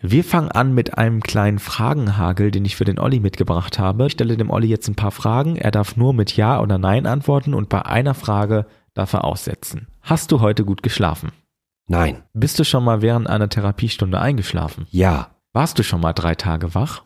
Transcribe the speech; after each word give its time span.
Wir 0.00 0.22
fangen 0.22 0.50
an 0.50 0.74
mit 0.74 0.96
einem 0.96 1.22
kleinen 1.22 1.58
Fragenhagel, 1.58 2.52
den 2.52 2.64
ich 2.64 2.76
für 2.76 2.84
den 2.84 3.00
Olli 3.00 3.18
mitgebracht 3.18 3.78
habe. 3.80 4.06
Ich 4.06 4.12
stelle 4.12 4.36
dem 4.36 4.50
Olli 4.50 4.68
jetzt 4.68 4.86
ein 4.88 4.94
paar 4.94 5.10
Fragen. 5.10 5.56
Er 5.56 5.72
darf 5.72 5.96
nur 5.96 6.14
mit 6.14 6.36
Ja 6.36 6.60
oder 6.60 6.78
Nein 6.78 7.06
antworten 7.06 7.52
und 7.52 7.68
bei 7.68 7.84
einer 7.84 8.14
Frage 8.14 8.66
darf 8.94 9.12
er 9.12 9.24
aussetzen. 9.24 9.88
Hast 10.02 10.30
du 10.30 10.40
heute 10.40 10.64
gut 10.64 10.84
geschlafen? 10.84 11.32
Nein. 11.88 12.22
Bist 12.32 12.58
du 12.58 12.64
schon 12.64 12.84
mal 12.84 13.02
während 13.02 13.28
einer 13.28 13.48
Therapiestunde 13.48 14.20
eingeschlafen? 14.20 14.86
Ja. 14.90 15.30
Warst 15.52 15.78
du 15.78 15.82
schon 15.82 16.00
mal 16.00 16.12
drei 16.12 16.36
Tage 16.36 16.74
wach? 16.74 17.04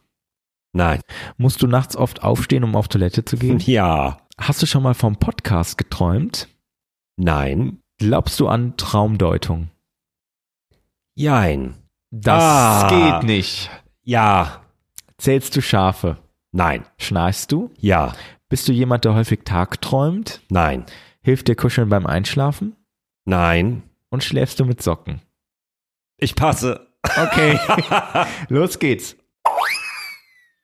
Nein. 0.75 1.01
Musst 1.39 1.63
du 1.63 1.67
nachts 1.67 1.97
oft 1.97 2.23
aufstehen, 2.23 2.65
um 2.65 2.77
auf 2.77 2.89
Toilette 2.89 3.25
zu 3.25 3.37
gehen? 3.37 3.59
Ja. 3.67 4.19
Hast 4.39 4.61
du 4.61 4.67
schon 4.67 4.83
mal 4.83 4.95
vom 4.95 5.17
Podcast 5.17 5.79
geträumt? 5.79 6.49
Nein. 7.17 7.79
Glaubst 7.99 8.41
du 8.41 8.49
an 8.49 8.77
Traumdeutung? 8.77 9.71
Jein. 11.15 11.82
Das 12.15 12.43
Ah. 12.43 12.89
geht 13.21 13.27
nicht. 13.27 13.71
Ja. 14.05 14.63
Zählst 15.19 15.57
du 15.57 15.63
Schafe? 15.63 16.19
Nein. 16.53 16.85
Schnarchst 16.99 17.51
du? 17.53 17.71
Ja. 17.79 18.13
Bist 18.51 18.69
du 18.69 18.73
jemand, 18.73 19.05
der 19.07 19.15
häufig 19.15 19.41
tagträumt? 19.45 20.43
Nein. 20.51 20.85
Hilft 21.23 21.49
dir 21.49 21.57
Kuscheln 21.57 21.89
beim 21.89 22.07
Einschlafen? 22.07 22.77
Nein. 23.25 23.83
Und 24.11 24.23
schläfst 24.25 24.61
du 24.61 24.67
mit 24.67 24.83
Socken? 24.83 25.23
Ich 26.19 26.35
passe. 26.35 26.87
Okay, 27.03 27.59
los 28.49 28.79
geht's. 28.79 29.17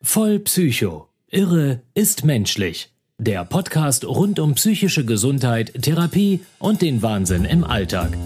Voll 0.03 0.39
Psycho. 0.41 1.09
Irre 1.29 1.83
ist 1.95 2.25
menschlich. 2.25 2.93
Der 3.21 3.45
Podcast 3.45 4.05
rund 4.05 4.39
um 4.39 4.55
psychische 4.55 5.05
Gesundheit, 5.05 5.73
Therapie 5.83 6.45
und 6.61 6.83
den 6.83 7.03
Wahnsinn 7.03 7.45
im 7.45 7.65
Alltag. 7.65 8.17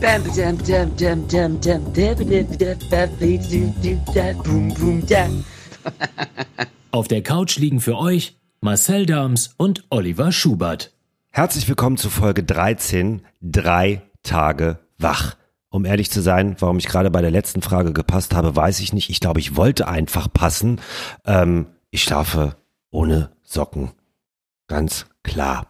Auf 6.91 7.09
der 7.09 7.23
Couch 7.23 7.56
liegen 7.56 7.80
für 7.80 7.96
euch 7.96 8.37
Marcel 8.60 9.07
Dams 9.07 9.54
und 9.57 9.82
Oliver 9.88 10.30
Schubert. 10.30 10.93
Herzlich 11.30 11.66
willkommen 11.68 11.96
zu 11.96 12.10
Folge 12.10 12.45
13, 12.45 13.23
drei 13.40 14.02
Tage 14.23 14.79
wach. 14.98 15.38
Um 15.70 15.87
ehrlich 15.87 16.10
zu 16.10 16.20
sein, 16.20 16.57
warum 16.59 16.76
ich 16.76 16.87
gerade 16.87 17.10
bei 17.10 17.23
der 17.23 17.30
letzten 17.30 17.63
Frage 17.63 17.95
gepasst 17.95 18.35
habe, 18.35 18.54
weiß 18.54 18.80
ich 18.80 18.93
nicht. 18.93 19.09
Ich 19.09 19.20
glaube, 19.20 19.40
ich 19.40 19.57
wollte 19.57 19.88
einfach 19.88 20.30
passen. 20.30 20.82
Ähm, 21.24 21.68
ich 21.90 22.02
schlafe 22.02 22.57
ohne 22.90 23.30
Socken 23.43 23.93
Ganz 24.73 25.04
klar. 25.23 25.66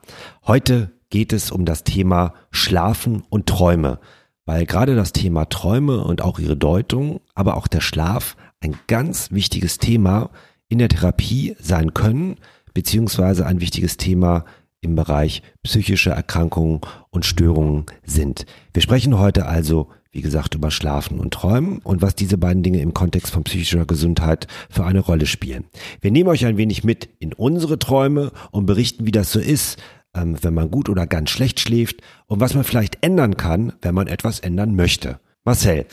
Heute 0.46 0.92
geht 1.10 1.32
es 1.32 1.50
um 1.50 1.64
das 1.64 1.82
Thema 1.82 2.34
Schlafen 2.52 3.24
und 3.30 3.48
Träume, 3.48 3.98
weil 4.46 4.64
gerade 4.64 4.94
das 4.94 5.10
Thema 5.10 5.46
Träume 5.46 6.04
und 6.04 6.22
auch 6.22 6.38
ihre 6.38 6.56
Deutung, 6.56 7.20
aber 7.34 7.56
auch 7.56 7.66
der 7.66 7.80
Schlaf 7.80 8.36
ein 8.60 8.76
ganz 8.86 9.32
wichtiges 9.32 9.78
Thema 9.78 10.30
in 10.68 10.78
der 10.78 10.88
Therapie 10.88 11.56
sein 11.58 11.94
können, 11.94 12.36
beziehungsweise 12.74 13.44
ein 13.44 13.60
wichtiges 13.60 13.96
Thema 13.96 14.44
im 14.80 14.94
Bereich 14.94 15.42
psychische 15.64 16.10
Erkrankungen 16.10 16.80
und 17.10 17.26
Störungen 17.26 17.86
sind. 18.04 18.46
Wir 18.72 18.82
sprechen 18.82 19.18
heute 19.18 19.46
also, 19.46 19.88
wie 20.12 20.20
gesagt, 20.20 20.54
über 20.54 20.70
Schlafen 20.70 21.18
und 21.18 21.32
Träumen 21.32 21.78
und 21.78 22.02
was 22.02 22.14
diese 22.14 22.36
beiden 22.36 22.62
Dinge 22.62 22.80
im 22.80 22.92
Kontext 22.94 23.32
von 23.32 23.44
psychischer 23.44 23.86
Gesundheit 23.86 24.46
für 24.70 24.84
eine 24.84 25.00
Rolle 25.00 25.26
spielen. 25.26 25.64
Wir 26.00 26.10
nehmen 26.10 26.28
euch 26.28 26.44
ein 26.44 26.58
wenig 26.58 26.84
mit 26.84 27.08
in 27.18 27.32
unsere 27.32 27.78
Träume 27.78 28.30
und 28.50 28.66
berichten, 28.66 29.06
wie 29.06 29.10
das 29.12 29.32
so 29.32 29.40
ist, 29.40 29.78
ähm, 30.14 30.36
wenn 30.42 30.52
man 30.52 30.70
gut 30.70 30.90
oder 30.90 31.06
ganz 31.06 31.30
schlecht 31.30 31.60
schläft 31.60 32.02
und 32.26 32.40
was 32.40 32.54
man 32.54 32.64
vielleicht 32.64 33.02
ändern 33.02 33.38
kann, 33.38 33.72
wenn 33.80 33.94
man 33.94 34.06
etwas 34.06 34.40
ändern 34.40 34.76
möchte. 34.76 35.18
Marcel, 35.44 35.86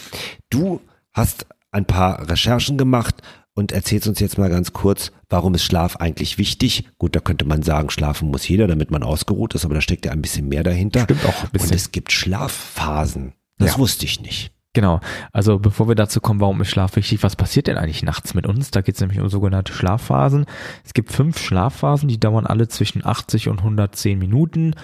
du 0.50 0.81
hast 1.14 1.47
ein 1.72 1.86
paar 1.86 2.30
Recherchen 2.30 2.78
gemacht 2.78 3.22
und 3.53 3.72
erzählst 3.72 4.08
uns 4.08 4.20
jetzt 4.20 4.38
mal 4.38 4.50
ganz 4.50 4.73
kurz, 4.73 5.12
warum 5.30 5.53
ist 5.53 5.64
Schlaf 5.64 5.95
eigentlich 5.97 6.38
wichtig? 6.38 6.90
Gut, 6.97 7.16
da 7.16 7.20
könnte 7.20 7.45
man 7.45 7.64
sagen, 7.64 7.90
schlafen 7.90 8.30
muss 8.30 8.47
jeder, 8.47 8.67
damit 8.67 8.92
man 8.92 9.03
ausgeruht 9.03 9.56
ist, 9.56 9.66
aber 9.66 9.75
da 9.75 9.81
steckt 9.81 10.06
ja 10.06 10.12
ein 10.12 10.22
bisschen 10.22 10.47
mehr 10.47 10.63
dahinter. 10.63 11.03
Stimmt 11.03 11.25
auch 11.25 11.44
ein 11.44 11.50
bisschen. 11.52 11.69
Und 11.69 11.75
es 11.75 11.91
gibt 11.91 12.12
Schlafphasen. 12.12 13.34
Das 13.59 13.74
Ja. 13.74 13.78
wusste 13.78 14.06
ich 14.06 14.22
nicht. 14.22 14.52
Genau. 14.74 15.00
Also 15.34 15.58
bevor 15.58 15.88
wir 15.88 15.96
dazu 15.96 16.22
kommen, 16.22 16.40
warum 16.40 16.62
ist 16.62 16.70
Schlaf 16.70 16.96
wichtig, 16.96 17.24
was 17.24 17.36
passiert 17.36 17.68
denn 17.68 17.78
eigentlich 17.78 18.03
nachts 18.03 18.34
mit 18.36 18.46
uns? 18.46 18.70
Da 18.72 18.81
geht 18.81 18.96
es 18.96 19.02
nämlich 19.02 19.20
um 19.20 19.28
sogenannte 19.28 19.74
Schlafphasen. 19.74 20.46
Es 20.86 20.94
gibt 20.94 21.12
fünf 21.12 21.40
Schlafphasen, 21.40 22.08
die 22.08 22.20
dauern 22.20 22.46
alle 22.46 22.68
zwischen 22.68 23.03
80 23.06 23.50
und 23.50 23.59
110 23.59 24.20
Minuten. 24.20 24.75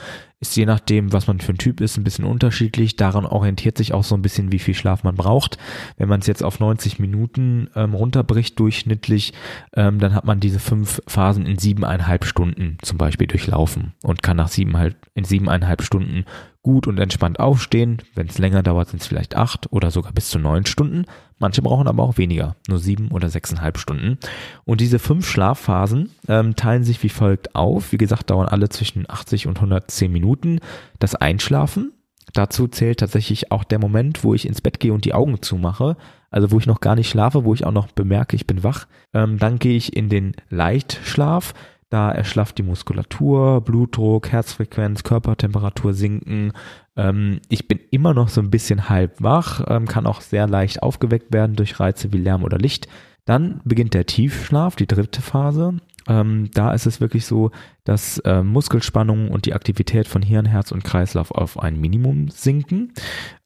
Ist 0.41 0.57
je 0.57 0.66
nachdem, 0.66 1.13
was 1.13 1.28
man 1.28 1.40
für 1.40 1.53
ein 1.53 1.57
Typ 1.57 1.79
ist, 1.79 1.97
ein 1.97 2.03
bisschen 2.03 2.25
unterschiedlich. 2.25 2.97
Daran 2.97 3.25
orientiert 3.25 3.78
sich 3.78 3.94
auch 3.94 4.03
so 4.03 4.16
ein 4.16 4.22
bisschen, 4.22 4.51
wie 4.51 4.59
viel 4.59 4.73
Schlaf 4.73 5.03
man 5.03 5.16
braucht. 5.16 5.57
Wenn 5.97 6.09
man 6.09 6.19
es 6.19 6.28
jetzt 6.28 6.44
auf 6.44 6.59
90 6.59 7.00
Minuten 7.00 7.69
ähm, 7.75 7.94
runterbricht 7.94 8.59
durchschnittlich, 8.59 9.34
ähm, 9.75 10.00
dann 10.00 10.13
hat 10.13 10.25
man 10.25 10.41
diese 10.41 10.59
fünf 10.59 11.01
Phasen 11.07 11.45
in 11.45 11.57
siebeneinhalb 11.57 12.25
Stunden 12.25 12.78
zum 12.81 12.97
Beispiel 12.97 13.28
durchlaufen 13.28 13.94
und 14.03 14.24
kann 14.24 14.35
nach 14.38 14.50
siebeneinhalb, 14.50 14.97
in 15.13 15.24
siebeneinhalb 15.24 15.81
Stunden 15.81 16.25
gut 16.66 16.88
und 16.88 17.00
entspannt 17.00 17.40
aufstehen. 17.40 18.01
Wenn 18.16 18.28
es 18.28 18.38
länger 18.38 18.63
dauert, 18.63 18.90
sind 18.90 19.01
es 19.01 19.07
vielleicht 19.07 19.35
acht 19.35 19.72
oder 19.72 19.91
sogar 19.91 20.12
bis 20.12 20.29
zu 20.29 20.40
neun 20.40 20.66
Stunden. 20.66 21.06
Manche 21.38 21.62
brauchen 21.62 21.88
aber 21.88 22.03
auch 22.03 22.18
weniger, 22.18 22.56
nur 22.68 22.79
sieben 22.79 23.12
oder 23.12 23.29
sechseinhalb 23.29 23.78
Stunden. 23.78 24.18
Und 24.63 24.79
diese 24.79 25.00
fünf 25.00 25.28
Schlafphasen 25.28 26.12
ähm, 26.29 26.56
teilen 26.56 26.84
sich 26.84 27.03
wie 27.03 27.09
folgt 27.09 27.56
auf. 27.56 27.91
Wie 27.91 27.97
gesagt, 27.97 28.29
dauern 28.29 28.47
alle 28.47 28.69
zwischen 28.69 29.09
80 29.09 29.47
und 29.47 29.57
110 29.57 30.12
Minuten. 30.12 30.59
Das 31.00 31.16
Einschlafen, 31.16 31.91
dazu 32.34 32.68
zählt 32.68 33.01
tatsächlich 33.01 33.51
auch 33.51 33.66
der 33.66 33.79
Moment, 33.79 34.24
wo 34.24 34.34
ich 34.34 34.47
ins 34.47 34.62
Bett 34.62 34.79
gehe 34.79 34.94
und 34.94 35.03
die 35.03 35.13
Augen 35.13 35.41
zumache. 35.41 35.97
Also 36.31 36.51
wo 36.51 36.57
ich 36.57 36.68
noch 36.68 36.79
gar 36.79 36.95
nicht 36.95 37.09
schlafe, 37.09 37.44
wo 37.44 37.53
ich 37.53 37.66
auch 37.66 37.72
noch 37.72 37.88
bemerke, 37.91 38.35
ich 38.35 38.47
bin 38.47 38.63
wach. 38.63 38.88
Ähm, 39.13 39.38
dann 39.38 39.59
gehe 39.59 39.75
ich 39.75 39.95
in 39.95 40.07
den 40.07 40.35
Leichtschlaf. 40.50 41.53
Da 41.90 42.12
erschlafft 42.12 42.57
die 42.57 42.63
Muskulatur, 42.63 43.62
Blutdruck, 43.62 44.29
Herzfrequenz, 44.29 45.03
Körpertemperatur 45.03 45.94
sinken. 45.94 46.51
Ähm, 46.95 47.39
ich 47.50 47.67
bin 47.67 47.79
immer 47.91 48.13
noch 48.13 48.29
so 48.29 48.41
ein 48.41 48.51
bisschen 48.51 48.89
halb 48.89 49.22
wach, 49.22 49.63
ähm, 49.67 49.88
kann 49.88 50.06
auch 50.06 50.22
sehr 50.22 50.47
leicht 50.47 50.83
aufgeweckt 50.83 51.33
werden 51.33 51.56
durch 51.56 51.79
Reize 51.79 52.13
wie 52.13 52.17
Lärm 52.17 52.44
oder 52.44 52.57
Licht. 52.57 52.88
Dann 53.25 53.61
beginnt 53.66 53.95
der 53.95 54.06
Tiefschlaf, 54.06 54.75
die 54.75 54.88
dritte 54.88 55.22
Phase. 55.22 55.79
Ähm, 56.07 56.50
da 56.53 56.72
ist 56.73 56.85
es 56.85 57.01
wirklich 57.01 57.25
so, 57.25 57.50
dass 57.83 58.19
äh, 58.19 58.44
Muskelspannung 58.44 59.31
und 59.31 59.47
die 59.47 59.53
Aktivität 59.53 60.07
von 60.07 60.22
Hirn, 60.22 60.45
Herz 60.45 60.72
und 60.72 60.83
Kreislauf 60.83 61.31
auf 61.31 61.59
ein 61.59 61.81
Minimum 61.81 62.29
sinken. 62.29 62.94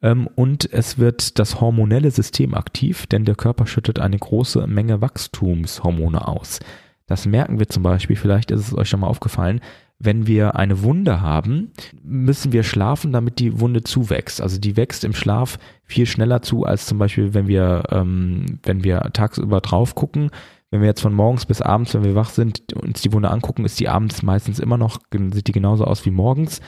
Ähm, 0.02 0.28
und 0.28 0.72
es 0.72 0.98
wird 0.98 1.40
das 1.40 1.62
hormonelle 1.62 2.12
System 2.12 2.54
aktiv, 2.54 3.08
denn 3.08 3.24
der 3.24 3.36
Körper 3.36 3.66
schüttet 3.66 4.00
eine 4.00 4.18
große 4.18 4.68
Menge 4.68 5.02
Wachstumshormone 5.02 6.28
aus. 6.28 6.60
Das 7.10 7.26
merken 7.26 7.60
wir 7.60 7.68
zum 7.68 7.84
Beispiel, 7.84 8.16
vielleicht 8.16 8.52
ist 8.52 8.62
es 8.62 8.78
euch 8.78 8.88
schon 8.88 9.02
mal 9.02 9.08
aufgefallen, 9.08 9.60
wenn 9.98 10.28
wir 10.28 10.56
eine 10.56 10.82
Wunde 10.84 11.20
haben, 11.20 11.72
müssen 12.04 12.54
wir 12.54 12.64
schlafen, 12.64 13.12
damit 13.12 13.40
die 13.40 13.60
Wunde 13.60 13.84
zuwächst. 13.84 14.42
Also 14.42 14.58
die 14.58 14.78
wächst 14.78 15.04
im 15.04 15.14
Schlaf 15.14 15.60
viel 15.84 16.06
schneller 16.06 16.42
zu, 16.42 16.64
als 16.64 16.86
zum 16.86 16.98
Beispiel, 17.00 17.34
wenn 17.34 17.48
wir, 17.48 17.84
ähm, 17.92 18.60
wenn 18.64 18.86
wir 18.86 19.02
tagsüber 19.12 19.60
drauf 19.60 19.96
gucken. 19.96 20.32
Wenn 20.72 20.82
wir 20.82 20.88
jetzt 20.88 21.02
von 21.02 21.16
morgens 21.16 21.48
bis 21.48 21.64
abends, 21.64 21.96
wenn 21.96 22.04
wir 22.04 22.14
wach 22.14 22.30
sind, 22.30 22.74
uns 22.74 23.02
die 23.02 23.12
Wunde 23.12 23.32
angucken, 23.32 23.66
ist 23.66 23.80
die 23.80 23.90
abends 23.90 24.22
meistens 24.22 24.60
immer 24.60 24.78
noch, 24.78 25.00
sieht 25.34 25.48
die 25.48 25.52
genauso 25.52 25.84
aus 25.84 26.06
wie 26.06 26.12
morgens. 26.12 26.62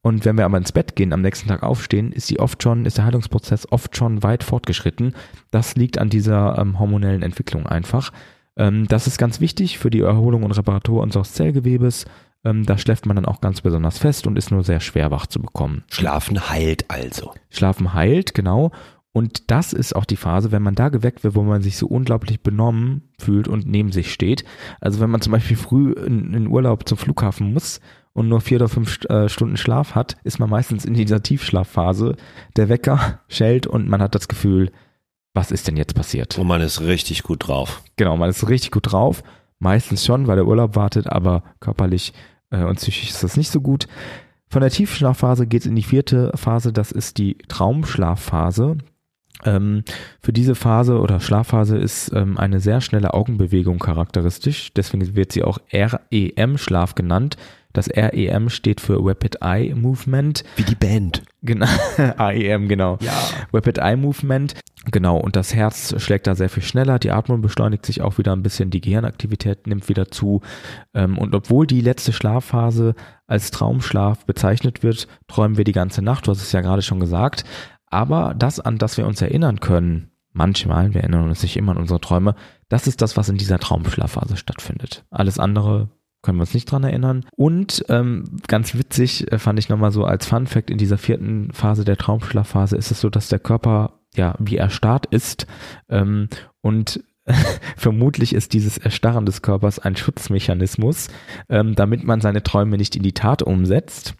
Und 0.00 0.24
wenn 0.24 0.38
wir 0.38 0.44
aber 0.44 0.58
ins 0.58 0.70
Bett 0.70 0.94
gehen, 0.94 1.12
am 1.12 1.22
nächsten 1.22 1.48
Tag 1.48 1.64
aufstehen, 1.64 2.12
ist 2.12 2.30
die 2.30 2.38
oft 2.38 2.62
schon, 2.62 2.86
ist 2.86 2.98
der 2.98 3.04
Heilungsprozess 3.04 3.70
oft 3.72 3.96
schon 3.96 4.22
weit 4.22 4.44
fortgeschritten. 4.44 5.14
Das 5.50 5.74
liegt 5.74 5.98
an 5.98 6.08
dieser 6.08 6.56
ähm, 6.56 6.78
hormonellen 6.78 7.22
Entwicklung 7.22 7.66
einfach. 7.66 8.12
Ähm, 8.58 8.86
das 8.88 9.06
ist 9.06 9.16
ganz 9.16 9.40
wichtig 9.40 9.78
für 9.78 9.88
die 9.88 10.00
Erholung 10.00 10.42
und 10.42 10.52
Reparatur 10.52 11.02
unseres 11.02 11.32
Zellgewebes. 11.32 12.04
Ähm, 12.44 12.66
da 12.66 12.76
schläft 12.76 13.06
man 13.06 13.16
dann 13.16 13.24
auch 13.24 13.40
ganz 13.40 13.60
besonders 13.60 13.98
fest 13.98 14.26
und 14.26 14.36
ist 14.36 14.50
nur 14.50 14.64
sehr 14.64 14.80
schwer 14.80 15.10
wach 15.10 15.26
zu 15.26 15.40
bekommen. 15.40 15.84
Schlafen 15.90 16.50
heilt 16.50 16.84
also. 16.88 17.32
Schlafen 17.50 17.94
heilt, 17.94 18.34
genau. 18.34 18.70
Und 19.12 19.50
das 19.50 19.72
ist 19.72 19.96
auch 19.96 20.04
die 20.04 20.16
Phase, 20.16 20.52
wenn 20.52 20.62
man 20.62 20.74
da 20.74 20.90
geweckt 20.90 21.24
wird, 21.24 21.34
wo 21.34 21.42
man 21.42 21.62
sich 21.62 21.76
so 21.76 21.86
unglaublich 21.86 22.42
benommen 22.42 23.08
fühlt 23.18 23.48
und 23.48 23.66
neben 23.66 23.90
sich 23.90 24.12
steht. 24.12 24.44
Also 24.80 25.00
wenn 25.00 25.10
man 25.10 25.20
zum 25.20 25.32
Beispiel 25.32 25.56
früh 25.56 25.92
in, 25.92 26.34
in 26.34 26.46
Urlaub 26.46 26.88
zum 26.88 26.98
Flughafen 26.98 27.52
muss 27.52 27.80
und 28.12 28.28
nur 28.28 28.40
vier 28.40 28.58
oder 28.58 28.68
fünf 28.68 29.04
äh, 29.06 29.28
Stunden 29.28 29.56
Schlaf 29.56 29.94
hat, 29.94 30.18
ist 30.24 30.38
man 30.38 30.50
meistens 30.50 30.84
in 30.84 30.94
dieser 30.94 31.22
Tiefschlafphase. 31.22 32.16
Der 32.56 32.68
Wecker 32.68 33.20
schellt 33.28 33.66
und 33.66 33.88
man 33.88 34.02
hat 34.02 34.14
das 34.14 34.28
Gefühl, 34.28 34.70
was 35.34 35.50
ist 35.50 35.68
denn 35.68 35.76
jetzt 35.76 35.94
passiert? 35.94 36.38
Und 36.38 36.46
man 36.46 36.60
ist 36.60 36.80
richtig 36.80 37.22
gut 37.22 37.46
drauf. 37.46 37.82
Genau, 37.96 38.16
man 38.16 38.30
ist 38.30 38.48
richtig 38.48 38.70
gut 38.70 38.92
drauf. 38.92 39.22
Meistens 39.58 40.04
schon, 40.04 40.26
weil 40.26 40.36
der 40.36 40.46
Urlaub 40.46 40.76
wartet, 40.76 41.08
aber 41.10 41.42
körperlich 41.60 42.12
äh, 42.50 42.62
und 42.62 42.76
psychisch 42.76 43.10
ist 43.10 43.22
das 43.22 43.36
nicht 43.36 43.50
so 43.50 43.60
gut. 43.60 43.86
Von 44.48 44.62
der 44.62 44.70
Tiefschlafphase 44.70 45.46
geht 45.46 45.62
es 45.62 45.66
in 45.66 45.76
die 45.76 45.82
vierte 45.82 46.32
Phase, 46.34 46.72
das 46.72 46.90
ist 46.92 47.18
die 47.18 47.36
Traumschlafphase. 47.48 48.78
Ähm, 49.44 49.84
für 50.20 50.32
diese 50.32 50.54
Phase 50.54 50.98
oder 50.98 51.20
Schlafphase 51.20 51.76
ist 51.76 52.12
ähm, 52.12 52.38
eine 52.38 52.60
sehr 52.60 52.80
schnelle 52.80 53.14
Augenbewegung 53.14 53.78
charakteristisch. 53.78 54.72
Deswegen 54.74 55.14
wird 55.14 55.32
sie 55.32 55.44
auch 55.44 55.58
REM-Schlaf 55.72 56.94
genannt. 56.94 57.36
Das 57.78 57.88
REM 57.94 58.48
steht 58.48 58.80
für 58.80 58.98
Rapid 58.98 59.36
Eye 59.40 59.72
Movement. 59.72 60.42
Wie 60.56 60.64
die 60.64 60.74
Band. 60.74 61.22
Genau, 61.42 61.68
AEM, 62.16 62.66
genau. 62.66 62.98
Ja. 63.00 63.12
Rapid 63.52 63.78
Eye 63.78 63.94
Movement. 63.94 64.56
Genau, 64.86 65.16
und 65.16 65.36
das 65.36 65.54
Herz 65.54 65.94
schlägt 66.02 66.26
da 66.26 66.34
sehr 66.34 66.48
viel 66.48 66.64
schneller, 66.64 66.98
die 66.98 67.12
Atmung 67.12 67.40
beschleunigt 67.40 67.86
sich 67.86 68.02
auch 68.02 68.18
wieder 68.18 68.32
ein 68.32 68.42
bisschen, 68.42 68.70
die 68.70 68.80
Gehirnaktivität 68.80 69.68
nimmt 69.68 69.88
wieder 69.88 70.10
zu. 70.10 70.40
Ähm, 70.92 71.18
und 71.18 71.36
obwohl 71.36 71.68
die 71.68 71.80
letzte 71.80 72.12
Schlafphase 72.12 72.96
als 73.28 73.52
Traumschlaf 73.52 74.26
bezeichnet 74.26 74.82
wird, 74.82 75.06
träumen 75.28 75.56
wir 75.56 75.62
die 75.62 75.70
ganze 75.70 76.02
Nacht, 76.02 76.26
du 76.26 76.32
hast 76.32 76.42
es 76.42 76.50
ja 76.50 76.62
gerade 76.62 76.82
schon 76.82 76.98
gesagt. 76.98 77.44
Aber 77.86 78.34
das, 78.36 78.58
an 78.58 78.78
das 78.78 78.96
wir 78.96 79.06
uns 79.06 79.22
erinnern 79.22 79.60
können, 79.60 80.10
manchmal, 80.32 80.94
wir 80.94 81.02
erinnern 81.02 81.28
uns 81.28 81.44
nicht 81.44 81.56
immer 81.56 81.70
an 81.72 81.78
unsere 81.78 82.00
Träume, 82.00 82.34
das 82.68 82.88
ist 82.88 83.02
das, 83.02 83.16
was 83.16 83.28
in 83.28 83.36
dieser 83.36 83.60
Traumschlafphase 83.60 84.36
stattfindet. 84.36 85.04
Alles 85.10 85.38
andere 85.38 85.90
können 86.22 86.38
wir 86.38 86.42
uns 86.42 86.54
nicht 86.54 86.70
dran 86.70 86.84
erinnern. 86.84 87.24
Und 87.36 87.84
ähm, 87.88 88.24
ganz 88.46 88.74
witzig 88.74 89.30
äh, 89.32 89.38
fand 89.38 89.58
ich 89.58 89.68
nochmal 89.68 89.92
so 89.92 90.04
als 90.04 90.26
Fun 90.26 90.46
Fact 90.46 90.70
in 90.70 90.78
dieser 90.78 90.98
vierten 90.98 91.52
Phase 91.52 91.84
der 91.84 91.96
Traumschlafphase 91.96 92.76
ist 92.76 92.90
es 92.90 93.00
so, 93.00 93.10
dass 93.10 93.28
der 93.28 93.38
Körper 93.38 94.00
ja 94.14 94.34
wie 94.38 94.56
erstarrt 94.56 95.06
ist 95.06 95.46
ähm, 95.88 96.28
und 96.60 97.00
vermutlich 97.76 98.34
ist 98.34 98.52
dieses 98.52 98.78
Erstarren 98.78 99.26
des 99.26 99.42
Körpers 99.42 99.78
ein 99.78 99.96
Schutzmechanismus, 99.96 101.08
ähm, 101.48 101.74
damit 101.74 102.04
man 102.04 102.20
seine 102.20 102.42
Träume 102.42 102.76
nicht 102.76 102.96
in 102.96 103.02
die 103.02 103.12
Tat 103.12 103.42
umsetzt. 103.42 104.14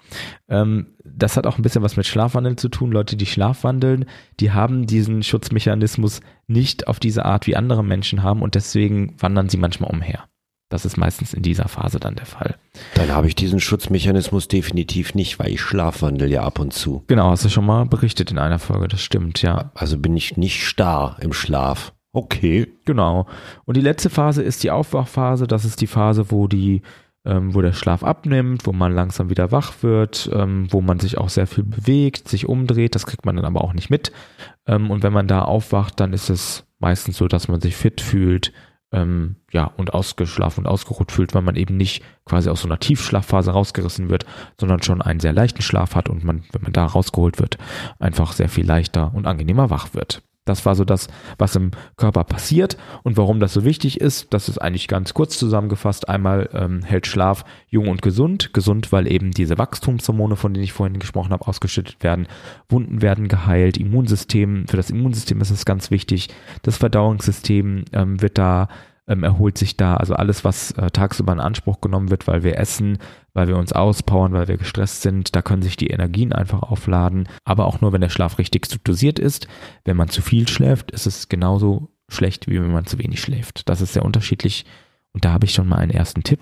Ähm, 0.49 0.94
das 1.05 1.37
hat 1.37 1.47
auch 1.47 1.56
ein 1.56 1.62
bisschen 1.62 1.83
was 1.83 1.97
mit 1.97 2.06
Schlafwandeln 2.06 2.59
zu 2.59 2.69
tun. 2.69 2.93
Leute, 2.93 3.17
die 3.17 3.27
schlafwandeln, 3.27 4.05
die 4.41 4.53
haben 4.53 4.87
diesen 4.87 5.23
Schutzmechanismus 5.23 6.21
nicht 6.47 6.87
auf 6.87 7.01
diese 7.01 7.25
Art 7.25 7.47
wie 7.47 7.56
andere 7.56 7.85
Menschen 7.85 8.23
haben 8.23 8.43
und 8.43 8.55
deswegen 8.55 9.15
wandern 9.19 9.49
sie 9.49 9.56
manchmal 9.56 9.91
umher. 9.91 10.25
Das 10.69 10.85
ist 10.85 10.99
meistens 10.99 11.32
in 11.32 11.43
dieser 11.43 11.67
Phase 11.69 11.99
dann 11.99 12.17
der 12.17 12.26
Fall. 12.26 12.56
Dann 12.94 13.11
habe 13.11 13.26
ich 13.26 13.35
diesen 13.35 13.59
Schutzmechanismus 13.59 14.49
definitiv 14.49 15.15
nicht, 15.15 15.38
weil 15.38 15.49
ich 15.49 15.62
schlafwandel 15.62 16.31
ja 16.31 16.43
ab 16.43 16.59
und 16.59 16.75
zu. 16.75 17.05
Genau, 17.06 17.31
hast 17.31 17.44
du 17.44 17.49
schon 17.49 17.65
mal 17.65 17.87
berichtet 17.87 18.31
in 18.31 18.38
einer 18.38 18.59
Folge, 18.59 18.88
das 18.88 19.00
stimmt, 19.00 19.41
ja. 19.41 19.70
Also 19.75 19.97
bin 19.99 20.17
ich 20.17 20.37
nicht 20.37 20.67
starr 20.67 21.17
im 21.20 21.32
Schlaf. 21.32 21.94
Okay. 22.12 22.67
Genau. 22.85 23.26
Und 23.65 23.76
die 23.76 23.82
letzte 23.82 24.11
Phase 24.11 24.43
ist 24.43 24.62
die 24.62 24.70
Aufwachphase. 24.70 25.47
Das 25.47 25.65
ist 25.65 25.81
die 25.81 25.87
Phase, 25.87 26.31
wo 26.31 26.49
die, 26.49 26.82
ähm, 27.25 27.55
wo 27.55 27.62
der 27.62 27.73
Schlaf 27.73 28.03
abnimmt, 28.03 28.67
wo 28.67 28.73
man 28.73 28.93
langsam 28.93 29.31
wieder 29.31 29.53
wach 29.53 29.82
wird, 29.82 30.29
ähm, 30.32 30.67
wo 30.70 30.81
man 30.81 31.00
sich 31.00 31.19
auch 31.19 31.29
sehr 31.29 31.47
viel 31.47 31.65
bewegt, 31.65 32.29
sich 32.29 32.49
umdreht. 32.49 32.94
Das 32.94 33.06
kriegt 33.06 33.25
man 33.25 33.37
dann 33.37 33.44
aber 33.44 33.62
auch 33.62 33.73
nicht 33.73 33.91
mit. 33.91 34.12
Ähm, 34.67 34.91
und 34.91 35.03
wenn 35.03 35.12
man 35.12 35.29
da 35.29 35.43
aufwacht, 35.43 36.00
dann 36.00 36.12
ist 36.12 36.29
es 36.29 36.65
meistens 36.79 37.17
so, 37.17 37.29
dass 37.29 37.49
man 37.49 37.61
sich 37.61 37.76
fit 37.76 38.00
fühlt, 38.00 38.53
ähm, 38.93 39.37
ja, 39.52 39.64
und 39.64 39.93
ausgeschlafen 39.94 40.64
und 40.64 40.70
ausgeruht 40.70 41.12
fühlt, 41.12 41.35
weil 41.35 41.43
man 41.43 41.56
eben 41.56 41.76
nicht 41.76 42.02
quasi 42.25 42.49
aus 42.49 42.62
so 42.62 42.69
einer 42.69 42.79
Tiefschlafphase 42.79 43.50
rausgerissen 43.50 44.08
wird, 44.08 44.25
sondern 44.58 44.82
schon 44.82 45.02
einen 45.02 45.20
sehr 45.20 45.32
leichten 45.32 45.62
Schlaf 45.62 45.94
hat 45.94 46.08
und 46.08 46.25
man, 46.25 46.44
wenn 46.52 46.62
man 46.62 46.73
da 46.73 46.85
rausgeholt 46.85 47.38
wird, 47.38 47.58
einfach 47.99 48.32
sehr 48.32 48.49
viel 48.49 48.67
leichter 48.67 49.12
und 49.14 49.26
angenehmer 49.26 49.70
wach 49.70 49.94
wird. 49.94 50.23
Das 50.49 50.67
war 50.67 50.75
so 50.75 50.85
das, 50.85 51.09
was 51.39 51.56
im 51.56 51.71
Körper 51.97 52.25
passiert 52.25 52.77
und 53.03 53.17
warum 53.17 53.41
das 53.41 53.53
so 53.53 53.65
wichtig 53.65 54.00
ist. 54.00 54.33
Das 54.33 54.49
ist 54.49 54.59
eigentlich 54.59 54.89
ganz 54.89 55.15
kurz 55.15 55.39
zusammengefasst. 55.39 56.09
Einmal 56.09 56.49
ähm, 56.53 56.83
hält 56.83 57.06
Schlaf 57.06 57.45
jung 57.69 57.89
und 57.89 58.03
gesund. 58.03 58.53
Gesund, 58.53 58.93
weil 58.93 59.11
eben 59.11 59.31
diese 59.31 59.59
Wachstumshormone, 59.59 60.37
von 60.37 60.55
denen 60.55 60.65
ich 60.65 60.73
vorhin 60.73 60.99
gesprochen 60.99 61.33
habe, 61.33 61.47
ausgeschüttet 61.47 62.03
werden. 62.03 62.27
Wunden 62.69 63.03
werden 63.03 63.29
geheilt. 63.29 63.77
Immunsystem, 63.77 64.67
für 64.69 64.77
das 64.77 64.91
Immunsystem 64.91 65.41
ist 65.41 65.50
es 65.50 65.65
ganz 65.65 65.91
wichtig. 65.91 66.29
Das 66.62 66.77
Verdauungssystem 66.77 67.85
ähm, 67.93 68.21
wird 68.23 68.39
da 68.39 68.69
ähm, 69.08 69.25
erholt 69.25 69.58
sich 69.58 69.76
da. 69.76 69.96
Also 69.96 70.14
alles, 70.14 70.44
was 70.44 70.72
äh, 70.72 70.90
tagsüber 70.90 71.32
in 71.32 71.40
Anspruch 71.40 71.81
genommen 71.81 72.10
wird, 72.10 72.26
weil 72.28 72.43
wir 72.43 72.58
essen, 72.58 72.99
weil 73.32 73.49
wir 73.49 73.56
uns 73.56 73.72
auspowern, 73.72 74.32
weil 74.32 74.49
wir 74.49 74.58
gestresst 74.58 75.02
sind, 75.02 75.34
da 75.34 75.43
können 75.43 75.62
sich 75.62 75.76
die 75.76 75.88
Energien 75.88 76.32
einfach 76.32 76.62
aufladen. 76.62 77.28
Aber 77.44 77.66
auch 77.66 77.81
nur, 77.81 77.93
wenn 77.93 78.02
der 78.02 78.10
Schlaf 78.10 78.38
richtig 78.38 78.69
dosiert 78.84 79.19
ist. 79.19 79.49
Wenn 79.84 79.96
man 79.96 80.08
zu 80.08 80.22
viel 80.22 80.46
schläft, 80.46 80.90
ist 80.90 81.06
es 81.06 81.28
genauso 81.28 81.88
schlecht, 82.08 82.49
wie 82.49 82.60
wenn 82.60 82.72
man 82.72 82.87
zu 82.87 82.99
wenig 82.99 83.20
schläft. 83.20 83.69
Das 83.69 83.81
ist 83.81 83.94
sehr 83.94 84.05
unterschiedlich. 84.05 84.66
Und 85.12 85.25
da 85.25 85.32
habe 85.32 85.46
ich 85.46 85.55
schon 85.55 85.69
mal 85.69 85.76
einen 85.76 85.90
ersten 85.90 86.22
Tipp, 86.22 86.40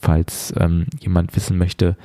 falls 0.00 0.52
ähm, 0.58 0.86
jemand 1.00 1.34
wissen 1.34 1.56
möchte, 1.58 1.96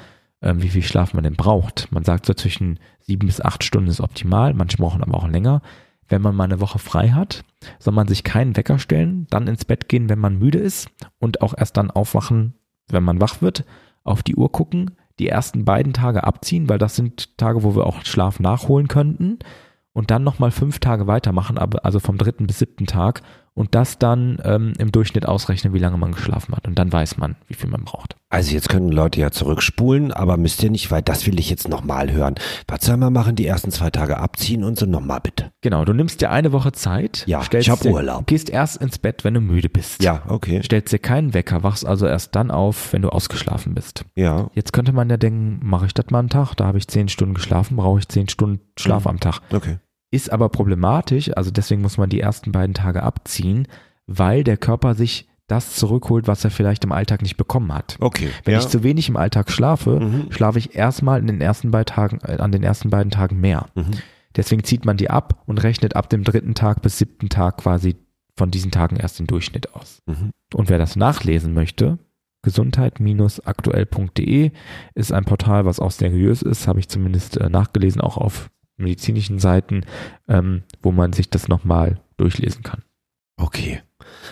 ähm, 0.42 0.62
wie 0.62 0.70
viel 0.70 0.84
Schlaf 0.84 1.14
man 1.14 1.24
denn 1.24 1.36
braucht. 1.36 1.92
Man 1.92 2.04
sagt 2.04 2.26
so 2.26 2.34
zwischen 2.34 2.80
sieben 3.02 3.28
bis 3.28 3.42
acht 3.42 3.64
Stunden 3.64 3.90
ist 3.90 4.02
optimal, 4.02 4.54
manche 4.54 4.78
brauchen 4.78 5.04
aber 5.04 5.16
auch 5.16 5.28
länger 5.28 5.62
wenn 6.10 6.22
man 6.22 6.36
mal 6.36 6.46
eine 6.46 6.62
Woche 6.62 6.80
frei 6.80 7.10
hat, 7.10 7.44
soll 7.80 7.94
man 7.94 8.08
sich 8.08 8.24
keinen 8.24 8.56
Wecker 8.56 8.80
stellen, 8.80 9.28
dann 9.30 9.48
ins 9.48 9.66
Bett 9.66 9.90
gehen, 9.90 10.10
wenn 10.10 10.20
man 10.20 10.40
müde 10.40 10.60
ist 10.60 10.90
und 11.20 11.42
auch 11.42 11.54
erst 11.58 11.78
dann 11.78 11.92
aufwachen, 11.92 12.54
wenn 12.90 13.04
man 13.04 13.20
wach 13.22 13.42
wird, 13.42 13.66
auf 14.04 14.24
die 14.24 14.36
Uhr 14.36 14.52
gucken, 14.52 14.92
die 15.20 15.28
ersten 15.28 15.66
beiden 15.66 15.94
Tage 15.94 16.24
abziehen, 16.24 16.70
weil 16.70 16.78
das 16.78 16.96
sind 16.96 17.38
Tage, 17.38 17.64
wo 17.64 17.76
wir 17.76 17.86
auch 17.86 18.06
Schlaf 18.06 18.40
nachholen 18.40 18.88
könnten 18.88 19.40
und 19.94 20.12
dann 20.12 20.24
nochmal 20.24 20.52
fünf 20.52 20.80
Tage 20.80 21.08
weitermachen, 21.08 21.58
also 21.58 22.00
vom 22.00 22.18
dritten 22.18 22.48
bis 22.48 22.60
siebten 22.60 22.86
Tag 22.86 23.24
und 23.58 23.76
das 23.76 23.98
dann 24.00 24.40
ähm, 24.46 24.74
im 24.78 24.92
Durchschnitt 24.92 25.26
ausrechnen, 25.26 25.74
wie 25.74 25.80
lange 25.80 25.98
man 25.98 26.12
geschlafen 26.14 26.56
hat. 26.56 26.68
Und 26.68 26.78
dann 26.80 26.92
weiß 26.94 27.18
man, 27.18 27.36
wie 27.48 27.56
viel 27.56 27.70
man 27.70 27.84
braucht. 27.84 28.16
Also 28.30 28.54
jetzt 28.54 28.70
können 28.70 28.90
Leute 28.92 29.20
ja 29.22 29.32
zurückspulen, 29.32 30.12
aber 30.12 30.38
müsst 30.38 30.62
ihr 30.62 30.70
nicht, 30.70 30.92
weil 30.92 31.02
das 31.02 31.26
will 31.26 31.40
ich 31.40 31.50
jetzt 31.50 31.68
nochmal 31.70 32.12
hören. 32.12 32.36
Was 32.68 32.86
soll 32.86 32.98
man 32.98 33.14
machen? 33.14 33.36
Die 33.36 33.48
ersten 33.48 33.72
zwei 33.72 33.90
Tage 33.90 34.18
abziehen 34.18 34.64
und 34.64 34.78
so 34.78 34.86
nochmal 34.86 35.22
bitte. 35.22 35.52
Genau, 35.62 35.86
du 35.86 35.94
nimmst 35.94 36.22
dir 36.22 36.30
eine 36.30 36.52
Woche 36.52 36.72
Zeit. 36.74 37.24
Ja, 37.26 37.42
ich 37.58 37.70
habe 37.70 37.90
Urlaub. 37.90 38.28
Gehst 38.28 38.50
erst 38.50 38.78
ins 38.82 39.00
Bett, 39.00 39.24
wenn 39.24 39.34
du 39.34 39.42
müde 39.42 39.70
bist. 39.70 40.04
Ja, 40.04 40.24
okay. 40.28 40.62
Stellst 40.64 40.94
dir 40.94 41.00
keinen 41.00 41.34
Wecker, 41.34 41.64
wachst 41.64 41.86
also 41.86 42.06
erst 42.06 42.36
dann 42.36 42.52
auf, 42.52 42.94
wenn 42.94 43.02
du 43.02 43.10
ausgeschlafen 43.10 43.74
bist. 43.74 44.06
Ja. 44.16 44.50
Jetzt 44.54 44.74
könnte 44.74 44.92
man 44.94 45.10
ja 45.10 45.18
denken, 45.18 45.60
mache 45.64 45.86
ich 45.88 45.94
das 45.94 46.08
mal 46.10 46.20
einen 46.20 46.30
Tag? 46.30 46.54
Da 46.56 46.66
habe 46.66 46.78
ich 46.78 46.88
zehn 46.88 47.08
Stunden 47.10 47.34
geschlafen, 47.34 47.78
brauche 47.78 48.00
ich 48.00 48.08
zehn 48.10 48.28
Stunden 48.30 48.60
Schlaf 48.78 49.06
Mhm. 49.06 49.10
am 49.12 49.20
Tag. 49.20 49.40
Okay. 49.52 49.78
Ist 50.12 50.32
aber 50.32 50.50
problematisch, 50.50 51.32
also 51.36 51.52
deswegen 51.52 51.82
muss 51.82 51.98
man 51.98 52.10
die 52.10 52.22
ersten 52.22 52.52
beiden 52.52 52.74
Tage 52.74 53.04
abziehen, 53.04 53.68
weil 54.06 54.44
der 54.44 54.58
Körper 54.58 54.96
sich 54.96 55.28
das 55.48 55.76
zurückholt, 55.76 56.28
was 56.28 56.44
er 56.44 56.52
vielleicht 56.52 56.84
im 56.84 56.92
Alltag 56.92 57.22
nicht 57.22 57.38
bekommen 57.38 57.74
hat. 57.74 57.98
Okay. 58.00 58.30
Wenn 58.44 58.54
ja. 58.54 58.60
ich 58.60 58.68
zu 58.68 58.84
wenig 58.84 59.10
im 59.10 59.18
Alltag 59.18 59.52
schlafe, 59.52 60.00
Mhm. 60.00 60.32
schlafe 60.32 60.60
ich 60.60 60.76
erstmal 60.76 61.20
in 61.20 61.28
den 61.28 61.42
ersten 61.42 61.72
beiden 61.72 61.86
Tagen, 61.86 62.20
äh, 62.24 62.38
an 62.38 62.52
den 62.52 62.64
ersten 62.64 62.90
beiden 62.90 63.12
Tagen 63.12 63.40
mehr. 63.40 63.68
Mhm. 63.76 63.92
Deswegen 64.36 64.64
zieht 64.64 64.86
man 64.86 64.98
die 64.98 65.10
ab 65.10 65.42
und 65.46 65.64
rechnet 65.64 65.96
ab 65.96 66.10
dem 66.10 66.24
dritten 66.24 66.54
Tag 66.54 66.82
bis 66.82 66.98
siebten 66.98 67.30
Tag 67.30 67.58
quasi 67.58 67.96
von 68.36 68.52
diesen 68.52 68.72
Tagen 68.72 68.98
erst 68.98 69.20
den 69.20 69.28
Durchschnitt 69.28 69.74
aus. 69.74 70.02
Mhm. 70.06 70.32
Und 70.54 70.70
wer 70.70 70.78
das 70.78 70.96
nachlesen 70.96 71.54
möchte, 71.54 71.98
gesundheit-aktuell.de 72.44 74.52
ist 74.96 75.12
ein 75.12 75.26
Portal, 75.26 75.66
was 75.66 75.80
auch 75.80 75.92
seriös 75.92 76.42
ist, 76.42 76.68
habe 76.68 76.80
ich 76.80 76.90
zumindest 76.90 77.38
äh, 77.38 77.50
nachgelesen, 77.50 78.02
auch 78.02 78.18
auf 78.18 78.50
medizinischen 78.78 79.40
Seiten, 79.40 79.82
ähm, 80.28 80.64
wo 80.82 80.92
man 80.92 81.14
sich 81.14 81.30
das 81.30 81.48
nochmal 81.48 82.00
durchlesen 82.18 82.64
kann. 82.64 82.84
Okay. 83.38 83.82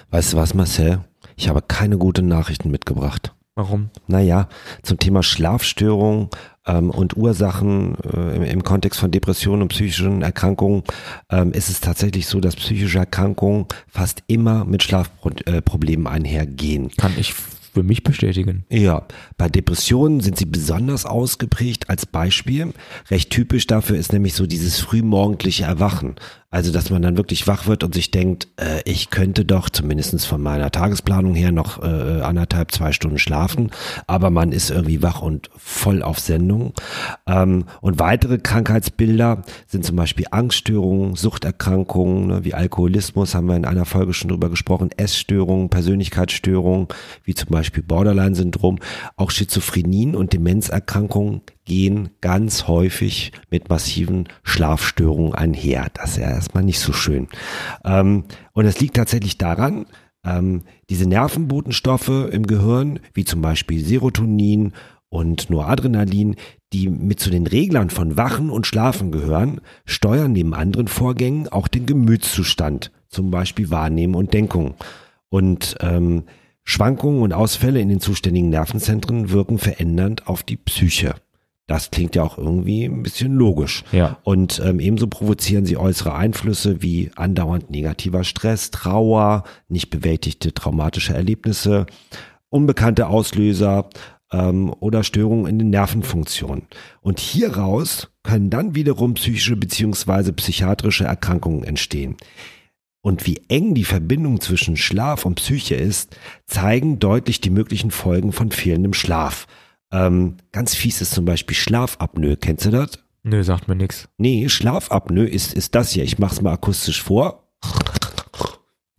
Weißt 0.10 0.34
du 0.34 0.38
was, 0.38 0.54
Marcel? 0.54 1.00
Ich 1.36 1.50
habe 1.50 1.62
keine 1.62 1.98
guten 1.98 2.28
Nachrichten 2.28 2.72
mitgebracht. 2.72 3.34
Warum? 3.58 3.90
Naja, 4.08 4.50
zum 4.84 5.00
Thema 5.00 5.24
Schlafstörung 5.24 6.30
ähm, 6.66 6.90
und 6.90 7.16
Ursachen 7.16 7.96
äh, 8.04 8.36
im, 8.36 8.44
im 8.44 8.64
Kontext 8.64 9.00
von 9.00 9.12
Depressionen 9.12 9.62
und 9.62 9.68
psychischen 9.70 10.22
Erkrankungen 10.22 10.84
ähm, 11.30 11.54
ist 11.54 11.70
es 11.70 11.80
tatsächlich 11.80 12.28
so, 12.28 12.42
dass 12.42 12.58
psychische 12.58 13.00
Erkrankungen 13.00 13.66
fast 13.88 14.24
immer 14.28 14.66
mit 14.66 14.84
Schlafproblemen 14.84 16.06
einhergehen. 16.06 16.92
Kann 16.98 17.14
ich 17.18 17.34
für 17.76 17.84
mich 17.84 18.04
bestätigen. 18.04 18.66
Ja, 18.70 19.06
bei 19.38 19.50
Depressionen 19.50 20.22
sind 20.22 20.38
sie 20.38 20.46
besonders 20.46 21.06
ausgeprägt 21.06 21.90
als 21.90 22.06
Beispiel. 22.06 22.74
Recht 23.12 23.30
typisch 23.30 23.68
dafür 23.68 23.98
ist 23.98 24.14
nämlich 24.14 24.34
so 24.34 24.48
dieses 24.48 24.80
frühmorgendliche 24.80 25.66
Erwachen. 25.66 26.16
Also, 26.56 26.72
dass 26.72 26.90
man 26.90 27.02
dann 27.02 27.18
wirklich 27.18 27.48
wach 27.48 27.68
wird 27.68 27.84
und 27.84 27.94
sich 27.94 28.12
denkt, 28.12 28.48
äh, 28.56 28.80
ich 28.86 29.10
könnte 29.10 29.44
doch 29.44 29.70
zumindestens 29.70 30.24
von 30.24 30.42
meiner 30.42 30.72
Tagesplanung 30.72 31.36
her 31.36 31.52
noch 31.52 31.84
äh, 31.84 32.22
anderthalb, 32.22 32.72
zwei 32.72 32.94
Stunden 32.94 33.18
schlafen, 33.18 33.72
aber 34.08 34.30
man 34.30 34.54
ist 34.54 34.70
irgendwie 34.70 35.04
wach 35.04 35.22
und 35.22 35.50
voll 35.58 36.02
auf 36.02 36.18
Sendung. 36.18 36.72
Ähm, 37.28 37.66
und 37.82 38.00
weitere 38.00 38.38
Krankheitsbilder 38.38 39.42
sind 39.68 39.84
zum 39.84 39.98
Beispiel 39.98 40.28
Angststörungen, 40.32 41.18
Suchterkrankungen, 41.18 42.28
ne, 42.28 42.46
wie 42.46 42.54
Alkoholismus, 42.54 43.36
haben 43.36 43.50
wir 43.50 43.58
in 43.58 43.66
einer 43.66 43.84
Folge 43.84 44.14
schon 44.14 44.30
drüber 44.30 44.50
gesprochen, 44.50 44.92
Essstörungen, 44.96 45.68
Persönlichkeitsstörungen, 45.68 46.88
wie 47.26 47.36
zum 47.36 47.50
Beispiel 47.50 47.84
Borderline-Syndrom, 47.84 48.80
auch 49.18 49.32
Schizophrenien 49.32 50.16
und 50.16 50.32
Demenzerkrankungen 50.32 51.42
gehen 51.66 52.10
ganz 52.22 52.68
häufig 52.68 53.32
mit 53.50 53.70
massiven 53.70 54.30
Schlafstörungen 54.44 55.34
einher. 55.34 55.88
Das 55.94 56.12
ist 56.12 56.18
ja 56.18 56.30
erstmal 56.30 56.64
nicht 56.64 56.80
so 56.80 56.94
schön. 56.94 57.28
Ähm, 57.84 58.26
und 58.54 58.66
es 58.66 58.80
liegt 58.80 58.96
tatsächlich 58.96 59.38
daran, 59.38 59.88
ähm, 60.24 60.64
diese 60.90 61.08
Nervenbotenstoffe 61.08 62.30
im 62.32 62.48
Gehirn, 62.48 63.00
wie 63.14 63.26
zum 63.26 63.42
Beispiel 63.42 63.84
Serotonin 63.84 64.74
und 65.10 65.50
Noradrenalin, 65.50 66.36
die 66.74 66.90
mit 66.90 67.20
zu 67.20 67.30
den 67.30 67.48
Reglern 67.48 67.90
von 67.90 68.18
Wachen 68.18 68.50
und 68.50 68.68
Schlafen 68.68 69.12
gehören, 69.12 69.62
steuern 69.86 70.34
neben 70.34 70.54
anderen 70.54 70.88
Vorgängen 70.88 71.48
auch 71.48 71.68
den 71.68 71.86
Gemütszustand, 71.86 72.92
zum 73.08 73.32
Beispiel 73.32 73.70
Wahrnehmen 73.70 74.16
und 74.16 74.34
Denkung. 74.34 74.76
Und 75.30 75.78
ähm, 75.80 76.24
Schwankungen 76.64 77.22
und 77.22 77.34
Ausfälle 77.34 77.80
in 77.80 77.90
den 77.90 78.00
zuständigen 78.00 78.50
Nervenzentren 78.50 79.30
wirken 79.30 79.60
verändernd 79.60 80.28
auf 80.28 80.44
die 80.44 80.58
Psyche. 80.58 81.16
Das 81.68 81.90
klingt 81.90 82.16
ja 82.16 82.24
auch 82.24 82.38
irgendwie 82.38 82.86
ein 82.86 83.02
bisschen 83.02 83.34
logisch. 83.34 83.84
Ja. 83.92 84.20
Und 84.24 84.62
ähm, 84.64 84.80
ebenso 84.80 85.08
provozieren 85.08 85.66
sie 85.66 85.78
äußere 85.78 86.14
Einflüsse 86.14 86.82
wie 86.84 87.10
andauernd 87.16 87.72
negativer 87.72 88.24
Stress, 88.24 88.70
Trauer, 88.70 89.44
nicht 89.68 89.90
bewältigte 89.90 90.54
traumatische 90.54 91.14
Erlebnisse, 91.14 91.88
unbekannte 92.50 93.08
Auslöser 93.08 93.90
ähm, 94.32 94.74
oder 94.80 95.04
Störungen 95.04 95.48
in 95.48 95.58
den 95.58 95.72
Nervenfunktionen. 95.72 96.68
Und 97.02 97.20
hieraus 97.20 98.10
können 98.22 98.52
dann 98.52 98.76
wiederum 98.76 99.16
psychische 99.16 99.56
beziehungsweise 99.56 100.34
psychiatrische 100.34 101.06
Erkrankungen 101.06 101.64
entstehen. 101.64 102.18
Und 103.02 103.28
wie 103.28 103.42
eng 103.50 103.76
die 103.76 103.84
Verbindung 103.84 104.42
zwischen 104.42 104.78
Schlaf 104.78 105.26
und 105.26 105.36
Psyche 105.36 105.76
ist, 105.76 106.18
zeigen 106.48 106.98
deutlich 106.98 107.40
die 107.40 107.52
möglichen 107.52 107.92
Folgen 107.92 108.32
von 108.32 108.52
fehlendem 108.52 108.94
Schlaf. 108.94 109.46
Ähm, 109.92 110.38
ganz 110.52 110.76
fies 110.76 111.02
ist 111.02 111.12
zum 111.14 111.26
Beispiel 111.26 111.56
Schlafapnoe. 111.56 112.36
Kennst 112.38 112.66
du 112.66 112.72
das? 112.72 113.00
Nö, 113.24 113.44
sagt 113.44 113.68
mir 113.68 113.76
nix. 113.76 114.08
Nee, 114.18 114.50
Schlafapnoe 114.50 115.26
ist, 115.28 115.54
ist 115.54 115.74
das 115.76 115.92
hier. 115.92 116.04
Ich 116.04 116.20
mach's 116.20 116.42
mal 116.42 116.54
akustisch 116.54 117.02
vor. 117.02 117.44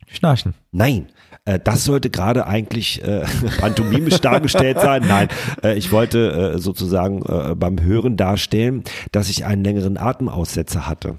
Schnarchen. 0.08 0.54
Nein, 0.72 1.08
äh, 1.44 1.58
das 1.62 1.84
sollte 1.84 2.08
gerade 2.10 2.46
eigentlich 2.46 3.02
äh, 3.04 3.24
pantomimisch 3.60 4.18
dargestellt 4.20 4.80
sein. 4.80 5.04
Nein, 5.06 5.28
äh, 5.62 5.76
ich 5.76 5.92
wollte 5.92 6.54
äh, 6.54 6.58
sozusagen 6.58 7.22
äh, 7.26 7.54
beim 7.54 7.80
Hören 7.82 8.16
darstellen, 8.16 8.84
dass 9.12 9.28
ich 9.28 9.44
einen 9.44 9.62
längeren 9.62 9.98
Atemaussetzer 9.98 10.86
hatte. 10.86 11.18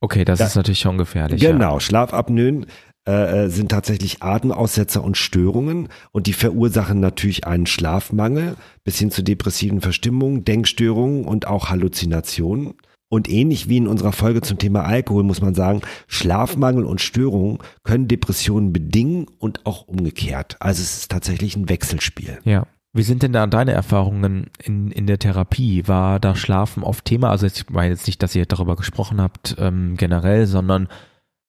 Okay, 0.00 0.24
das 0.24 0.38
Da- 0.38 0.46
ist 0.46 0.54
natürlich 0.56 0.80
schon 0.80 0.96
gefährlich. 0.98 1.42
Ja. 1.42 1.50
Genau, 1.52 1.78
Schlafapnoen 1.80 2.66
äh, 3.08 3.44
äh, 3.44 3.48
sind 3.48 3.70
tatsächlich 3.70 4.22
Atemaussetzer 4.22 5.02
und 5.02 5.16
Störungen 5.16 5.88
und 6.12 6.26
die 6.26 6.34
verursachen 6.34 7.00
natürlich 7.00 7.46
einen 7.46 7.64
Schlafmangel 7.64 8.56
bis 8.84 8.98
hin 8.98 9.10
zu 9.10 9.22
depressiven 9.22 9.80
Verstimmungen, 9.80 10.44
Denkstörungen 10.44 11.24
und 11.24 11.46
auch 11.46 11.70
Halluzinationen. 11.70 12.74
Und 13.08 13.30
ähnlich 13.30 13.66
wie 13.66 13.78
in 13.78 13.88
unserer 13.88 14.12
Folge 14.12 14.42
zum 14.42 14.58
Thema 14.58 14.84
Alkohol 14.84 15.22
muss 15.22 15.40
man 15.40 15.54
sagen, 15.54 15.80
Schlafmangel 16.06 16.84
und 16.84 17.00
Störungen 17.00 17.60
können 17.82 18.08
Depressionen 18.08 18.74
bedingen 18.74 19.24
und 19.38 19.64
auch 19.64 19.88
umgekehrt. 19.88 20.58
Also 20.60 20.82
es 20.82 20.98
ist 20.98 21.10
tatsächlich 21.10 21.56
ein 21.56 21.70
Wechselspiel. 21.70 22.40
Ja. 22.44 22.66
Wie 22.92 23.04
sind 23.04 23.22
denn 23.22 23.32
da 23.32 23.46
deine 23.46 23.72
Erfahrungen 23.72 24.50
in, 24.62 24.90
in 24.90 25.06
der 25.06 25.18
Therapie? 25.18 25.88
War 25.88 26.20
da 26.20 26.36
Schlafen 26.36 26.82
oft 26.82 27.06
Thema? 27.06 27.30
Also 27.30 27.46
ich 27.46 27.70
meine 27.70 27.94
jetzt 27.94 28.06
nicht, 28.06 28.22
dass 28.22 28.34
ihr 28.34 28.44
darüber 28.44 28.76
gesprochen 28.76 29.18
habt 29.18 29.56
ähm, 29.58 29.94
generell, 29.96 30.46
sondern 30.46 30.88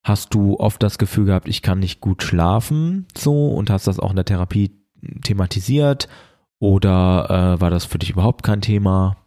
hast 0.04 0.34
du 0.34 0.58
oft 0.60 0.82
das 0.82 0.98
Gefühl 0.98 1.26
gehabt, 1.26 1.48
ich 1.48 1.62
kann 1.62 1.80
nicht 1.80 2.02
gut 2.02 2.24
schlafen 2.24 3.08
so 3.18 3.50
und 3.50 3.70
hast 3.70 3.88
das 3.88 4.00
auch 4.00 4.10
in 4.10 4.16
der 4.16 4.26
Therapie 4.26 4.72
thematisiert? 5.24 6.08
Oder 6.60 7.56
äh, 7.58 7.62
war 7.62 7.70
das 7.70 7.86
für 7.86 8.00
dich 8.00 8.10
überhaupt 8.10 8.44
kein 8.44 8.62
Thema? 8.62 9.18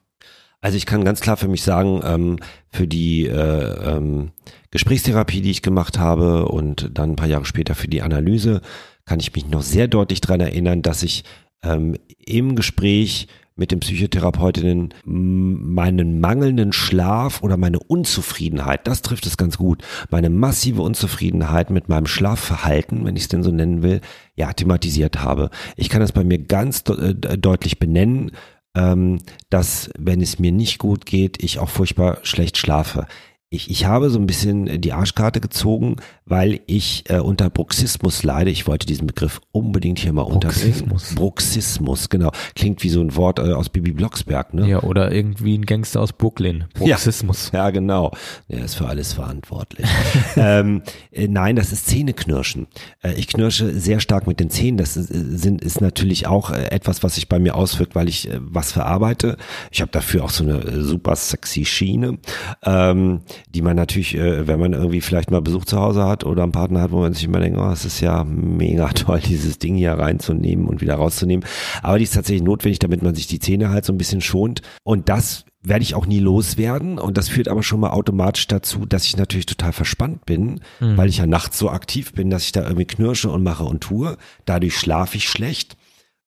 Also 0.61 0.77
ich 0.77 0.87
kann 0.87 1.05
ganz 1.05 1.21
klar 1.21 1.37
für 1.37 1.49
mich 1.49 1.63
sagen, 1.63 2.01
ähm, 2.05 2.39
für 2.69 2.87
die 2.87 3.27
äh, 3.27 3.97
ähm, 3.97 4.31
Gesprächstherapie, 4.71 5.41
die 5.41 5.51
ich 5.51 5.63
gemacht 5.63 5.99
habe 5.99 6.47
und 6.47 6.91
dann 6.93 7.13
ein 7.13 7.17
paar 7.17 7.27
Jahre 7.29 7.47
später 7.47 7.75
für 7.75 7.89
die 7.89 8.03
Analyse, 8.03 8.61
kann 9.05 9.19
ich 9.19 9.35
mich 9.35 9.49
noch 9.49 9.63
sehr 9.63 9.89
deutlich 9.89 10.21
dran 10.21 10.41
erinnern, 10.41 10.83
dass 10.83 11.03
ich 11.03 11.25
ähm, 11.65 11.97
im 12.25 12.55
Gespräch 12.55 13.27
mit 13.57 13.71
den 13.71 13.81
Psychotherapeutinnen 13.81 14.95
meinen 15.05 16.21
mangelnden 16.21 16.73
Schlaf 16.73 17.43
oder 17.43 17.57
meine 17.57 17.79
Unzufriedenheit, 17.81 18.87
das 18.87 19.03
trifft 19.03 19.27
es 19.27 19.37
ganz 19.37 19.59
gut, 19.59 19.83
meine 20.11 20.31
massive 20.31 20.83
Unzufriedenheit 20.83 21.71
mit 21.71 21.89
meinem 21.89 22.07
Schlafverhalten, 22.07 23.05
wenn 23.05 23.17
ich 23.17 23.23
es 23.23 23.29
denn 23.29 23.43
so 23.43 23.51
nennen 23.51 23.83
will, 23.83 24.01
ja, 24.35 24.53
thematisiert 24.53 25.23
habe. 25.23 25.51
Ich 25.77 25.89
kann 25.89 26.01
das 26.01 26.13
bei 26.13 26.25
mir 26.25 26.39
ganz 26.39 26.85
de 26.85 27.11
äh, 27.11 27.39
deutlich 27.39 27.79
benennen, 27.79 28.33
ähm, 28.75 29.19
dass 29.51 29.91
wenn 29.99 30.21
es 30.21 30.39
mir 30.39 30.53
nicht 30.53 30.79
gut 30.79 31.07
geht, 31.07 31.43
ich 31.43 31.59
auch 31.59 31.69
furchtbar 31.69 32.19
schlecht 32.23 32.57
schlafe. 32.57 33.07
Ich, 33.53 33.71
ich 33.71 33.85
habe 33.85 34.09
so 34.09 34.19
ein 34.19 34.27
bisschen 34.27 34.81
die 34.81 34.95
Arschkarte 34.95 35.39
gezogen, 35.39 35.97
weil 36.25 36.61
ich 36.67 37.05
äh, 37.11 37.19
unter 37.19 37.51
Bruxismus 37.51 38.23
leide. 38.23 38.51
Ich 38.51 38.67
wollte 38.67 38.87
diesen 38.87 39.07
Begriff 39.07 39.43
unbedingt 39.53 39.99
hier 39.99 40.15
mal 40.15 40.23
unterbringen. 40.23 40.89
Bruxismus. 40.89 41.15
Bruxismus, 41.15 42.09
genau. 42.09 42.33
Klingt 42.57 42.83
wie 42.83 42.89
so 42.89 43.03
ein 43.03 43.15
Wort 43.15 43.39
äh, 43.39 43.53
aus 43.53 43.69
Bibi 43.69 43.93
Blocksberg, 43.93 44.55
ne? 44.55 44.67
Ja, 44.67 44.83
oder 44.83 45.13
irgendwie 45.13 45.59
ein 45.59 45.67
Gangster 45.67 46.01
aus 46.01 46.15
Brooklyn. 46.15 46.65
Bruxismus. 46.75 47.51
Ja, 47.53 47.69
genau. 47.71 48.13
Er 48.49 48.65
ist 48.65 48.77
für 48.77 48.87
alles 48.87 49.13
verantwortlich. 49.13 49.87
ähm, 50.37 50.83
äh, 51.11 51.29
nein, 51.29 51.55
das 51.57 51.73
ist 51.73 51.87
Zähneknirschen. 51.87 52.67
Äh, 53.03 53.13
ich 53.15 53.29
knirsche 53.29 53.79
sehr 53.79 54.01
stark 54.01 54.27
mit 54.27 54.41
den 54.41 54.49
Zähnen. 54.49 54.79
Das 54.79 54.97
ist, 54.97 55.11
äh, 55.11 55.37
sind, 55.37 55.63
ist 55.63 55.83
natürlich 55.83 56.27
auch 56.27 56.51
äh, 56.51 56.71
etwas, 56.71 57.03
was 57.03 57.17
sich 57.17 57.29
bei 57.29 57.39
mir 57.39 57.55
auswirkt, 57.55 57.95
weil 57.95 58.09
ich 58.09 58.31
äh, 58.31 58.39
was 58.41 58.73
verarbeite. 58.73 59.37
Ich 59.71 59.83
habe 59.83 59.91
dafür 59.91 60.25
auch 60.25 60.31
so 60.31 60.45
eine 60.45 60.61
äh, 60.61 60.81
super 60.81 61.15
sexy 61.17 61.67
Schiene, 61.67 62.19
ähm, 62.65 63.21
die 63.49 63.63
man 63.63 63.77
natürlich, 63.77 64.17
äh, 64.17 64.47
wenn 64.47 64.61
man 64.61 64.73
irgendwie 64.73 65.01
vielleicht 65.01 65.31
mal 65.31 65.41
Besuch 65.41 65.65
zu 65.65 65.79
Hause 65.79 66.05
hat 66.05 66.25
oder 66.25 66.43
einen 66.43 66.53
Partner 66.53 66.81
hat, 66.81 66.91
wo 66.91 67.01
man 67.01 67.15
sich 67.15 67.25
immer 67.25 67.41
denkt, 67.41 67.59
oh, 67.59 67.71
es 67.71 67.85
ist 67.85 68.01
ja 68.01 68.25
mega 68.25 68.89
toll, 68.95 69.21
dieses 69.21 69.59
Ding 69.59 69.77
hier 69.77 69.93
reinzunehmen 69.93 70.67
und 70.67 70.81
wieder 70.81 70.95
rauszunehmen. 70.95 71.45
Aber 71.83 71.99
die 71.99 72.05
ist 72.05 72.15
tatsächlich 72.15 72.43
notwendig, 72.43 72.79
damit 72.79 73.03
man 73.03 73.15
sich 73.15 73.27
die 73.27 73.39
Zähne 73.39 73.71
halt 73.71 73.85
so 73.85 73.93
ein 73.93 73.99
bisschen 73.99 74.21
schont. 74.21 74.63
Und 74.85 75.09
das 75.09 75.45
werde 75.63 75.83
ich 75.83 75.95
auch 75.95 76.07
nie 76.07 76.21
loswerden. 76.21 76.99
Und 76.99 77.19
das 77.19 77.29
führt 77.29 77.49
aber 77.49 77.63
schon 77.63 77.81
mal 77.81 77.91
automatisch 77.91 78.49
dazu, 78.49 78.85
dass 78.87 79.05
ich 79.05 79.17
natürlich 79.17 79.47
total 79.47 79.73
verspannt 79.73 80.27
bin, 80.27 80.61
weil 80.81 81.09
ich 81.09 81.19
ja 81.19 81.27
nachts 81.27 81.59
so 81.59 81.71
aktiv 81.71 82.13
bin, 82.13 82.31
dass 82.31 82.45
ich 82.45 82.53
da 82.53 82.63
irgendwie 82.63 82.85
knirsche 82.85 83.31
und 83.31 83.43
mache 83.43 83.65
und 83.65 83.81
tue. 83.81 84.17
Dadurch 84.45 84.77
schlafe 84.77 85.17
ich 85.17 85.29
schlecht. 85.29 85.77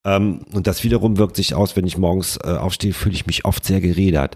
Ähm, 0.05 0.41
und 0.53 0.67
das 0.67 0.83
wiederum 0.83 1.17
wirkt 1.17 1.35
sich 1.35 1.55
aus, 1.55 1.75
wenn 1.75 1.87
ich 1.87 1.97
morgens 1.97 2.37
äh, 2.37 2.49
aufstehe, 2.49 2.93
fühle 2.93 3.15
ich 3.15 3.25
mich 3.25 3.43
oft 3.43 3.65
sehr 3.65 3.81
gerädert. 3.81 4.35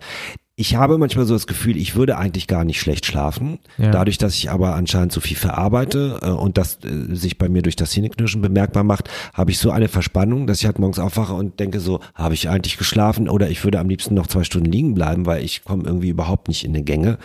Ich 0.60 0.76
habe 0.76 0.98
manchmal 0.98 1.26
so 1.26 1.36
das 1.36 1.48
Gefühl, 1.48 1.78
ich 1.78 1.96
würde 1.96 2.18
eigentlich 2.18 2.46
gar 2.46 2.66
nicht 2.66 2.82
schlecht 2.82 3.06
schlafen. 3.06 3.60
Ja. 3.78 3.92
Dadurch, 3.92 4.18
dass 4.18 4.36
ich 4.36 4.52
aber 4.52 4.76
anscheinend 4.76 5.14
so 5.14 5.22
viel 5.22 5.38
verarbeite 5.38 6.20
äh, 6.22 6.32
und 6.32 6.58
das 6.58 6.80
äh, 6.84 7.16
sich 7.16 7.38
bei 7.38 7.48
mir 7.48 7.62
durch 7.62 7.78
das 7.78 7.92
Zähneknirschen 7.92 8.42
bemerkbar 8.42 8.84
macht, 8.84 9.10
habe 9.34 9.52
ich 9.52 9.58
so 9.58 9.72
eine 9.72 9.88
Verspannung, 9.88 10.48
dass 10.48 10.60
ich 10.60 10.66
halt 10.66 10.78
morgens 10.78 11.00
aufwache 11.00 11.34
und 11.34 11.62
denke 11.62 11.80
so, 11.80 12.02
habe 12.14 12.34
ich 12.34 12.50
eigentlich 12.50 12.78
geschlafen 12.78 13.30
oder 13.30 13.50
ich 13.50 13.64
würde 13.64 13.80
am 13.80 13.88
liebsten 13.88 14.16
noch 14.16 14.28
zwei 14.28 14.44
Stunden 14.44 14.70
liegen 14.70 14.96
bleiben, 14.96 15.26
weil 15.26 15.46
ich 15.46 15.64
komme 15.64 15.86
irgendwie 15.86 16.10
überhaupt 16.10 16.50
nicht 16.50 16.66
in 16.66 16.74
die 16.74 16.84
Gänge. 16.84 17.20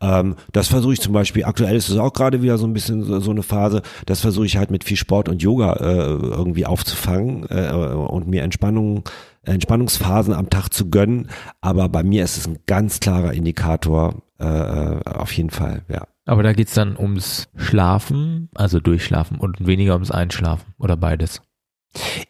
Ähm, 0.00 0.36
das 0.52 0.68
versuche 0.68 0.92
ich 0.92 1.00
zum 1.00 1.12
Beispiel, 1.12 1.42
aktuell 1.42 1.74
ist 1.74 1.88
es 1.88 1.96
auch 1.96 2.12
gerade 2.12 2.40
wieder 2.40 2.56
so 2.56 2.68
ein 2.68 2.72
bisschen 2.72 3.02
so, 3.02 3.18
so 3.18 3.32
eine 3.32 3.42
Phase, 3.42 3.82
das 4.06 4.20
versuche 4.20 4.46
ich 4.46 4.58
halt 4.58 4.70
mit 4.70 4.84
viel 4.84 4.96
Sport 4.96 5.28
und 5.28 5.42
Yoga 5.42 5.72
äh, 5.72 5.96
irgendwie 5.96 6.66
aufzufangen 6.66 7.46
äh, 7.50 7.72
und 7.72 8.28
mir 8.28 8.44
Entspannung 8.44 9.02
Entspannungsphasen 9.46 10.34
am 10.34 10.50
Tag 10.50 10.68
zu 10.70 10.90
gönnen, 10.90 11.28
aber 11.60 11.88
bei 11.88 12.02
mir 12.02 12.24
ist 12.24 12.36
es 12.36 12.46
ein 12.46 12.58
ganz 12.66 13.00
klarer 13.00 13.32
Indikator, 13.32 14.22
äh, 14.38 14.44
äh, 14.44 15.00
auf 15.04 15.32
jeden 15.32 15.50
Fall, 15.50 15.82
ja. 15.88 16.06
Aber 16.26 16.42
da 16.42 16.52
geht's 16.52 16.74
dann 16.74 16.96
ums 16.96 17.48
Schlafen, 17.56 18.48
also 18.54 18.80
Durchschlafen 18.80 19.38
und 19.38 19.64
weniger 19.64 19.94
ums 19.94 20.10
Einschlafen 20.10 20.74
oder 20.78 20.96
beides. 20.96 21.40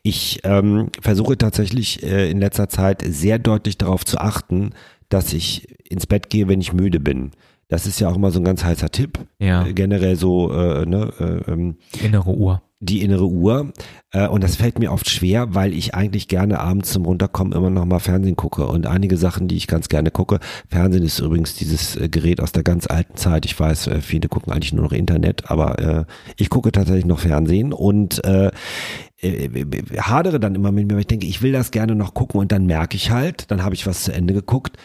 Ich 0.03 0.41
ähm, 0.45 0.91
versuche 1.01 1.39
tatsächlich 1.39 2.03
äh, 2.03 2.31
in 2.31 2.39
letzter 2.39 2.69
Zeit 2.69 3.03
sehr 3.03 3.39
deutlich 3.39 3.79
darauf 3.79 4.05
zu 4.05 4.19
achten, 4.19 4.71
dass 5.09 5.33
ich 5.33 5.69
ins 5.91 6.07
Bett 6.07 6.31
gehe, 6.31 6.47
wenn 6.49 6.61
ich 6.61 6.73
müde 6.73 7.01
bin. 7.01 7.33
Das 7.69 7.87
ist 7.87 7.99
ja 8.01 8.09
auch 8.09 8.17
immer 8.17 8.31
so 8.31 8.39
ein 8.39 8.45
ganz 8.45 8.63
heißer 8.63 8.91
Tipp. 8.91 9.19
Ja. 9.39 9.67
Äh, 9.67 9.73
generell 9.73 10.17
so, 10.17 10.53
äh, 10.53 10.87
ne, 10.87 11.13
äh, 11.19 11.51
ähm, 11.51 11.77
Innere 12.01 12.31
Uhr. 12.31 12.63
Die 12.81 13.03
innere 13.03 13.27
Uhr. 13.27 13.73
Äh, 14.13 14.29
und 14.29 14.45
das 14.45 14.57
fällt 14.57 14.79
mir 14.79 14.93
oft 14.93 15.09
schwer, 15.09 15.55
weil 15.55 15.73
ich 15.73 15.95
eigentlich 15.95 16.29
gerne 16.29 16.61
abends 16.61 16.93
zum 16.93 17.05
Runterkommen 17.05 17.53
immer 17.53 17.71
noch 17.71 17.85
mal 17.85 17.99
Fernsehen 17.99 18.37
gucke. 18.37 18.67
Und 18.67 18.87
einige 18.87 19.17
Sachen, 19.17 19.49
die 19.49 19.57
ich 19.57 19.67
ganz 19.67 19.89
gerne 19.89 20.11
gucke. 20.11 20.41
Fernsehen 20.69 21.05
ist 21.05 21.19
übrigens 21.19 21.55
dieses 21.55 21.97
äh, 21.97 22.09
Gerät 22.09 22.41
aus 22.41 22.53
der 22.53 22.63
ganz 22.63 22.87
alten 22.87 23.17
Zeit. 23.17 23.47
Ich 23.47 23.59
weiß, 23.59 23.87
äh, 23.89 24.01
viele 24.01 24.29
gucken 24.29 24.53
eigentlich 24.53 24.73
nur 24.73 24.85
noch 24.85 24.93
Internet, 24.93 25.51
aber 25.51 25.79
äh, 25.79 26.05
ich 26.37 26.51
gucke 26.51 26.73
tatsächlich 26.73 27.07
noch 27.07 27.21
Fernsehen 27.21 27.73
und 27.73 28.25
äh, 28.25 28.51
äh, 29.19 29.49
hadere 29.99 30.39
dann 30.39 30.55
immer 30.55 30.73
mit 30.73 30.87
mir, 30.87 30.95
weil 30.95 31.01
ich 31.01 31.07
denke, 31.07 31.27
ich 31.27 31.41
will 31.41 31.53
das 31.53 31.71
gerne 31.71 31.95
noch 31.95 32.13
gucken 32.13 32.41
und 32.41 32.53
dann 32.53 32.67
merke 32.67 32.97
ich 32.97 33.11
halt, 33.11 33.51
dann 33.51 33.65
habe 33.65 33.75
ich 33.75 33.87
was 33.87 34.05
zu 34.05 34.13
Ende 34.13 34.35
geguckt 34.35 34.77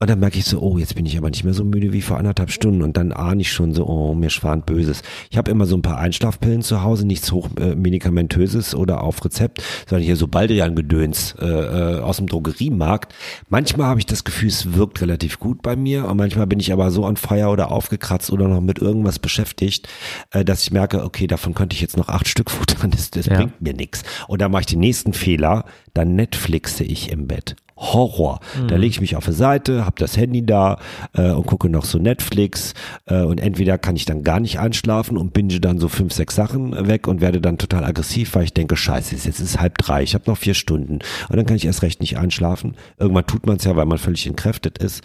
und 0.00 0.08
dann 0.08 0.20
merke 0.20 0.38
ich 0.38 0.44
so, 0.44 0.60
oh, 0.60 0.78
jetzt 0.78 0.94
bin 0.94 1.06
ich 1.06 1.18
aber 1.18 1.28
nicht 1.28 1.42
mehr 1.42 1.54
so 1.54 1.64
müde 1.64 1.92
wie 1.92 2.02
vor 2.02 2.18
anderthalb 2.18 2.52
Stunden. 2.52 2.82
Und 2.82 2.96
dann 2.96 3.10
ahne 3.12 3.40
ich 3.40 3.50
schon 3.50 3.74
so, 3.74 3.84
oh, 3.86 4.14
mir 4.14 4.30
schwant 4.30 4.64
Böses. 4.64 5.02
Ich 5.28 5.36
habe 5.36 5.50
immer 5.50 5.66
so 5.66 5.76
ein 5.76 5.82
paar 5.82 5.98
Einschlafpillen 5.98 6.62
zu 6.62 6.84
Hause, 6.84 7.04
nichts 7.04 7.32
hochmedikamentöses 7.32 8.76
oder 8.76 9.02
auf 9.02 9.24
Rezept, 9.24 9.60
sondern 9.88 10.04
hier 10.04 10.14
so 10.14 10.28
Baldrian-Gedöns 10.28 11.34
äh, 11.40 11.46
äh, 11.46 12.00
aus 12.00 12.18
dem 12.18 12.28
Drogeriemarkt. 12.28 13.12
Manchmal 13.48 13.88
habe 13.88 13.98
ich 13.98 14.06
das 14.06 14.22
Gefühl, 14.22 14.50
es 14.50 14.74
wirkt 14.74 15.00
relativ 15.00 15.40
gut 15.40 15.62
bei 15.62 15.74
mir. 15.74 16.06
Und 16.06 16.16
manchmal 16.16 16.46
bin 16.46 16.60
ich 16.60 16.72
aber 16.72 16.92
so 16.92 17.04
on 17.04 17.16
fire 17.16 17.48
oder 17.48 17.72
aufgekratzt 17.72 18.30
oder 18.30 18.46
noch 18.46 18.60
mit 18.60 18.78
irgendwas 18.78 19.18
beschäftigt, 19.18 19.88
äh, 20.30 20.44
dass 20.44 20.62
ich 20.62 20.70
merke, 20.70 21.02
okay, 21.04 21.26
davon 21.26 21.54
könnte 21.54 21.74
ich 21.74 21.80
jetzt 21.80 21.96
noch 21.96 22.08
acht 22.08 22.28
Stück 22.28 22.52
futtern. 22.52 22.92
Das, 22.92 23.10
das 23.10 23.26
Ja. 23.26 23.34
bringt 23.34 23.60
mir 23.60 23.74
nichts. 23.74 24.04
Und 24.28 24.40
dann 24.40 24.52
mache 24.52 24.60
ich 24.60 24.66
den 24.66 24.78
nächsten 24.80 25.12
Fehler, 25.12 25.64
dann 25.92 26.14
Netflixe 26.14 26.84
ich 26.84 27.10
im 27.10 27.26
Bett. 27.26 27.56
Horror. 27.78 28.40
Da 28.66 28.76
lege 28.76 28.90
ich 28.90 29.00
mich 29.00 29.16
auf 29.16 29.26
eine 29.26 29.34
Seite, 29.34 29.84
habe 29.84 29.96
das 29.98 30.16
Handy 30.16 30.44
da 30.44 30.78
äh, 31.14 31.30
und 31.30 31.46
gucke 31.46 31.68
noch 31.68 31.84
so 31.84 31.98
Netflix 31.98 32.74
äh, 33.06 33.22
und 33.22 33.38
entweder 33.38 33.78
kann 33.78 33.96
ich 33.96 34.04
dann 34.04 34.24
gar 34.24 34.40
nicht 34.40 34.58
einschlafen 34.58 35.16
und 35.16 35.32
binge 35.32 35.60
dann 35.60 35.78
so 35.78 35.88
fünf, 35.88 36.12
sechs 36.12 36.34
Sachen 36.34 36.88
weg 36.88 37.06
und 37.06 37.20
werde 37.20 37.40
dann 37.40 37.56
total 37.56 37.84
aggressiv, 37.84 38.34
weil 38.34 38.44
ich 38.44 38.52
denke, 38.52 38.76
scheiße, 38.76 39.14
jetzt 39.14 39.26
ist 39.26 39.40
es 39.40 39.60
halb 39.60 39.78
drei, 39.78 40.02
ich 40.02 40.14
habe 40.14 40.24
noch 40.26 40.36
vier 40.36 40.54
Stunden 40.54 40.98
und 41.28 41.36
dann 41.36 41.46
kann 41.46 41.56
ich 41.56 41.66
erst 41.66 41.82
recht 41.82 42.00
nicht 42.00 42.18
einschlafen. 42.18 42.76
Irgendwann 42.98 43.26
tut 43.26 43.46
man 43.46 43.56
es 43.56 43.64
ja, 43.64 43.76
weil 43.76 43.86
man 43.86 43.98
völlig 43.98 44.26
entkräftet 44.26 44.78
ist. 44.78 45.02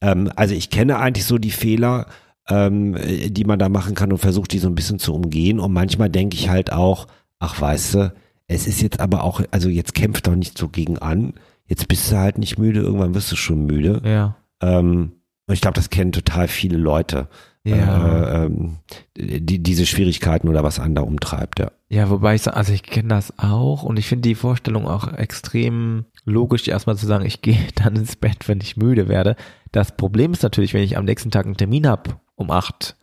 Ähm, 0.00 0.30
also 0.34 0.54
ich 0.54 0.70
kenne 0.70 0.98
eigentlich 0.98 1.26
so 1.26 1.38
die 1.38 1.50
Fehler, 1.50 2.06
ähm, 2.48 2.96
die 3.28 3.44
man 3.44 3.58
da 3.58 3.68
machen 3.68 3.94
kann 3.94 4.12
und 4.12 4.18
versucht 4.18 4.52
die 4.52 4.58
so 4.58 4.68
ein 4.68 4.74
bisschen 4.74 4.98
zu 4.98 5.14
umgehen 5.14 5.60
und 5.60 5.72
manchmal 5.72 6.10
denke 6.10 6.36
ich 6.36 6.48
halt 6.48 6.72
auch, 6.72 7.06
ach 7.38 7.60
weißt 7.60 7.94
du, 7.94 8.12
es 8.48 8.66
ist 8.66 8.80
jetzt 8.80 9.00
aber 9.00 9.24
auch, 9.24 9.40
also 9.50 9.68
jetzt 9.68 9.94
kämpft 9.94 10.26
doch 10.26 10.36
nicht 10.36 10.56
so 10.56 10.68
gegen 10.68 10.98
an 10.98 11.34
jetzt 11.66 11.88
bist 11.88 12.10
du 12.10 12.16
halt 12.16 12.38
nicht 12.38 12.58
müde, 12.58 12.80
irgendwann 12.80 13.14
wirst 13.14 13.30
du 13.32 13.36
schon 13.36 13.66
müde. 13.66 14.02
Ja. 14.04 14.36
Ähm, 14.60 15.12
und 15.46 15.54
ich 15.54 15.60
glaube, 15.60 15.74
das 15.74 15.90
kennen 15.90 16.12
total 16.12 16.48
viele 16.48 16.76
Leute. 16.76 17.28
Ja. 17.64 18.44
Äh, 18.44 18.44
ähm, 18.44 18.78
die, 19.16 19.60
diese 19.60 19.86
Schwierigkeiten 19.86 20.48
oder 20.48 20.62
was 20.62 20.78
andere 20.78 21.04
umtreibt, 21.04 21.58
ja. 21.58 21.72
Ja, 21.88 22.10
wobei 22.10 22.34
ich 22.36 22.42
sag, 22.42 22.56
also 22.56 22.72
ich 22.72 22.82
kenne 22.82 23.08
das 23.08 23.38
auch 23.38 23.82
und 23.82 23.96
ich 23.96 24.06
finde 24.06 24.28
die 24.28 24.34
Vorstellung 24.34 24.86
auch 24.86 25.12
extrem 25.12 26.04
logisch, 26.24 26.66
erstmal 26.68 26.96
zu 26.96 27.06
sagen, 27.06 27.24
ich 27.24 27.42
gehe 27.42 27.58
dann 27.74 27.96
ins 27.96 28.16
Bett, 28.16 28.48
wenn 28.48 28.60
ich 28.60 28.76
müde 28.76 29.08
werde. 29.08 29.36
Das 29.72 29.96
Problem 29.96 30.32
ist 30.32 30.42
natürlich, 30.42 30.74
wenn 30.74 30.82
ich 30.82 30.96
am 30.96 31.04
nächsten 31.04 31.30
Tag 31.30 31.46
einen 31.46 31.56
Termin 31.56 31.86
habe 31.88 32.20
um 32.36 32.50
acht 32.50 32.96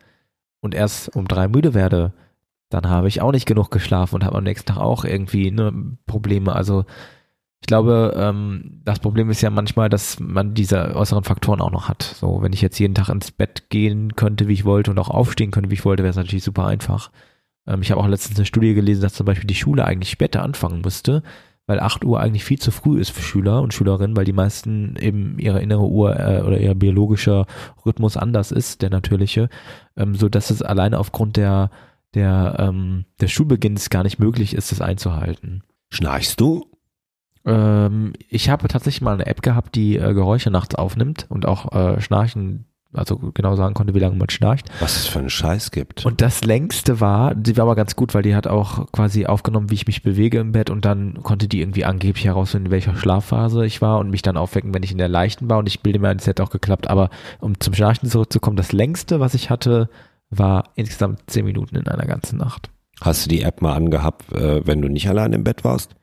und 0.61 0.73
erst 0.73 1.13
um 1.15 1.27
drei 1.27 1.47
müde 1.47 1.73
werde, 1.73 2.13
dann 2.69 2.89
habe 2.89 3.07
ich 3.07 3.21
auch 3.21 3.31
nicht 3.31 3.45
genug 3.45 3.69
geschlafen 3.69 4.15
und 4.15 4.23
habe 4.23 4.37
am 4.37 4.43
nächsten 4.43 4.67
Tag 4.67 4.77
auch 4.77 5.03
irgendwie 5.03 5.51
ne, 5.51 5.73
Probleme. 6.05 6.55
Also 6.55 6.85
ich 7.63 7.67
glaube, 7.67 8.13
ähm, 8.17 8.81
das 8.83 8.99
Problem 8.99 9.29
ist 9.29 9.39
ja 9.39 9.49
manchmal, 9.49 9.87
dass 9.87 10.19
man 10.19 10.53
diese 10.53 10.97
äußeren 10.97 11.23
Faktoren 11.23 11.61
auch 11.61 11.71
noch 11.71 11.87
hat. 11.87 12.03
So, 12.03 12.41
wenn 12.41 12.51
ich 12.51 12.61
jetzt 12.61 12.77
jeden 12.77 12.93
Tag 12.93 13.07
ins 13.07 13.31
Bett 13.31 13.69
gehen 13.69 14.17
könnte, 14.17 14.49
wie 14.49 14.53
ich 14.53 14.65
wollte 14.65 14.91
und 14.91 14.99
auch 14.99 15.07
aufstehen 15.07 15.51
könnte, 15.51 15.69
wie 15.69 15.75
ich 15.75 15.85
wollte, 15.85 16.03
wäre 16.03 16.09
es 16.09 16.17
natürlich 16.17 16.43
super 16.43 16.67
einfach. 16.67 17.09
Ähm, 17.65 17.81
ich 17.81 17.89
habe 17.89 18.01
auch 18.01 18.07
letztens 18.09 18.37
eine 18.37 18.45
Studie 18.45 18.73
gelesen, 18.73 19.01
dass 19.01 19.13
zum 19.13 19.25
Beispiel 19.25 19.47
die 19.47 19.55
Schule 19.55 19.85
eigentlich 19.85 20.09
später 20.09 20.43
anfangen 20.43 20.81
müsste, 20.81 21.23
weil 21.65 21.79
8 21.79 22.03
Uhr 22.03 22.19
eigentlich 22.19 22.43
viel 22.43 22.59
zu 22.59 22.71
früh 22.71 22.99
ist 22.99 23.11
für 23.11 23.21
Schüler 23.21 23.61
und 23.61 23.73
Schülerinnen, 23.73 24.17
weil 24.17 24.25
die 24.25 24.33
meisten 24.33 24.97
eben 24.97 25.39
ihre 25.39 25.61
innere 25.61 25.87
Uhr 25.87 26.19
äh, 26.19 26.41
oder 26.41 26.59
ihr 26.59 26.75
biologischer 26.75 27.45
Rhythmus 27.85 28.17
anders 28.17 28.51
ist, 28.51 28.81
der 28.81 28.89
natürliche, 28.89 29.47
ähm, 29.95 30.15
so 30.15 30.27
dass 30.27 30.49
es 30.49 30.61
alleine 30.61 30.99
aufgrund 30.99 31.37
der 31.37 31.69
der 32.13 32.57
ähm, 32.59 33.05
des 33.21 33.31
Schulbeginns 33.31 33.89
gar 33.89 34.03
nicht 34.03 34.19
möglich 34.19 34.53
ist, 34.53 34.73
das 34.73 34.81
einzuhalten. 34.81 35.63
Schnarchst 35.89 36.41
du? 36.41 36.72
Ähm, 37.45 38.13
ich 38.29 38.49
habe 38.49 38.67
tatsächlich 38.67 39.01
mal 39.01 39.13
eine 39.13 39.25
App 39.25 39.41
gehabt, 39.41 39.75
die 39.75 39.97
äh, 39.97 40.13
Geräusche 40.13 40.49
nachts 40.49 40.75
aufnimmt 40.75 41.25
und 41.29 41.45
auch 41.45 41.71
äh, 41.73 41.99
Schnarchen, 42.01 42.65
also 42.93 43.17
genau 43.17 43.55
sagen 43.55 43.73
konnte, 43.73 43.93
wie 43.93 43.99
lange 43.99 44.15
man 44.15 44.29
schnarcht. 44.29 44.69
Was 44.79 44.97
es 44.97 45.07
für 45.07 45.19
einen 45.19 45.29
Scheiß 45.29 45.71
gibt. 45.71 46.05
Und 46.05 46.21
das 46.21 46.43
längste 46.43 46.99
war, 46.99 47.35
die 47.35 47.57
war 47.57 47.63
aber 47.63 47.75
ganz 47.75 47.95
gut, 47.95 48.13
weil 48.13 48.21
die 48.21 48.35
hat 48.35 48.47
auch 48.47 48.91
quasi 48.91 49.25
aufgenommen, 49.25 49.71
wie 49.71 49.75
ich 49.75 49.87
mich 49.87 50.03
bewege 50.03 50.39
im 50.39 50.51
Bett 50.51 50.69
und 50.69 50.85
dann 50.85 51.21
konnte 51.23 51.47
die 51.47 51.59
irgendwie 51.59 51.85
angeblich 51.85 52.25
herausfinden, 52.25 52.67
in 52.67 52.71
welcher 52.71 52.95
Schlafphase 52.95 53.65
ich 53.65 53.81
war 53.81 53.99
und 53.99 54.09
mich 54.09 54.21
dann 54.21 54.37
aufwecken, 54.37 54.73
wenn 54.73 54.83
ich 54.83 54.91
in 54.91 54.99
der 54.99 55.09
leichten 55.09 55.49
war 55.49 55.57
und 55.57 55.67
ich 55.67 55.81
bilde 55.81 55.99
mir 55.99 56.09
ein, 56.09 56.17
es 56.17 56.27
hätte 56.27 56.43
auch 56.43 56.51
geklappt. 56.51 56.89
Aber 56.89 57.09
um 57.39 57.59
zum 57.59 57.73
Schnarchen 57.73 58.09
zurückzukommen, 58.09 58.57
das 58.57 58.71
längste, 58.71 59.19
was 59.19 59.33
ich 59.33 59.49
hatte, 59.49 59.89
war 60.29 60.69
insgesamt 60.75 61.19
zehn 61.27 61.45
Minuten 61.45 61.75
in 61.75 61.87
einer 61.87 62.05
ganzen 62.05 62.37
Nacht. 62.37 62.69
Hast 63.01 63.25
du 63.25 63.29
die 63.29 63.41
App 63.41 63.61
mal 63.61 63.73
angehabt, 63.73 64.31
äh, 64.31 64.65
wenn 64.65 64.81
du 64.81 64.87
nicht 64.87 65.09
allein 65.09 65.33
im 65.33 65.43
Bett 65.43 65.63
warst? 65.63 65.95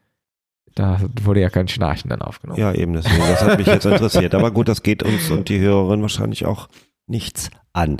Da 0.75 1.01
wurde 1.23 1.41
ja 1.41 1.51
kein 1.51 1.69
Schnarchen 1.69 2.09
dann 2.11 2.23
aufgenommen. 2.23 2.61
Ja, 2.61 2.73
eben 2.73 2.93
deswegen. 2.93 3.19
Das 3.19 3.43
hat 3.43 3.59
mich 3.59 3.67
jetzt 3.67 3.87
interessiert. 3.87 4.35
Aber 4.35 4.51
gut, 4.51 4.69
das 4.69 4.83
geht 4.83 5.03
uns 5.03 5.31
und 5.31 5.49
die 5.49 5.61
Hörerin 5.61 6.03
wahrscheinlich 6.03 6.47
auch 6.47 6.69
nichts 7.11 7.51
an. 7.73 7.99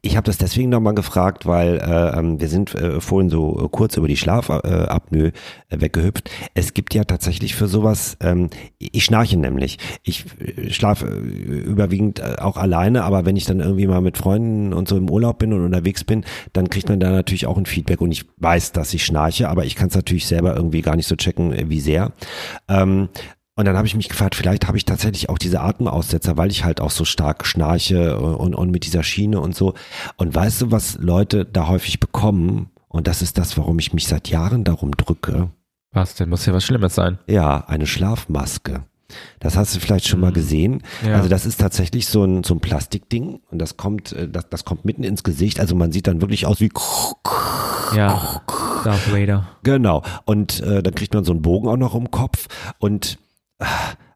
Ich 0.00 0.16
habe 0.16 0.24
das 0.24 0.36
deswegen 0.36 0.68
nochmal 0.68 0.94
gefragt, 0.94 1.46
weil 1.46 1.76
äh, 1.76 2.18
ähm, 2.18 2.40
wir 2.40 2.48
sind 2.48 2.74
äh, 2.74 3.00
vorhin 3.00 3.30
so 3.30 3.64
äh, 3.64 3.68
kurz 3.70 3.96
über 3.96 4.08
die 4.08 4.16
Schlafapnoe 4.16 5.26
äh, 5.26 5.32
weggehüpft. 5.80 6.28
Es 6.54 6.74
gibt 6.74 6.92
ja 6.92 7.04
tatsächlich 7.04 7.54
für 7.54 7.68
sowas, 7.68 8.16
ähm, 8.20 8.50
ich 8.78 9.04
schnarche 9.04 9.38
nämlich. 9.38 9.78
Ich 10.02 10.24
äh, 10.40 10.70
schlafe 10.70 11.06
äh, 11.06 11.10
überwiegend 11.10 12.40
auch 12.40 12.56
alleine, 12.56 13.04
aber 13.04 13.24
wenn 13.24 13.36
ich 13.36 13.44
dann 13.44 13.60
irgendwie 13.60 13.86
mal 13.86 14.00
mit 14.00 14.18
Freunden 14.18 14.72
und 14.72 14.88
so 14.88 14.96
im 14.96 15.08
Urlaub 15.08 15.38
bin 15.38 15.52
und 15.52 15.64
unterwegs 15.64 16.02
bin, 16.02 16.24
dann 16.52 16.68
kriegt 16.68 16.88
man 16.88 16.98
da 16.98 17.10
natürlich 17.10 17.46
auch 17.46 17.58
ein 17.58 17.66
Feedback 17.66 18.00
und 18.00 18.10
ich 18.10 18.24
weiß, 18.38 18.72
dass 18.72 18.92
ich 18.92 19.04
schnarche, 19.04 19.48
aber 19.48 19.64
ich 19.64 19.76
kann 19.76 19.88
es 19.88 19.94
natürlich 19.94 20.26
selber 20.26 20.56
irgendwie 20.56 20.82
gar 20.82 20.96
nicht 20.96 21.06
so 21.06 21.14
checken, 21.14 21.70
wie 21.70 21.80
sehr. 21.80 22.12
Ähm, 22.68 23.08
und 23.54 23.64
dann 23.66 23.76
habe 23.76 23.86
ich 23.86 23.94
mich 23.94 24.08
gefragt, 24.08 24.34
vielleicht 24.34 24.66
habe 24.66 24.76
ich 24.78 24.84
tatsächlich 24.84 25.28
auch 25.28 25.38
diese 25.38 25.60
Atemaussetzer, 25.60 26.36
weil 26.36 26.50
ich 26.50 26.64
halt 26.64 26.80
auch 26.80 26.90
so 26.90 27.04
stark 27.04 27.46
schnarche 27.46 28.18
und, 28.18 28.54
und 28.54 28.70
mit 28.70 28.84
dieser 28.86 29.02
Schiene 29.02 29.40
und 29.40 29.54
so. 29.54 29.74
Und 30.16 30.34
weißt 30.34 30.62
du, 30.62 30.70
was 30.70 30.96
Leute 30.98 31.44
da 31.44 31.68
häufig 31.68 32.00
bekommen? 32.00 32.70
Und 32.88 33.06
das 33.06 33.22
ist 33.22 33.38
das, 33.38 33.56
warum 33.58 33.78
ich 33.78 33.92
mich 33.92 34.06
seit 34.06 34.28
Jahren 34.28 34.64
darum 34.64 34.92
drücke. 34.92 35.50
Was 35.92 36.14
denn? 36.14 36.28
Muss 36.30 36.46
ja 36.46 36.52
was 36.54 36.64
Schlimmes 36.64 36.94
sein. 36.94 37.18
Ja, 37.26 37.64
eine 37.66 37.86
Schlafmaske. 37.86 38.84
Das 39.40 39.56
hast 39.56 39.74
du 39.76 39.80
vielleicht 39.80 40.08
schon 40.08 40.20
mal 40.20 40.30
Mhm. 40.30 40.34
gesehen. 40.34 40.82
Ja. 41.06 41.16
Also 41.16 41.28
das 41.28 41.44
ist 41.44 41.60
tatsächlich 41.60 42.06
so 42.06 42.24
ein, 42.24 42.44
so 42.44 42.54
ein 42.54 42.60
Plastikding 42.60 43.40
und 43.50 43.58
das 43.58 43.76
kommt, 43.76 44.12
äh, 44.12 44.26
das, 44.28 44.48
das 44.48 44.64
kommt 44.64 44.86
mitten 44.86 45.04
ins 45.04 45.22
Gesicht. 45.22 45.60
Also 45.60 45.74
man 45.74 45.92
sieht 45.92 46.06
dann 46.06 46.22
wirklich 46.22 46.46
aus 46.46 46.60
wie 46.60 46.70
Ja, 47.94 48.40
Darth 48.84 49.12
Vader. 49.12 49.46
Genau. 49.64 50.02
Und 50.24 50.60
äh, 50.60 50.82
dann 50.82 50.94
kriegt 50.94 51.12
man 51.12 51.24
so 51.24 51.32
einen 51.32 51.42
Bogen 51.42 51.68
auch 51.68 51.76
noch 51.76 51.94
im 51.94 52.10
Kopf. 52.10 52.48
Und 52.78 53.18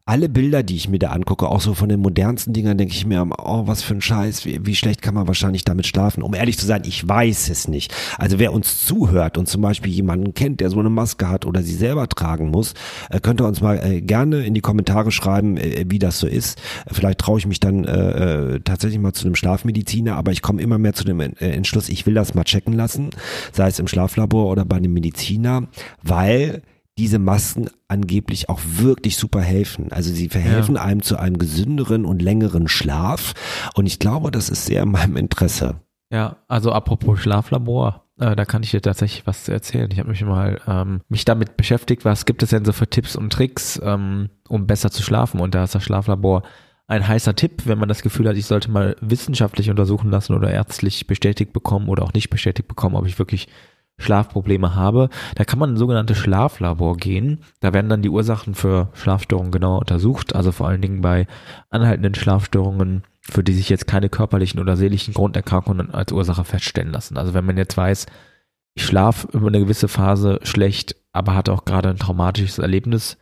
alle 0.07 0.29
Bilder, 0.29 0.63
die 0.63 0.77
ich 0.77 0.87
mir 0.87 0.99
da 0.99 1.09
angucke, 1.09 1.49
auch 1.49 1.59
so 1.59 1.73
von 1.73 1.89
den 1.89 1.99
modernsten 1.99 2.53
Dingern, 2.53 2.77
denke 2.77 2.93
ich 2.93 3.05
mir, 3.05 3.27
oh, 3.39 3.67
was 3.67 3.83
für 3.83 3.93
ein 3.93 4.01
Scheiß, 4.01 4.45
wie, 4.45 4.65
wie 4.65 4.75
schlecht 4.75 5.01
kann 5.01 5.13
man 5.13 5.27
wahrscheinlich 5.27 5.65
damit 5.65 5.85
schlafen. 5.85 6.23
Um 6.23 6.33
ehrlich 6.33 6.57
zu 6.57 6.65
sein, 6.65 6.83
ich 6.85 7.05
weiß 7.05 7.49
es 7.49 7.67
nicht. 7.67 7.93
Also 8.17 8.39
wer 8.39 8.53
uns 8.53 8.85
zuhört 8.85 9.37
und 9.37 9.49
zum 9.49 9.61
Beispiel 9.61 9.91
jemanden 9.91 10.33
kennt, 10.33 10.61
der 10.61 10.69
so 10.69 10.79
eine 10.79 10.89
Maske 10.89 11.27
hat 11.27 11.45
oder 11.45 11.61
sie 11.61 11.73
selber 11.75 12.07
tragen 12.07 12.49
muss, 12.51 12.73
äh, 13.09 13.19
könnte 13.19 13.43
uns 13.43 13.59
mal 13.59 13.85
äh, 13.85 13.99
gerne 13.99 14.45
in 14.45 14.53
die 14.53 14.61
Kommentare 14.61 15.11
schreiben, 15.11 15.57
äh, 15.57 15.83
wie 15.89 15.99
das 15.99 16.19
so 16.19 16.27
ist. 16.27 16.57
Vielleicht 16.89 17.19
traue 17.19 17.39
ich 17.39 17.45
mich 17.45 17.59
dann 17.59 17.83
äh, 17.83 18.61
tatsächlich 18.61 19.01
mal 19.01 19.11
zu 19.11 19.25
einem 19.25 19.35
Schlafmediziner, 19.35 20.15
aber 20.15 20.31
ich 20.31 20.41
komme 20.41 20.61
immer 20.61 20.77
mehr 20.77 20.93
zu 20.93 21.03
dem 21.03 21.19
Entschluss, 21.19 21.89
ich 21.89 22.05
will 22.05 22.13
das 22.13 22.33
mal 22.33 22.45
checken 22.45 22.71
lassen, 22.71 23.09
sei 23.51 23.67
es 23.67 23.77
im 23.79 23.89
Schlaflabor 23.89 24.47
oder 24.47 24.63
bei 24.63 24.77
einem 24.77 24.93
Mediziner, 24.93 25.67
weil 26.01 26.61
diese 26.97 27.19
Masken 27.19 27.69
angeblich 27.87 28.49
auch 28.49 28.59
wirklich 28.63 29.17
super 29.17 29.41
helfen. 29.41 29.91
Also 29.91 30.13
sie 30.13 30.29
verhelfen 30.29 30.77
einem 30.77 31.03
zu 31.03 31.17
einem 31.17 31.37
gesünderen 31.37 32.05
und 32.05 32.21
längeren 32.21 32.67
Schlaf. 32.67 33.33
Und 33.75 33.85
ich 33.85 33.99
glaube, 33.99 34.31
das 34.31 34.49
ist 34.49 34.65
sehr 34.65 34.83
in 34.83 34.91
meinem 34.91 35.17
Interesse. 35.17 35.81
Ja, 36.11 36.37
also 36.47 36.71
apropos 36.71 37.19
Schlaflabor, 37.19 38.05
äh, 38.19 38.35
da 38.35 38.45
kann 38.45 38.63
ich 38.63 38.71
dir 38.71 38.81
tatsächlich 38.81 39.27
was 39.27 39.43
zu 39.43 39.51
erzählen. 39.51 39.89
Ich 39.91 39.99
habe 39.99 40.09
mich 40.09 40.23
mal 40.23 40.59
ähm, 40.67 41.01
mich 41.09 41.25
damit 41.25 41.57
beschäftigt, 41.57 42.05
was 42.05 42.25
gibt 42.25 42.43
es 42.43 42.49
denn 42.49 42.65
so 42.65 42.73
für 42.73 42.89
Tipps 42.89 43.15
und 43.15 43.31
Tricks, 43.31 43.79
ähm, 43.83 44.29
um 44.47 44.67
besser 44.67 44.89
zu 44.89 45.03
schlafen. 45.03 45.39
Und 45.39 45.53
da 45.53 45.63
ist 45.63 45.75
das 45.75 45.83
Schlaflabor 45.83 46.43
ein 46.87 47.05
heißer 47.05 47.35
Tipp, 47.35 47.63
wenn 47.65 47.77
man 47.77 47.89
das 47.89 48.01
Gefühl 48.01 48.29
hat, 48.29 48.37
ich 48.37 48.45
sollte 48.45 48.71
mal 48.71 48.95
wissenschaftlich 49.01 49.69
untersuchen 49.69 50.09
lassen 50.09 50.33
oder 50.33 50.49
ärztlich 50.49 51.05
bestätigt 51.05 51.51
bekommen 51.51 51.89
oder 51.89 52.03
auch 52.03 52.13
nicht 52.13 52.29
bestätigt 52.29 52.69
bekommen, 52.69 52.95
ob 52.95 53.05
ich 53.05 53.19
wirklich 53.19 53.49
Schlafprobleme 53.99 54.75
habe. 54.75 55.09
Da 55.35 55.43
kann 55.43 55.59
man 55.59 55.69
in 55.69 55.75
ein 55.75 55.79
sogenanntes 55.79 56.17
Schlaflabor 56.17 56.97
gehen. 56.97 57.39
Da 57.59 57.73
werden 57.73 57.89
dann 57.89 58.01
die 58.01 58.09
Ursachen 58.09 58.53
für 58.55 58.89
Schlafstörungen 58.93 59.51
genauer 59.51 59.79
untersucht, 59.79 60.35
also 60.35 60.51
vor 60.51 60.67
allen 60.67 60.81
Dingen 60.81 61.01
bei 61.01 61.27
anhaltenden 61.69 62.15
Schlafstörungen, 62.15 63.03
für 63.21 63.43
die 63.43 63.53
sich 63.53 63.69
jetzt 63.69 63.87
keine 63.87 64.09
körperlichen 64.09 64.59
oder 64.59 64.77
seelischen 64.77 65.13
Grunderkrankungen 65.13 65.93
als 65.93 66.11
Ursache 66.11 66.43
feststellen 66.43 66.91
lassen. 66.91 67.17
Also 67.17 67.33
wenn 67.33 67.45
man 67.45 67.57
jetzt 67.57 67.75
weiß, 67.75 68.05
ich 68.75 68.85
schlafe 68.85 69.27
über 69.33 69.47
eine 69.47 69.59
gewisse 69.59 69.87
Phase 69.87 70.39
schlecht, 70.43 70.95
aber 71.11 71.33
hatte 71.33 71.51
auch 71.51 71.65
gerade 71.65 71.89
ein 71.89 71.97
traumatisches 71.97 72.59
Erlebnis, 72.59 73.17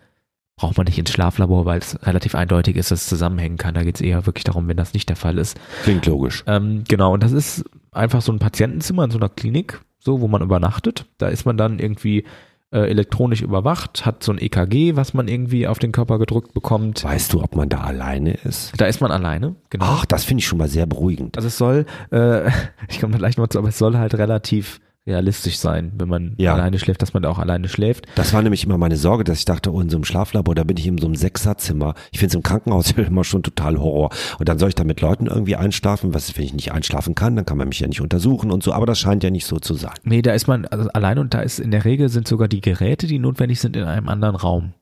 braucht 0.57 0.77
man 0.77 0.85
nicht 0.85 0.97
ins 0.97 1.11
Schlaflabor, 1.11 1.65
weil 1.65 1.79
es 1.79 1.97
relativ 2.05 2.35
eindeutig 2.35 2.75
ist, 2.75 2.91
dass 2.91 3.03
es 3.03 3.09
zusammenhängen 3.09 3.57
kann. 3.57 3.73
Da 3.73 3.83
geht 3.83 3.95
es 3.95 4.01
eher 4.01 4.25
wirklich 4.25 4.43
darum, 4.43 4.67
wenn 4.67 4.77
das 4.77 4.93
nicht 4.93 5.09
der 5.09 5.15
Fall 5.15 5.37
ist. 5.37 5.57
Klingt 5.83 6.05
logisch. 6.05 6.43
Ähm, 6.47 6.83
genau, 6.87 7.13
und 7.13 7.23
das 7.23 7.31
ist 7.31 7.63
einfach 7.91 8.21
so 8.21 8.31
ein 8.31 8.39
Patientenzimmer 8.39 9.05
in 9.05 9.11
so 9.11 9.17
einer 9.17 9.29
Klinik, 9.29 9.81
so, 10.05 10.21
wo 10.21 10.27
man 10.27 10.41
übernachtet. 10.41 11.05
Da 11.17 11.27
ist 11.27 11.45
man 11.45 11.57
dann 11.57 11.79
irgendwie 11.79 12.23
äh, 12.71 12.89
elektronisch 12.89 13.41
überwacht, 13.41 14.05
hat 14.05 14.23
so 14.23 14.31
ein 14.31 14.37
EKG, 14.37 14.95
was 14.95 15.13
man 15.13 15.27
irgendwie 15.27 15.67
auf 15.67 15.79
den 15.79 15.91
Körper 15.91 16.19
gedrückt 16.19 16.53
bekommt. 16.53 17.03
Weißt 17.03 17.33
du, 17.33 17.41
ob 17.41 17.55
man 17.55 17.69
da 17.69 17.81
alleine 17.81 18.33
ist? 18.33 18.73
Da 18.77 18.85
ist 18.85 19.01
man 19.01 19.11
alleine, 19.11 19.55
genau. 19.69 19.85
Ach, 19.85 20.05
das 20.05 20.23
finde 20.23 20.41
ich 20.41 20.47
schon 20.47 20.59
mal 20.59 20.67
sehr 20.67 20.85
beruhigend. 20.85 21.37
Also 21.37 21.47
es 21.47 21.57
soll, 21.57 21.85
äh, 22.11 22.49
ich 22.87 22.99
komme 22.99 23.13
da 23.13 23.17
gleich 23.17 23.37
noch 23.37 23.47
zu, 23.47 23.57
aber 23.57 23.69
es 23.69 23.77
soll 23.77 23.97
halt 23.97 24.15
relativ 24.15 24.79
realistisch 25.07 25.57
sein, 25.57 25.91
wenn 25.97 26.07
man 26.09 26.33
Ja. 26.37 26.53
alleine 26.55 26.79
schläft, 26.79 27.01
dass 27.01 27.13
man 27.13 27.21
da 27.21 27.29
auch 27.29 27.37
alleine 27.37 27.67
schläft. 27.69 28.07
Das 28.15 28.33
war 28.33 28.41
nämlich 28.41 28.63
immer 28.63 28.77
meine 28.77 28.97
Sorge, 28.97 29.23
dass 29.23 29.39
ich 29.39 29.45
dachte, 29.45 29.71
oh, 29.71 29.79
in 29.79 29.89
so 29.89 29.97
einem 29.97 30.03
Schlaflabor, 30.03 30.55
da 30.55 30.63
bin 30.63 30.77
ich 30.77 30.87
in 30.87 30.97
so 30.97 31.05
einem 31.05 31.15
Sechserzimmer. 31.15 31.93
Ich 32.11 32.19
finde 32.19 32.29
es 32.29 32.35
im 32.35 32.41
Krankenhaus 32.43 32.91
immer 32.97 33.23
schon 33.23 33.43
total 33.43 33.77
Horror. 33.77 34.09
Und 34.39 34.49
dann 34.49 34.57
soll 34.57 34.69
ich 34.69 34.75
da 34.75 34.83
mit 34.83 35.01
Leuten 35.01 35.27
irgendwie 35.27 35.55
einschlafen. 35.55 36.13
Was 36.13 36.29
ist, 36.29 36.37
wenn 36.37 36.45
ich 36.45 36.53
nicht 36.53 36.71
einschlafen 36.71 37.13
kann? 37.13 37.35
Dann 37.35 37.45
kann 37.45 37.57
man 37.57 37.67
mich 37.67 37.79
ja 37.79 37.87
nicht 37.87 38.01
untersuchen 38.01 38.51
und 38.51 38.63
so. 38.63 38.73
Aber 38.73 38.85
das 38.87 38.97
scheint 38.99 39.23
ja 39.23 39.29
nicht 39.29 39.45
so 39.45 39.59
zu 39.59 39.75
sein. 39.75 39.93
Nee, 40.03 40.21
da 40.23 40.33
ist 40.33 40.47
man 40.47 40.65
also 40.65 40.89
alleine 40.89 41.21
und 41.21 41.33
da 41.35 41.41
ist 41.41 41.59
in 41.59 41.69
der 41.71 41.85
Regel 41.85 42.09
sind 42.09 42.27
sogar 42.27 42.47
die 42.47 42.61
Geräte, 42.61 43.05
die 43.05 43.19
notwendig 43.19 43.59
sind, 43.59 43.75
in 43.75 43.83
einem 43.83 44.09
anderen 44.09 44.35
Raum. 44.35 44.73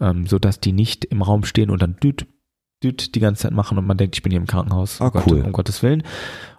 ähm, 0.00 0.26
sodass 0.26 0.58
die 0.58 0.72
nicht 0.72 1.04
im 1.04 1.22
Raum 1.22 1.44
stehen 1.44 1.70
und 1.70 1.80
dann 1.80 1.94
düt, 2.02 2.26
düt 2.82 3.14
die 3.14 3.20
ganze 3.20 3.42
Zeit 3.42 3.52
machen 3.52 3.78
und 3.78 3.86
man 3.86 3.96
denkt, 3.96 4.16
ich 4.16 4.22
bin 4.22 4.32
hier 4.32 4.40
im 4.40 4.46
Krankenhaus. 4.48 5.00
Ah, 5.00 5.06
oh 5.06 5.10
Gott, 5.12 5.24
cool. 5.30 5.42
Um 5.42 5.52
Gottes 5.52 5.82
Willen. 5.84 6.02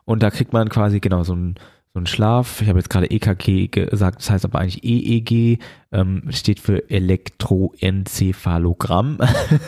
Und 0.06 0.24
da 0.24 0.32
kriegt 0.32 0.54
man 0.54 0.70
quasi 0.70 1.02
genau 1.02 1.24
so 1.24 1.36
ein 1.36 1.56
so 1.96 2.00
ein 2.02 2.06
Schlaf, 2.08 2.62
ich 2.62 2.68
habe 2.68 2.78
jetzt 2.78 2.90
gerade 2.90 3.10
EKG 3.10 3.70
gesagt, 3.70 4.20
das 4.20 4.30
heißt 4.30 4.44
aber 4.44 4.60
eigentlich 4.60 4.84
EEG, 4.84 5.60
ähm, 5.94 6.24
steht 6.30 6.60
für 6.60 6.90
Elektroenzephalogramm. 6.90 9.18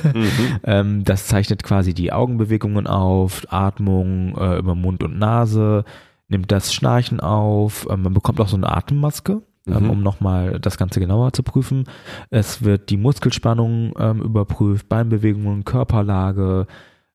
ähm, 0.66 1.06
das 1.06 1.28
zeichnet 1.28 1.64
quasi 1.64 1.94
die 1.94 2.12
Augenbewegungen 2.12 2.86
auf, 2.86 3.44
Atmung 3.50 4.36
äh, 4.38 4.58
über 4.58 4.76
Mund 4.76 5.04
und 5.04 5.18
Nase, 5.18 5.86
nimmt 6.28 6.52
das 6.52 6.74
Schnarchen 6.74 7.22
auf, 7.22 7.88
ähm, 7.90 8.02
man 8.02 8.14
bekommt 8.14 8.42
auch 8.42 8.50
so 8.50 8.58
eine 8.58 8.76
Atemmaske, 8.76 9.42
ähm, 9.66 9.86
Mhm. 9.86 9.90
um 9.90 10.04
nochmal 10.04 10.60
das 10.60 10.78
Ganze 10.78 11.00
genauer 11.00 11.32
zu 11.32 11.44
prüfen. 11.44 11.86
Es 12.30 12.62
wird 12.62 12.90
die 12.90 12.98
Muskelspannung 12.98 13.94
ähm, 13.98 14.22
überprüft, 14.22 14.90
Beinbewegungen, 14.90 15.64
Körperlage, 15.64 16.68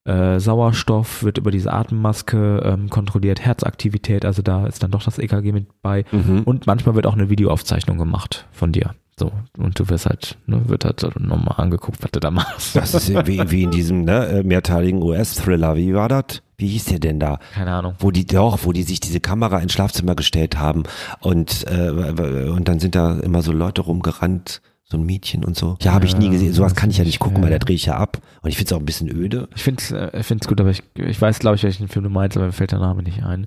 äh, 0.04 0.40
Sauerstoff 0.40 1.22
wird 1.22 1.38
über 1.38 1.50
diese 1.50 1.72
Atemmaske 1.72 2.62
ähm, 2.64 2.90
kontrolliert, 2.90 3.40
Herzaktivität, 3.40 4.24
also 4.24 4.42
da 4.42 4.66
ist 4.66 4.82
dann 4.82 4.90
doch 4.90 5.02
das 5.02 5.18
EKG 5.18 5.52
mit 5.52 5.82
bei. 5.82 6.04
Mhm. 6.10 6.42
Und 6.44 6.66
manchmal 6.66 6.94
wird 6.94 7.06
auch 7.06 7.14
eine 7.14 7.30
Videoaufzeichnung 7.30 7.98
gemacht 7.98 8.46
von 8.50 8.72
dir. 8.72 8.94
So, 9.18 9.30
und 9.58 9.78
du 9.78 9.88
wirst 9.88 10.06
halt, 10.06 10.38
ne, 10.46 10.62
wird 10.68 10.84
halt 10.84 11.02
nochmal 11.20 11.54
angeguckt, 11.58 12.02
was 12.02 12.10
du 12.10 12.18
da 12.18 12.30
machst. 12.30 12.74
Das 12.74 12.94
ist 12.94 13.10
wie, 13.26 13.50
wie 13.50 13.62
in 13.62 13.70
diesem 13.70 14.04
ne, 14.04 14.26
äh, 14.26 14.42
mehrteiligen 14.42 15.02
US-Thriller. 15.02 15.76
Wie 15.76 15.94
war 15.94 16.08
das? 16.08 16.42
Wie 16.56 16.68
hieß 16.68 16.86
der 16.86 16.98
denn 16.98 17.20
da? 17.20 17.38
Keine 17.54 17.72
Ahnung. 17.72 17.94
Wo 17.98 18.10
die 18.10 18.26
doch, 18.26 18.60
wo 18.64 18.72
die 18.72 18.84
sich 18.84 19.00
diese 19.00 19.20
Kamera 19.20 19.58
ins 19.58 19.72
Schlafzimmer 19.72 20.14
gestellt 20.14 20.58
haben 20.58 20.84
und 21.20 21.66
äh, 21.68 21.90
und 21.90 22.68
dann 22.68 22.78
sind 22.78 22.94
da 22.94 23.18
immer 23.18 23.42
so 23.42 23.52
Leute 23.52 23.82
rumgerannt, 23.82 24.62
so 24.92 24.98
ein 24.98 25.04
Mädchen 25.04 25.44
und 25.44 25.56
so. 25.56 25.76
Ja, 25.82 25.92
habe 25.92 26.04
ich 26.06 26.16
nie 26.16 26.30
gesehen. 26.30 26.52
Sowas 26.52 26.76
kann 26.76 26.90
ich 26.90 26.98
ja 26.98 27.04
nicht 27.04 27.14
ich, 27.14 27.18
gucken, 27.18 27.42
weil 27.42 27.50
da 27.50 27.58
drehe 27.58 27.74
ich 27.74 27.86
ja 27.86 27.96
ab. 27.96 28.18
Und 28.42 28.50
ich 28.50 28.56
finde 28.56 28.68
es 28.68 28.72
auch 28.72 28.80
ein 28.80 28.86
bisschen 28.86 29.10
öde. 29.10 29.48
Ich 29.56 29.64
finde 29.64 29.82
es 30.12 30.30
äh, 30.30 30.36
gut, 30.46 30.60
aber 30.60 30.70
ich, 30.70 30.82
ich 30.94 31.20
weiß, 31.20 31.40
glaube 31.40 31.56
ich, 31.56 31.64
welchen 31.64 31.88
Film 31.88 32.04
du 32.04 32.10
meinst, 32.10 32.36
aber 32.36 32.46
mir 32.46 32.52
fällt 32.52 32.72
der 32.72 32.78
Name 32.78 33.02
nicht 33.02 33.24
ein. 33.24 33.46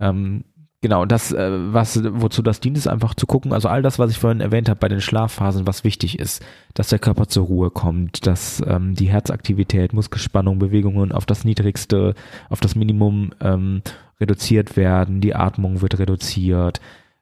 Ähm, 0.00 0.44
genau, 0.80 1.04
das, 1.04 1.32
äh, 1.32 1.50
was, 1.72 2.02
wozu 2.02 2.42
das 2.42 2.60
dient, 2.60 2.78
ist 2.78 2.88
einfach 2.88 3.14
zu 3.14 3.26
gucken, 3.26 3.52
also 3.52 3.68
all 3.68 3.82
das, 3.82 3.98
was 3.98 4.10
ich 4.10 4.18
vorhin 4.18 4.40
erwähnt 4.40 4.68
habe 4.68 4.80
bei 4.80 4.88
den 4.88 5.00
Schlafphasen, 5.00 5.66
was 5.66 5.84
wichtig 5.84 6.18
ist, 6.18 6.44
dass 6.74 6.88
der 6.88 6.98
Körper 6.98 7.26
zur 7.28 7.46
Ruhe 7.46 7.70
kommt, 7.70 8.26
dass 8.26 8.62
ähm, 8.66 8.94
die 8.94 9.08
Herzaktivität, 9.08 9.92
Muskelspannung, 9.92 10.58
Bewegungen 10.58 11.12
auf 11.12 11.26
das 11.26 11.44
Niedrigste, 11.44 12.14
auf 12.48 12.60
das 12.60 12.74
Minimum 12.74 13.30
ähm, 13.40 13.82
reduziert 14.20 14.76
werden, 14.76 15.20
die 15.20 15.34
Atmung 15.34 15.80
wird 15.82 15.98
reduziert, 15.98 16.80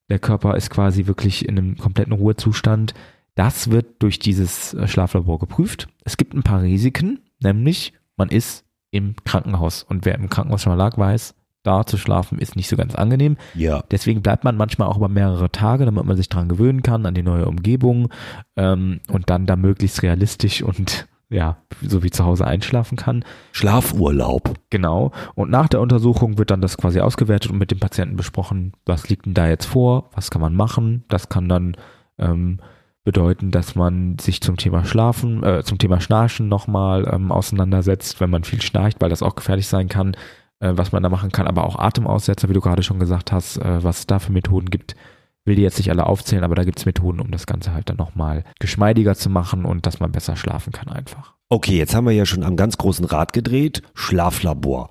der 0.08 0.18
Körper 0.18 0.56
ist 0.56 0.70
quasi 0.70 1.06
wirklich 1.06 1.48
in 1.48 1.58
einem 1.58 1.76
kompletten 1.76 2.12
Ruhezustand. 2.12 2.94
Das 3.36 3.70
wird 3.70 4.02
durch 4.02 4.18
dieses 4.18 4.74
äh, 4.74 4.88
Schlaflabor 4.88 5.38
geprüft. 5.38 5.86
Es 6.04 6.16
gibt 6.16 6.34
ein 6.34 6.42
paar 6.42 6.62
Risiken, 6.62 7.20
nämlich 7.40 7.92
man 8.16 8.30
ist 8.30 8.64
im 8.90 9.14
Krankenhaus 9.24 9.84
und 9.84 10.04
wer 10.04 10.16
im 10.16 10.28
Krankenhaus 10.28 10.62
schon 10.62 10.72
mal 10.72 10.82
lag, 10.82 10.98
weiß, 10.98 11.34
da 11.62 11.84
zu 11.84 11.98
schlafen 11.98 12.38
ist 12.38 12.56
nicht 12.56 12.68
so 12.68 12.76
ganz 12.76 12.94
angenehm. 12.94 13.36
Ja. 13.54 13.82
Deswegen 13.90 14.22
bleibt 14.22 14.44
man 14.44 14.56
manchmal 14.56 14.88
auch 14.88 14.96
über 14.96 15.08
mehrere 15.08 15.50
Tage, 15.50 15.84
damit 15.84 16.04
man 16.04 16.16
sich 16.16 16.28
dran 16.28 16.48
gewöhnen 16.48 16.82
kann, 16.82 17.04
an 17.04 17.14
die 17.14 17.22
neue 17.22 17.46
Umgebung 17.46 18.08
ähm, 18.56 19.00
und 19.10 19.28
dann 19.28 19.46
da 19.46 19.56
möglichst 19.56 20.02
realistisch 20.02 20.62
und 20.62 21.06
ja, 21.28 21.56
so 21.82 22.04
wie 22.04 22.10
zu 22.10 22.24
Hause 22.24 22.46
einschlafen 22.46 22.96
kann. 22.96 23.24
Schlafurlaub. 23.50 24.54
Genau. 24.70 25.10
Und 25.34 25.50
nach 25.50 25.68
der 25.68 25.80
Untersuchung 25.80 26.38
wird 26.38 26.52
dann 26.52 26.60
das 26.60 26.76
quasi 26.76 27.00
ausgewertet 27.00 27.50
und 27.50 27.58
mit 27.58 27.72
dem 27.72 27.80
Patienten 27.80 28.16
besprochen, 28.16 28.72
was 28.86 29.08
liegt 29.08 29.26
denn 29.26 29.34
da 29.34 29.48
jetzt 29.48 29.66
vor, 29.66 30.10
was 30.14 30.30
kann 30.30 30.40
man 30.40 30.54
machen. 30.54 31.04
Das 31.08 31.28
kann 31.28 31.48
dann 31.48 31.76
ähm, 32.18 32.60
bedeuten, 33.06 33.52
dass 33.52 33.76
man 33.76 34.18
sich 34.18 34.40
zum 34.40 34.56
Thema 34.56 34.84
Schlafen, 34.84 35.42
äh, 35.44 35.62
zum 35.62 35.78
Thema 35.78 36.00
Schnarchen 36.00 36.48
nochmal 36.48 37.08
ähm, 37.10 37.30
auseinandersetzt, 37.30 38.20
wenn 38.20 38.30
man 38.30 38.42
viel 38.42 38.60
schnarcht, 38.60 39.00
weil 39.00 39.08
das 39.08 39.22
auch 39.22 39.36
gefährlich 39.36 39.68
sein 39.68 39.88
kann, 39.88 40.16
äh, 40.58 40.72
was 40.74 40.90
man 40.90 41.04
da 41.04 41.08
machen 41.08 41.30
kann, 41.30 41.46
aber 41.46 41.64
auch 41.64 41.78
Atemaussetzer, 41.78 42.48
wie 42.48 42.52
du 42.52 42.60
gerade 42.60 42.82
schon 42.82 42.98
gesagt 42.98 43.30
hast, 43.30 43.58
äh, 43.58 43.84
was 43.84 44.00
es 44.00 44.06
da 44.08 44.18
für 44.18 44.32
Methoden 44.32 44.70
gibt. 44.70 44.96
Will 45.44 45.54
die 45.54 45.62
jetzt 45.62 45.78
nicht 45.78 45.88
alle 45.88 46.04
aufzählen, 46.04 46.42
aber 46.42 46.56
da 46.56 46.64
gibt 46.64 46.80
es 46.80 46.84
Methoden, 46.84 47.20
um 47.20 47.30
das 47.30 47.46
Ganze 47.46 47.72
halt 47.72 47.88
dann 47.88 47.96
nochmal 47.96 48.42
geschmeidiger 48.58 49.14
zu 49.14 49.30
machen 49.30 49.64
und 49.64 49.86
dass 49.86 50.00
man 50.00 50.10
besser 50.10 50.34
schlafen 50.34 50.72
kann 50.72 50.88
einfach. 50.88 51.34
Okay, 51.48 51.78
jetzt 51.78 51.94
haben 51.94 52.06
wir 52.06 52.12
ja 52.12 52.26
schon 52.26 52.42
am 52.42 52.56
ganz 52.56 52.76
großen 52.76 53.04
Rad 53.04 53.32
gedreht. 53.32 53.82
Schlaflabor. 53.94 54.90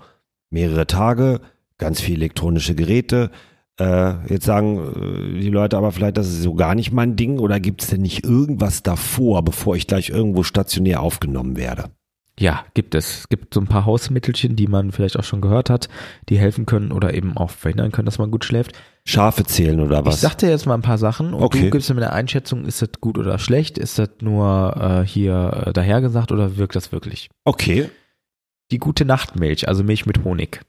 Mehrere 0.50 0.88
Tage, 0.88 1.42
ganz 1.78 2.00
viel 2.00 2.16
elektronische 2.16 2.76
Geräte. 2.76 3.30
Äh, 3.80 4.14
jetzt 4.34 4.46
sagen 4.46 5.36
äh, 5.36 5.40
die 5.42 5.50
Leute 5.50 5.78
aber 5.78 5.92
vielleicht, 5.92 6.18
das 6.18 6.28
ist 6.28 6.44
so 6.44 6.54
gar 6.54 6.76
nicht 6.76 6.92
mein 6.92 7.16
Ding. 7.16 7.40
Oder 7.40 7.60
gibt 7.60 7.82
es 7.82 7.90
denn 7.90 8.02
nicht 8.02 8.24
irgendwas 8.24 8.84
davor, 8.84 9.44
bevor 9.44 9.76
ich 9.76 9.88
gleich 9.88 10.10
irgendwo 10.10 10.44
stationär 10.44 11.02
aufgenommen 11.02 11.58
werde? 11.58 11.86
Ja, 12.38 12.66
gibt 12.74 12.96
es. 12.96 13.20
Es 13.20 13.30
gibt 13.30 13.54
so 13.54 13.62
ein 13.62 13.68
paar 13.68 13.86
Hausmittelchen, 13.86 14.58
die 14.58 14.68
man 14.68 14.92
vielleicht 14.92 15.18
auch 15.18 15.24
schon 15.24 15.40
gehört 15.40 15.70
hat, 15.70 15.88
die 16.28 16.38
helfen 16.38 16.66
können 16.66 16.92
oder 16.92 17.14
eben 17.14 17.38
auch 17.38 17.50
verhindern 17.50 17.94
können, 17.94 18.08
dass 18.08 18.18
man 18.18 18.30
gut 18.30 18.44
schläft. 18.44 18.74
Schafe 19.06 19.46
zählen 19.46 19.80
oder 19.80 20.06
was? 20.06 20.16
Ich 20.16 20.22
sag 20.22 20.38
dir 20.40 20.50
jetzt 20.50 20.66
mal 20.66 20.74
ein 20.74 20.82
paar 20.82 20.98
Sachen 20.98 21.34
und 21.34 21.42
Okay. 21.44 21.62
du 21.64 21.70
gibst 21.70 21.90
mir 21.90 21.96
eine 21.96 22.12
Einschätzung, 22.12 22.66
ist 22.66 22.82
das 22.82 22.90
gut 23.00 23.18
oder 23.18 23.40
schlecht? 23.40 23.78
Ist 23.78 24.00
das 24.00 24.10
nur 24.20 24.76
äh, 25.04 25.08
hier 25.08 25.66
äh, 25.68 25.72
dahergesagt 25.74 26.34
oder 26.34 26.58
wirkt 26.58 26.76
das 26.76 26.92
wirklich? 26.92 27.30
okay. 27.46 27.90
Die 28.72 28.80
gute 28.80 29.06
Nachtmilch, 29.06 29.68
also 29.70 29.84
Milch 29.84 30.06
mit 30.08 30.24
Honig. 30.26 30.62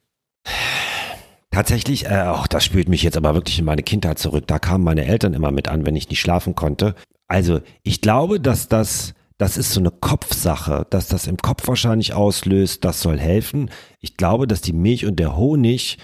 Tatsächlich, 1.57 2.05
äh, 2.05 2.25
auch 2.25 2.47
das 2.47 2.67
spürt 2.67 2.87
mich 2.87 3.03
jetzt 3.03 3.17
aber 3.17 3.33
wirklich 3.33 3.59
in 3.59 3.65
meine 3.65 3.83
Kindheit 3.83 4.19
zurück. 4.19 4.47
Da 4.47 4.59
kamen 4.59 4.85
meine 4.85 5.07
Eltern 5.07 5.33
immer 5.33 5.51
mit 5.51 5.69
an, 5.69 5.87
wenn 5.87 5.97
ich 5.97 6.11
nicht 6.11 6.21
schlafen 6.21 6.55
konnte. 6.55 6.95
Also 7.29 7.63
ich 7.83 8.03
glaube, 8.03 8.41
dass 8.41 8.69
das, 8.69 9.15
das 9.39 9.57
ist 9.57 9.73
so 9.73 9.81
eine 9.81 9.91
Kopfsache, 9.91 10.87
dass 10.91 11.09
das 11.09 11.27
im 11.27 11.39
Kopf 11.39 11.67
wahrscheinlich 11.67 12.13
auslöst, 12.13 12.85
das 12.85 13.01
soll 13.01 13.19
helfen. 13.19 13.71
Ich 14.03 14.19
glaube, 14.19 14.47
dass 14.47 14.61
die 14.61 14.75
Milch 14.75 15.07
und 15.07 15.19
der 15.19 15.35
Honig 15.39 15.97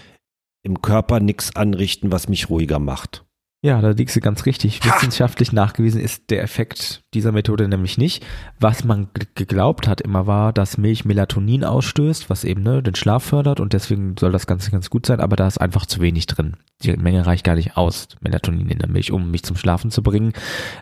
im 0.62 0.80
Körper 0.80 1.20
nichts 1.20 1.54
anrichten, 1.54 2.10
was 2.10 2.30
mich 2.30 2.48
ruhiger 2.48 2.78
macht. 2.78 3.21
Ja, 3.64 3.80
da 3.80 3.90
liegst 3.90 4.16
du 4.16 4.20
ganz 4.20 4.44
richtig. 4.44 4.80
Ha! 4.80 4.96
Wissenschaftlich 4.96 5.52
nachgewiesen 5.52 6.00
ist 6.00 6.30
der 6.30 6.42
Effekt 6.42 7.04
dieser 7.14 7.30
Methode 7.30 7.68
nämlich 7.68 7.96
nicht. 7.96 8.26
Was 8.58 8.82
man 8.82 9.08
geglaubt 9.36 9.86
hat 9.86 10.00
immer 10.00 10.26
war, 10.26 10.52
dass 10.52 10.78
Milch 10.78 11.04
Melatonin 11.04 11.62
ausstößt, 11.64 12.28
was 12.28 12.42
eben 12.42 12.64
ne, 12.64 12.82
den 12.82 12.96
Schlaf 12.96 13.22
fördert 13.22 13.60
und 13.60 13.72
deswegen 13.72 14.16
soll 14.18 14.32
das 14.32 14.48
Ganze 14.48 14.72
ganz 14.72 14.90
gut 14.90 15.06
sein, 15.06 15.20
aber 15.20 15.36
da 15.36 15.46
ist 15.46 15.58
einfach 15.60 15.86
zu 15.86 16.00
wenig 16.00 16.26
drin. 16.26 16.56
Die 16.82 16.96
Menge 16.96 17.24
reicht 17.24 17.44
gar 17.44 17.54
nicht 17.54 17.76
aus, 17.76 18.08
Melatonin 18.20 18.68
in 18.68 18.80
der 18.80 18.88
Milch, 18.88 19.12
um 19.12 19.30
mich 19.30 19.44
zum 19.44 19.56
Schlafen 19.56 19.92
zu 19.92 20.02
bringen. 20.02 20.32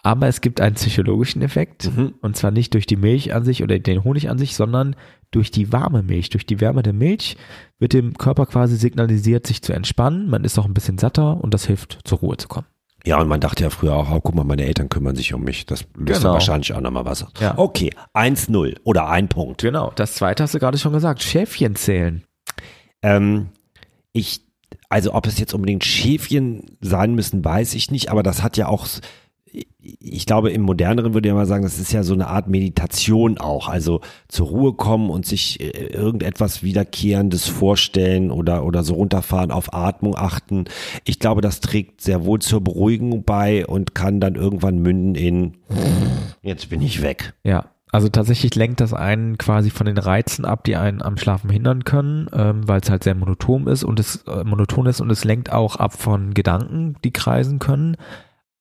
Aber 0.03 0.29
es 0.29 0.41
gibt 0.41 0.63
einen 0.63 0.77
psychologischen 0.77 1.43
Effekt 1.43 1.95
Mhm. 1.95 2.15
und 2.23 2.35
zwar 2.39 2.51
nicht 2.51 2.73
durch 2.73 2.87
die 2.87 2.97
Milch 2.97 3.35
an 3.35 3.45
sich 3.45 3.63
oder 3.63 3.79
den 3.79 4.05
Honig 4.05 4.31
an 4.31 4.39
sich, 4.39 4.57
sondern 4.57 4.97
durch 5.31 5.51
die 5.51 5.73
warme 5.73 6.03
Milch, 6.03 6.31
durch 6.31 6.47
die 6.47 6.61
Wärme 6.61 6.83
der 6.83 6.93
Milch 6.93 7.37
wird 7.79 7.93
dem 7.93 8.17
Körper 8.19 8.47
quasi 8.47 8.77
signalisiert, 8.77 9.47
sich 9.47 9.63
zu 9.63 9.73
entspannen. 9.73 10.29
Man 10.29 10.45
ist 10.45 10.59
auch 10.59 10.65
ein 10.67 10.75
bisschen 10.75 10.99
satter 10.99 11.43
und 11.43 11.55
das 11.55 11.67
hilft, 11.67 12.01
zur 12.05 12.19
Ruhe 12.19 12.37
zu 12.37 12.49
kommen. 12.49 12.67
Ja, 13.07 13.19
und 13.19 13.29
man 13.29 13.41
dachte 13.41 13.63
ja 13.63 13.71
früher 13.71 13.95
auch, 13.95 14.11
oh, 14.11 14.21
guck 14.21 14.35
mal, 14.35 14.45
meine 14.45 14.65
Eltern 14.67 14.91
kümmern 14.91 15.17
sich 15.17 15.33
um 15.33 15.43
mich. 15.43 15.65
Das 15.65 15.87
löst 15.97 16.21
Genau. 16.21 16.35
wahrscheinlich 16.35 16.73
auch 16.75 16.81
nochmal 16.83 17.07
was. 17.07 17.23
aus. 17.23 17.31
Ja. 17.41 17.55
Okay, 17.57 17.91
1-0 18.13 18.77
oder 18.85 19.09
ein 19.09 19.29
Punkt. 19.29 19.63
Genau, 19.63 19.91
das 19.97 20.15
zweite 20.17 20.43
hast 20.43 20.53
du 20.55 20.59
gerade 20.59 20.77
schon 20.77 20.93
gesagt, 20.93 21.23
Schäfchen 21.23 21.77
zählen. 21.77 22.25
Ähm, 23.03 23.49
ich, 24.13 24.43
also 24.91 25.15
ob 25.15 25.27
es 25.27 25.39
jetzt 25.39 25.55
unbedingt 25.55 25.85
Schäfchen 25.85 26.77
sein 26.83 27.15
müssen, 27.15 27.43
weiß 27.43 27.75
ich 27.75 27.91
nicht, 27.91 28.11
aber 28.11 28.23
das 28.23 28.43
hat 28.43 28.59
ja 28.59 28.67
auch, 28.69 28.87
ich 29.83 30.27
glaube, 30.27 30.51
im 30.51 30.63
moderneren 30.63 31.15
würde 31.15 31.29
ich 31.29 31.35
mal 31.35 31.47
sagen, 31.47 31.63
das 31.63 31.79
ist 31.79 31.93
ja 31.93 32.03
so 32.03 32.15
eine 32.15 32.29
Art 32.29 32.49
Meditation 32.49 33.39
auch. 33.39 33.69
Also 33.69 34.01
zur 34.29 34.49
Ruhe 34.49 34.73
kommen 34.75 35.11
und 35.11 35.27
sich 35.27 35.61
äh, 35.61 35.87
irgendetwas 35.89 36.63
Wiederkehrendes 36.63 37.49
vorstellen 37.49 38.31
oder, 38.31 38.65
oder 38.65 38.83
so 38.83 38.95
runterfahren, 38.95 39.51
auf 39.51 39.73
Atmung 39.73 40.17
achten. 40.17 40.65
Ich 41.05 41.19
glaube, 41.19 41.41
das 41.41 41.61
trägt 41.61 42.01
sehr 42.01 42.25
wohl 42.25 42.41
zur 42.41 42.61
Beruhigung 42.61 43.25
bei 43.25 43.67
und 43.67 43.95
kann 43.95 44.21
dann 44.21 44.35
irgendwann 44.35 44.79
münden 44.79 45.15
in, 45.15 45.57
jetzt 46.43 46.69
bin 46.69 46.83
ich 46.83 47.03
weg. 47.03 47.35
Ja, 47.43 47.71
also 47.93 48.09
tatsächlich 48.09 48.55
lenkt 48.55 48.81
das 48.81 48.95
einen 48.95 49.37
quasi 49.37 49.71
von 49.71 49.87
den 49.87 49.99
Reizen 49.99 50.45
ab, 50.45 50.63
die 50.65 50.77
einen 50.77 51.03
am 51.03 51.17
Schlafen 51.17 51.51
hindern 51.51 51.85
können, 51.85 52.29
ähm, 52.33 52.69
weil 52.69 52.81
es 52.81 52.91
halt 52.91 53.03
sehr 53.03 53.17
monoton 53.17 53.67
ist 53.67 53.83
und 53.83 53.99
es 53.99 54.23
äh, 54.27 54.45
monoton 54.45 54.87
ist 54.87 55.01
und 55.01 55.11
es 55.11 55.25
lenkt 55.25 55.51
auch 55.53 55.77
ab 55.77 55.95
von 55.95 56.33
Gedanken, 56.33 56.97
die 57.03 57.13
kreisen 57.13 57.59
können. 57.59 57.97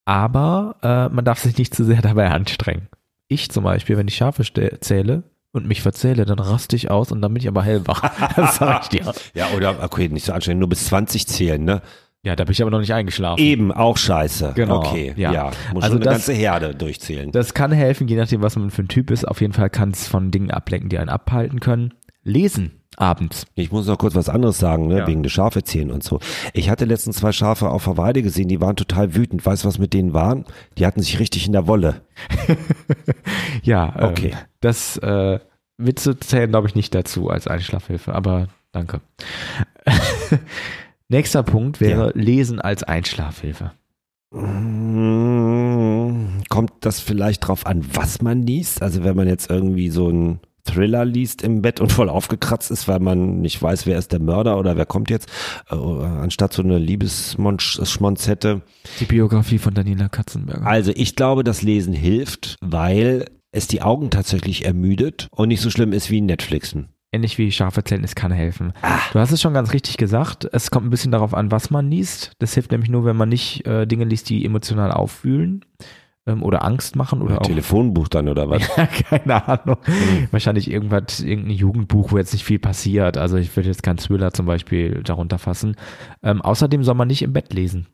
Aber 0.09 0.75
äh, 0.81 1.13
man 1.13 1.23
darf 1.23 1.37
sich 1.37 1.55
nicht 1.59 1.75
zu 1.75 1.85
sehr 1.85 2.01
dabei 2.01 2.31
anstrengen. 2.31 2.87
Ich 3.27 3.51
zum 3.51 3.63
Beispiel, 3.63 3.95
wenn 3.95 4.07
ich 4.07 4.15
Schafe 4.15 4.43
zähle 4.79 5.21
und 5.51 5.67
mich 5.67 5.83
verzähle, 5.83 6.25
dann 6.25 6.39
raste 6.39 6.75
ich 6.75 6.89
aus 6.89 7.11
und 7.11 7.21
dann 7.21 7.31
bin 7.31 7.41
ich 7.43 7.47
aber 7.47 7.61
hellwach. 7.61 8.01
das 8.35 8.55
sag 8.55 8.81
ich 8.83 8.89
dir. 8.89 9.13
Ja, 9.35 9.49
oder, 9.55 9.83
okay, 9.83 10.09
nicht 10.09 10.25
so 10.25 10.33
anstrengend, 10.33 10.61
nur 10.61 10.69
bis 10.69 10.87
20 10.87 11.27
zählen, 11.27 11.63
ne? 11.63 11.83
Ja, 12.23 12.35
da 12.35 12.43
bin 12.43 12.53
ich 12.53 12.61
aber 12.63 12.71
noch 12.71 12.79
nicht 12.79 12.91
eingeschlafen. 12.91 13.39
Eben, 13.39 13.71
auch 13.71 13.97
scheiße. 13.97 14.53
Genau, 14.55 14.79
Okay, 14.79 15.13
ja. 15.15 15.31
ja. 15.31 15.51
Muss 15.73 15.83
Also 15.83 15.97
eine 15.97 16.05
das- 16.05 16.13
ganze 16.15 16.33
Herde 16.33 16.73
durchzählen. 16.73 17.31
Das 17.31 17.53
kann 17.53 17.71
helfen, 17.71 18.07
je 18.07 18.15
nachdem, 18.17 18.41
was 18.41 18.55
man 18.55 18.71
für 18.71 18.81
ein 18.81 18.87
Typ 18.87 19.11
ist. 19.11 19.27
Auf 19.27 19.41
jeden 19.41 19.53
Fall 19.53 19.69
kann 19.69 19.91
es 19.91 20.07
von 20.07 20.31
Dingen 20.31 20.49
ablenken, 20.49 20.89
die 20.89 20.97
einen 20.97 21.09
abhalten 21.09 21.59
können. 21.59 21.93
Lesen. 22.23 22.78
Abends. 22.99 23.45
Ich 23.55 23.71
muss 23.71 23.87
noch 23.87 23.97
kurz 23.97 24.13
was 24.15 24.27
anderes 24.27 24.59
sagen, 24.59 24.87
ne? 24.87 24.97
Ja. 24.99 25.07
wegen 25.07 25.23
des 25.23 25.31
Schaferzählen 25.31 25.89
und 25.89 26.03
so. 26.03 26.19
Ich 26.53 26.69
hatte 26.69 26.83
letztens 26.83 27.15
zwei 27.17 27.31
Schafe 27.31 27.69
auf 27.69 27.85
der 27.85 27.95
Weide 27.97 28.21
gesehen, 28.21 28.49
die 28.49 28.59
waren 28.59 28.75
total 28.75 29.15
wütend. 29.15 29.45
Weißt 29.45 29.63
du, 29.63 29.69
was 29.69 29.79
mit 29.79 29.93
denen 29.93 30.13
waren? 30.13 30.43
Die 30.77 30.85
hatten 30.85 31.01
sich 31.01 31.17
richtig 31.19 31.45
in 31.47 31.53
der 31.53 31.65
Wolle. 31.67 32.01
Ja, 33.63 33.93
ähm, 33.97 34.09
Okay. 34.09 34.33
das 34.59 34.97
äh, 34.97 35.39
Witze 35.77 36.19
zählen, 36.19 36.49
glaube 36.49 36.67
ich, 36.67 36.75
nicht 36.75 36.93
dazu 36.93 37.29
als 37.29 37.47
Einschlafhilfe, 37.47 38.13
aber 38.13 38.47
danke. 38.73 38.99
Nächster 41.07 41.43
Punkt 41.43 41.79
wäre 41.79 42.11
Lesen 42.15 42.59
als 42.59 42.83
Einschlafhilfe. 42.83 43.71
Mm, 45.09 46.41
Kommt 46.49 46.73
das 46.81 46.99
vielleicht 46.99 47.47
drauf 47.47 47.65
an, 47.65 47.85
was 47.93 48.21
man 48.21 48.43
liest? 48.43 48.81
Also 48.81 49.03
wenn 49.03 49.15
man 49.15 49.27
jetzt 49.27 49.49
irgendwie 49.49 49.89
so 49.89 50.09
einen 50.09 50.39
Thriller 50.73 51.05
liest 51.05 51.41
im 51.41 51.61
Bett 51.61 51.79
und 51.79 51.91
voll 51.91 52.09
aufgekratzt 52.09 52.71
ist, 52.71 52.87
weil 52.87 52.99
man 52.99 53.41
nicht 53.41 53.61
weiß, 53.61 53.85
wer 53.85 53.97
ist 53.97 54.11
der 54.11 54.19
Mörder 54.19 54.57
oder 54.57 54.77
wer 54.77 54.85
kommt 54.85 55.09
jetzt, 55.09 55.29
äh, 55.69 55.75
anstatt 55.75 56.53
so 56.53 56.61
eine 56.61 56.77
Liebesschmonzette. 56.77 58.61
Die 58.99 59.05
Biografie 59.05 59.57
von 59.57 59.73
Daniela 59.73 60.09
Katzenberger. 60.09 60.65
Also 60.65 60.91
ich 60.95 61.15
glaube, 61.15 61.43
das 61.43 61.61
Lesen 61.61 61.93
hilft, 61.93 62.55
weil 62.61 63.25
es 63.51 63.67
die 63.67 63.81
Augen 63.81 64.09
tatsächlich 64.09 64.65
ermüdet 64.65 65.27
und 65.31 65.47
nicht 65.47 65.61
so 65.61 65.69
schlimm 65.69 65.93
ist 65.93 66.09
wie 66.09 66.21
Netflixen. 66.21 66.89
Ähnlich 67.11 67.39
wie 67.39 67.51
Schafe 67.51 67.77
erzählen, 67.77 68.03
es 68.03 68.13
kann 68.13 68.31
helfen. 68.31 68.71
Du 69.13 69.19
hast 69.19 69.31
es 69.31 69.41
schon 69.41 69.55
ganz 69.55 69.73
richtig 69.73 69.97
gesagt. 69.97 70.47
Es 70.51 70.69
kommt 70.69 70.85
ein 70.85 70.91
bisschen 70.91 71.11
darauf 71.11 71.33
an, 71.33 71.49
was 71.49 71.71
man 71.71 71.89
liest. 71.89 72.33
Das 72.37 72.53
hilft 72.53 72.71
nämlich 72.71 72.91
nur, 72.91 73.03
wenn 73.03 73.17
man 73.17 73.29
nicht 73.29 73.65
äh, 73.65 73.87
Dinge 73.87 74.05
liest, 74.05 74.29
die 74.29 74.45
emotional 74.45 74.91
aufwühlen 74.91 75.65
ähm, 76.29 76.43
oder 76.43 76.63
Angst 76.63 76.95
machen 76.95 77.21
oder 77.21 77.33
Oder 77.35 77.41
auch 77.41 77.47
Telefonbuch 77.47 78.07
dann 78.07 78.29
oder 78.29 78.49
was? 78.49 78.63
Ja, 78.77 78.85
keine 78.85 79.47
Ahnung. 79.47 79.77
Wahrscheinlich 80.31 80.69
irgendwas, 80.71 81.19
irgendein 81.21 81.55
Jugendbuch, 81.55 82.11
wo 82.11 82.17
jetzt 82.17 82.33
nicht 82.33 82.43
viel 82.45 82.59
passiert. 82.59 83.17
Also 83.17 83.37
ich 83.37 83.55
würde 83.55 83.69
jetzt 83.69 83.83
keinen 83.83 83.97
Thriller 83.97 84.31
zum 84.33 84.45
Beispiel 84.45 85.01
darunter 85.03 85.37
fassen. 85.39 85.75
Ähm, 86.23 86.41
außerdem 86.41 86.83
soll 86.83 86.95
man 86.95 87.07
nicht 87.07 87.21
im 87.21 87.33
Bett 87.33 87.53
lesen. 87.53 87.87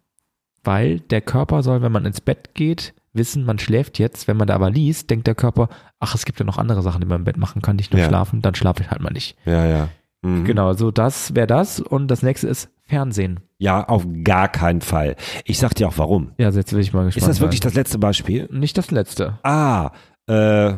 Weil 0.64 1.00
der 1.00 1.22
Körper 1.22 1.62
soll, 1.64 1.82
wenn 1.82 1.92
man 1.92 2.06
ins 2.06 2.22
Bett 2.22 2.56
geht, 2.56 2.94
wissen, 3.14 3.46
man 3.46 3.60
schläft 3.60 4.00
jetzt. 4.00 4.28
Wenn 4.28 4.38
man 4.38 4.48
da 4.48 4.56
aber 4.56 4.70
liest, 4.72 5.10
denkt 5.10 5.28
der 5.28 5.36
Körper, 5.36 5.70
ach, 6.00 6.16
es 6.16 6.26
gibt 6.26 6.40
ja 6.40 6.46
noch 6.46 6.58
andere 6.58 6.82
Sachen, 6.82 7.02
die 7.02 7.08
man 7.08 7.20
im 7.20 7.24
Bett 7.24 7.38
machen 7.38 7.62
kann, 7.62 7.76
nicht 7.76 7.94
nur 7.94 8.02
Ja. 8.02 8.08
schlafen, 8.08 8.42
dann 8.42 8.56
schlafe 8.56 8.82
ich 8.84 8.90
halt 8.90 9.02
mal 9.02 9.12
nicht. 9.14 9.38
Ja, 9.46 9.66
ja. 9.66 9.90
Mhm. 10.24 10.44
Genau, 10.44 10.74
so 10.74 10.90
das 10.92 11.36
wäre 11.36 11.48
das. 11.48 11.80
Und 11.80 12.10
das 12.10 12.24
nächste 12.24 12.48
ist 12.48 12.70
Fernsehen. 12.88 13.40
Ja, 13.58 13.86
auf 13.88 14.06
gar 14.24 14.50
keinen 14.50 14.82
Fall. 14.82 15.16
Ich 15.46 15.60
sag 15.60 15.74
dir 15.76 15.88
auch 15.88 15.98
warum. 15.98 16.32
Ja, 16.38 16.50
jetzt 16.50 16.74
will 16.74 16.82
ich 16.82 16.94
mal 16.94 17.06
gespannt 17.06 17.24
Ist 17.24 17.28
das 17.30 17.40
wirklich 17.40 17.62
sein. 17.62 17.70
das 17.70 17.76
letzte 17.76 18.00
Beispiel? 18.00 18.50
Nicht 18.52 18.78
das 18.78 18.92
letzte. 18.92 19.40
Ah, 19.44 19.92
äh, 20.28 20.74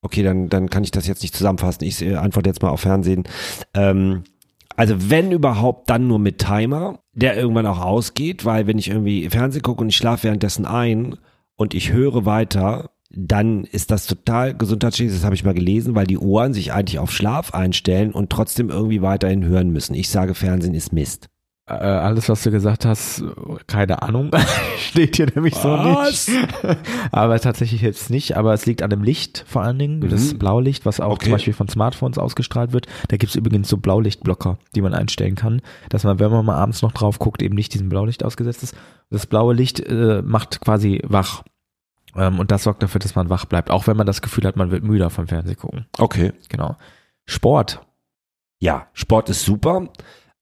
okay, 0.00 0.22
dann, 0.22 0.48
dann 0.48 0.70
kann 0.70 0.84
ich 0.84 0.90
das 0.90 1.06
jetzt 1.06 1.22
nicht 1.22 1.34
zusammenfassen. 1.34 1.84
Ich 1.84 2.00
äh, 2.02 2.14
antworte 2.14 2.48
jetzt 2.48 2.62
mal 2.62 2.70
auf 2.70 2.80
Fernsehen. 2.80 3.24
Ähm, 3.74 4.24
also 4.76 5.10
wenn 5.10 5.32
überhaupt, 5.32 5.90
dann 5.90 6.08
nur 6.08 6.18
mit 6.18 6.38
Timer, 6.38 6.98
der 7.12 7.36
irgendwann 7.36 7.66
auch 7.66 7.80
ausgeht, 7.80 8.44
weil 8.44 8.66
wenn 8.66 8.78
ich 8.78 8.88
irgendwie 8.88 9.28
Fernsehen 9.28 9.62
gucke 9.62 9.82
und 9.82 9.90
ich 9.90 9.96
schlafe 9.96 10.24
währenddessen 10.24 10.64
ein 10.66 11.16
und 11.56 11.74
ich 11.74 11.92
höre 11.92 12.24
weiter, 12.24 12.90
dann 13.16 13.64
ist 13.64 13.90
das 13.90 14.06
total 14.06 14.56
gesundheitsschädlich, 14.56 15.14
das 15.14 15.24
habe 15.24 15.36
ich 15.36 15.44
mal 15.44 15.54
gelesen, 15.54 15.94
weil 15.94 16.06
die 16.06 16.18
Ohren 16.18 16.52
sich 16.52 16.72
eigentlich 16.72 16.98
auf 16.98 17.12
Schlaf 17.12 17.54
einstellen 17.54 18.12
und 18.12 18.30
trotzdem 18.30 18.70
irgendwie 18.70 19.02
weiterhin 19.02 19.44
hören 19.44 19.70
müssen. 19.70 19.94
Ich 19.94 20.08
sage, 20.08 20.34
Fernsehen 20.34 20.74
ist 20.74 20.92
Mist. 20.92 21.28
Äh, 21.66 21.72
alles, 21.72 22.28
was 22.28 22.42
du 22.42 22.50
gesagt 22.50 22.84
hast, 22.84 23.24
keine 23.66 24.02
Ahnung. 24.02 24.30
Steht 24.78 25.16
hier 25.16 25.26
nämlich 25.34 25.54
so 25.54 25.70
Was? 25.70 26.28
nicht. 26.28 26.48
aber 27.10 27.40
tatsächlich 27.40 27.80
jetzt 27.80 28.10
nicht. 28.10 28.36
Aber 28.36 28.52
es 28.52 28.66
liegt 28.66 28.82
an 28.82 28.90
dem 28.90 29.02
Licht 29.02 29.44
vor 29.48 29.62
allen 29.62 29.78
Dingen. 29.78 30.06
Das 30.10 30.34
Mhm. 30.34 30.38
Blaulicht, 30.38 30.84
was 30.84 31.00
auch 31.00 31.12
Okay. 31.12 31.24
zum 31.24 31.32
Beispiel 31.32 31.54
von 31.54 31.68
Smartphones 31.68 32.18
ausgestrahlt 32.18 32.72
wird. 32.74 32.86
Da 33.08 33.16
gibt 33.16 33.30
es 33.30 33.36
übrigens 33.36 33.68
so 33.70 33.78
Blaulichtblocker, 33.78 34.58
die 34.74 34.82
man 34.82 34.92
einstellen 34.92 35.36
kann, 35.36 35.62
dass 35.88 36.04
man, 36.04 36.18
wenn 36.18 36.30
man 36.30 36.44
mal 36.44 36.56
abends 36.56 36.82
noch 36.82 36.92
drauf 36.92 37.18
guckt, 37.18 37.40
eben 37.40 37.54
nicht 37.54 37.72
diesem 37.72 37.88
Blaulicht 37.88 38.24
ausgesetzt 38.24 38.62
ist. 38.62 38.76
Das 39.10 39.24
blaue 39.26 39.54
Licht 39.54 39.80
äh, 39.80 40.20
macht 40.22 40.60
quasi 40.60 41.00
wach. 41.06 41.44
Ähm, 42.14 42.40
und 42.40 42.50
das 42.50 42.64
sorgt 42.64 42.82
dafür, 42.82 42.98
dass 42.98 43.14
man 43.14 43.30
wach 43.30 43.46
bleibt. 43.46 43.70
Auch 43.70 43.86
wenn 43.86 43.96
man 43.96 44.06
das 44.06 44.20
Gefühl 44.20 44.44
hat, 44.44 44.56
man 44.56 44.70
wird 44.70 44.84
müder 44.84 45.08
vom 45.08 45.28
Fernsehen 45.28 45.56
gucken. 45.56 45.86
Okay. 45.96 46.32
Genau. 46.50 46.76
Sport. 47.24 47.80
Ja, 48.58 48.86
Sport 48.92 49.30
ist 49.30 49.44
super, 49.46 49.88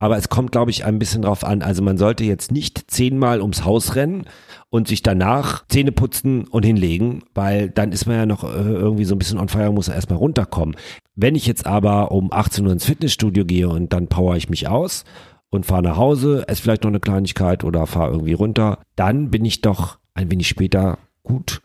aber 0.02 0.16
es 0.16 0.28
kommt, 0.28 0.50
glaube 0.50 0.72
ich, 0.72 0.84
ein 0.84 0.98
bisschen 0.98 1.22
drauf 1.22 1.44
an. 1.44 1.62
Also 1.62 1.80
man 1.80 1.96
sollte 1.96 2.24
jetzt 2.24 2.50
nicht 2.50 2.90
zehnmal 2.90 3.40
ums 3.40 3.64
Haus 3.64 3.94
rennen 3.94 4.24
und 4.68 4.88
sich 4.88 5.04
danach 5.04 5.64
Zähne 5.68 5.92
putzen 5.92 6.48
und 6.48 6.64
hinlegen, 6.64 7.22
weil 7.34 7.70
dann 7.70 7.92
ist 7.92 8.06
man 8.06 8.16
ja 8.16 8.26
noch 8.26 8.42
äh, 8.42 8.48
irgendwie 8.48 9.04
so 9.04 9.14
ein 9.14 9.20
bisschen 9.20 9.38
on 9.38 9.48
fire, 9.48 9.72
muss 9.72 9.86
er 9.86 9.94
erstmal 9.94 10.18
runterkommen. 10.18 10.74
Wenn 11.14 11.36
ich 11.36 11.46
jetzt 11.46 11.66
aber 11.66 12.10
um 12.10 12.32
18 12.32 12.66
Uhr 12.66 12.72
ins 12.72 12.84
Fitnessstudio 12.84 13.44
gehe 13.44 13.68
und 13.68 13.92
dann 13.92 14.08
power 14.08 14.34
ich 14.34 14.50
mich 14.50 14.66
aus 14.66 15.04
und 15.50 15.66
fahre 15.66 15.84
nach 15.84 15.98
Hause, 15.98 16.48
esse 16.48 16.62
vielleicht 16.62 16.82
noch 16.82 16.90
eine 16.90 16.98
Kleinigkeit 16.98 17.62
oder 17.62 17.86
fahre 17.86 18.10
irgendwie 18.10 18.32
runter, 18.32 18.80
dann 18.96 19.30
bin 19.30 19.44
ich 19.44 19.60
doch 19.60 20.00
ein 20.14 20.32
wenig 20.32 20.48
später 20.48 20.98
gut 21.22 21.62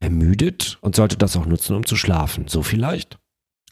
ermüdet 0.00 0.78
und 0.80 0.96
sollte 0.96 1.16
das 1.16 1.36
auch 1.36 1.46
nutzen, 1.46 1.76
um 1.76 1.86
zu 1.86 1.94
schlafen. 1.94 2.48
So 2.48 2.62
vielleicht? 2.62 3.16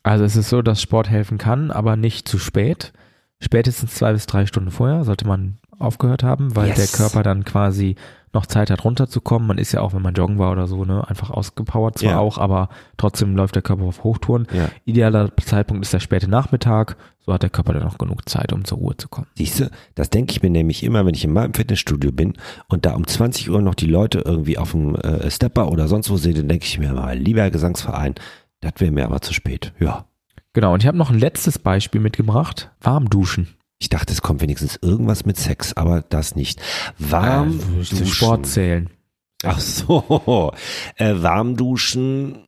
Also 0.05 0.24
es 0.24 0.37
ist 0.37 0.50
so, 0.50 0.62
dass 0.62 0.81
Sport 0.81 1.11
helfen 1.11 1.37
kann, 1.37 1.72
aber 1.72 1.96
nicht 1.96 2.29
zu 2.29 2.38
spät. 2.38 2.92
Spätestens 3.40 3.94
zwei 3.94 4.12
bis 4.12 4.26
drei 4.26 4.46
Stunden 4.46 4.70
vorher 4.70 5.04
sollte 5.04 5.26
man 5.26 5.58
aufgehört 5.78 6.22
haben, 6.22 6.54
weil 6.56 6.68
Yes. 6.68 6.76
der 6.76 6.98
Körper 6.98 7.22
dann 7.22 7.44
quasi 7.44 7.96
noch 8.32 8.46
Zeit 8.46 8.70
hat 8.70 8.84
runterzukommen. 8.84 9.46
Man 9.46 9.58
ist 9.58 9.72
ja 9.72 9.80
auch, 9.80 9.92
wenn 9.92 10.02
man 10.02 10.14
joggen 10.14 10.38
war 10.38 10.50
oder 10.52 10.66
so, 10.66 10.84
ne, 10.84 11.06
einfach 11.08 11.30
ausgepowert 11.30 11.98
zwar 11.98 12.10
Ja. 12.12 12.18
auch, 12.18 12.38
aber 12.38 12.68
trotzdem 12.96 13.36
läuft 13.36 13.54
der 13.54 13.62
Körper 13.62 13.84
auf 13.84 14.02
Hochtouren. 14.02 14.46
Ja. 14.52 14.68
Idealer 14.84 15.30
Zeitpunkt 15.36 15.84
ist 15.84 15.92
der 15.92 16.00
späte 16.00 16.28
Nachmittag. 16.28 16.96
So 17.20 17.32
hat 17.32 17.42
der 17.42 17.50
Körper 17.50 17.72
dann 17.72 17.82
noch 17.84 17.98
genug 17.98 18.28
Zeit, 18.28 18.52
um 18.52 18.64
zur 18.64 18.78
Ruhe 18.78 18.96
zu 18.96 19.08
kommen. 19.08 19.26
Siehst 19.36 19.60
du, 19.60 19.70
das 19.94 20.10
denke 20.10 20.32
ich 20.32 20.42
mir 20.42 20.50
nämlich 20.50 20.82
immer, 20.84 21.06
wenn 21.06 21.14
ich 21.14 21.24
in 21.24 21.32
meinem 21.32 21.54
Fitnessstudio 21.54 22.12
bin 22.12 22.34
und 22.68 22.86
da 22.86 22.94
um 22.94 23.06
20 23.06 23.50
Uhr 23.50 23.62
noch 23.62 23.74
die 23.74 23.86
Leute 23.86 24.20
irgendwie 24.24 24.58
auf 24.58 24.72
dem 24.72 24.94
äh, 24.96 25.30
Stepper 25.30 25.70
oder 25.70 25.88
sonst 25.88 26.10
wo 26.10 26.16
sehe, 26.16 26.34
dann 26.34 26.48
denke 26.48 26.66
ich 26.66 26.78
mir 26.78 26.92
mal, 26.92 27.16
lieber 27.16 27.48
Gesangsverein, 27.50 28.14
das 28.60 28.74
wäre 28.78 28.90
mir 28.92 29.04
aber 29.06 29.20
zu 29.22 29.32
spät. 29.34 29.72
Ja. 29.80 30.06
Genau, 30.54 30.72
und 30.72 30.82
ich 30.82 30.86
habe 30.86 30.96
noch 30.96 31.10
ein 31.10 31.18
letztes 31.18 31.58
Beispiel 31.58 32.00
mitgebracht. 32.00 32.70
Warm 32.80 33.10
duschen. 33.10 33.48
Ich 33.80 33.88
dachte, 33.90 34.12
es 34.12 34.22
kommt 34.22 34.40
wenigstens 34.40 34.78
irgendwas 34.80 35.26
mit 35.26 35.36
Sex, 35.36 35.74
aber 35.74 36.00
das 36.00 36.36
nicht. 36.36 36.60
Warm 36.98 37.58
Äh, 37.58 37.82
zu 37.82 37.96
duschen. 37.96 38.06
Sport 38.06 38.46
zählen. 38.46 38.88
Ach 39.42 39.60
so, 39.60 40.52
äh, 40.96 41.14
warm 41.16 41.54
duschen, 41.56 42.46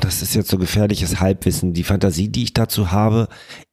das 0.00 0.20
ist 0.20 0.34
jetzt 0.34 0.50
so 0.50 0.58
gefährliches 0.58 1.20
Halbwissen. 1.20 1.72
Die 1.72 1.84
Fantasie, 1.84 2.28
die 2.28 2.42
ich 2.42 2.52
dazu 2.52 2.90
habe, 2.90 3.28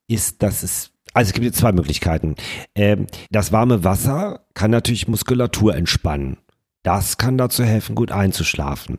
ist, 0.08 0.44
dass 0.44 0.64
es, 0.64 0.92
also 1.14 1.28
es 1.30 1.34
gibt 1.34 1.46
jetzt 1.46 1.58
zwei 1.60 1.74
Möglichkeiten. 1.74 2.36
Ähm, 2.76 3.08
das 3.32 3.52
warme 3.52 3.84
Wasser 3.84 4.46
kann 4.54 4.72
natürlich 4.72 5.08
Muskulatur 5.10 5.76
entspannen. 5.76 6.38
Das 6.84 7.18
kann 7.18 7.38
dazu 7.38 7.66
helfen, 7.66 7.96
gut 7.96 8.12
einzuschlafen. 8.12 8.98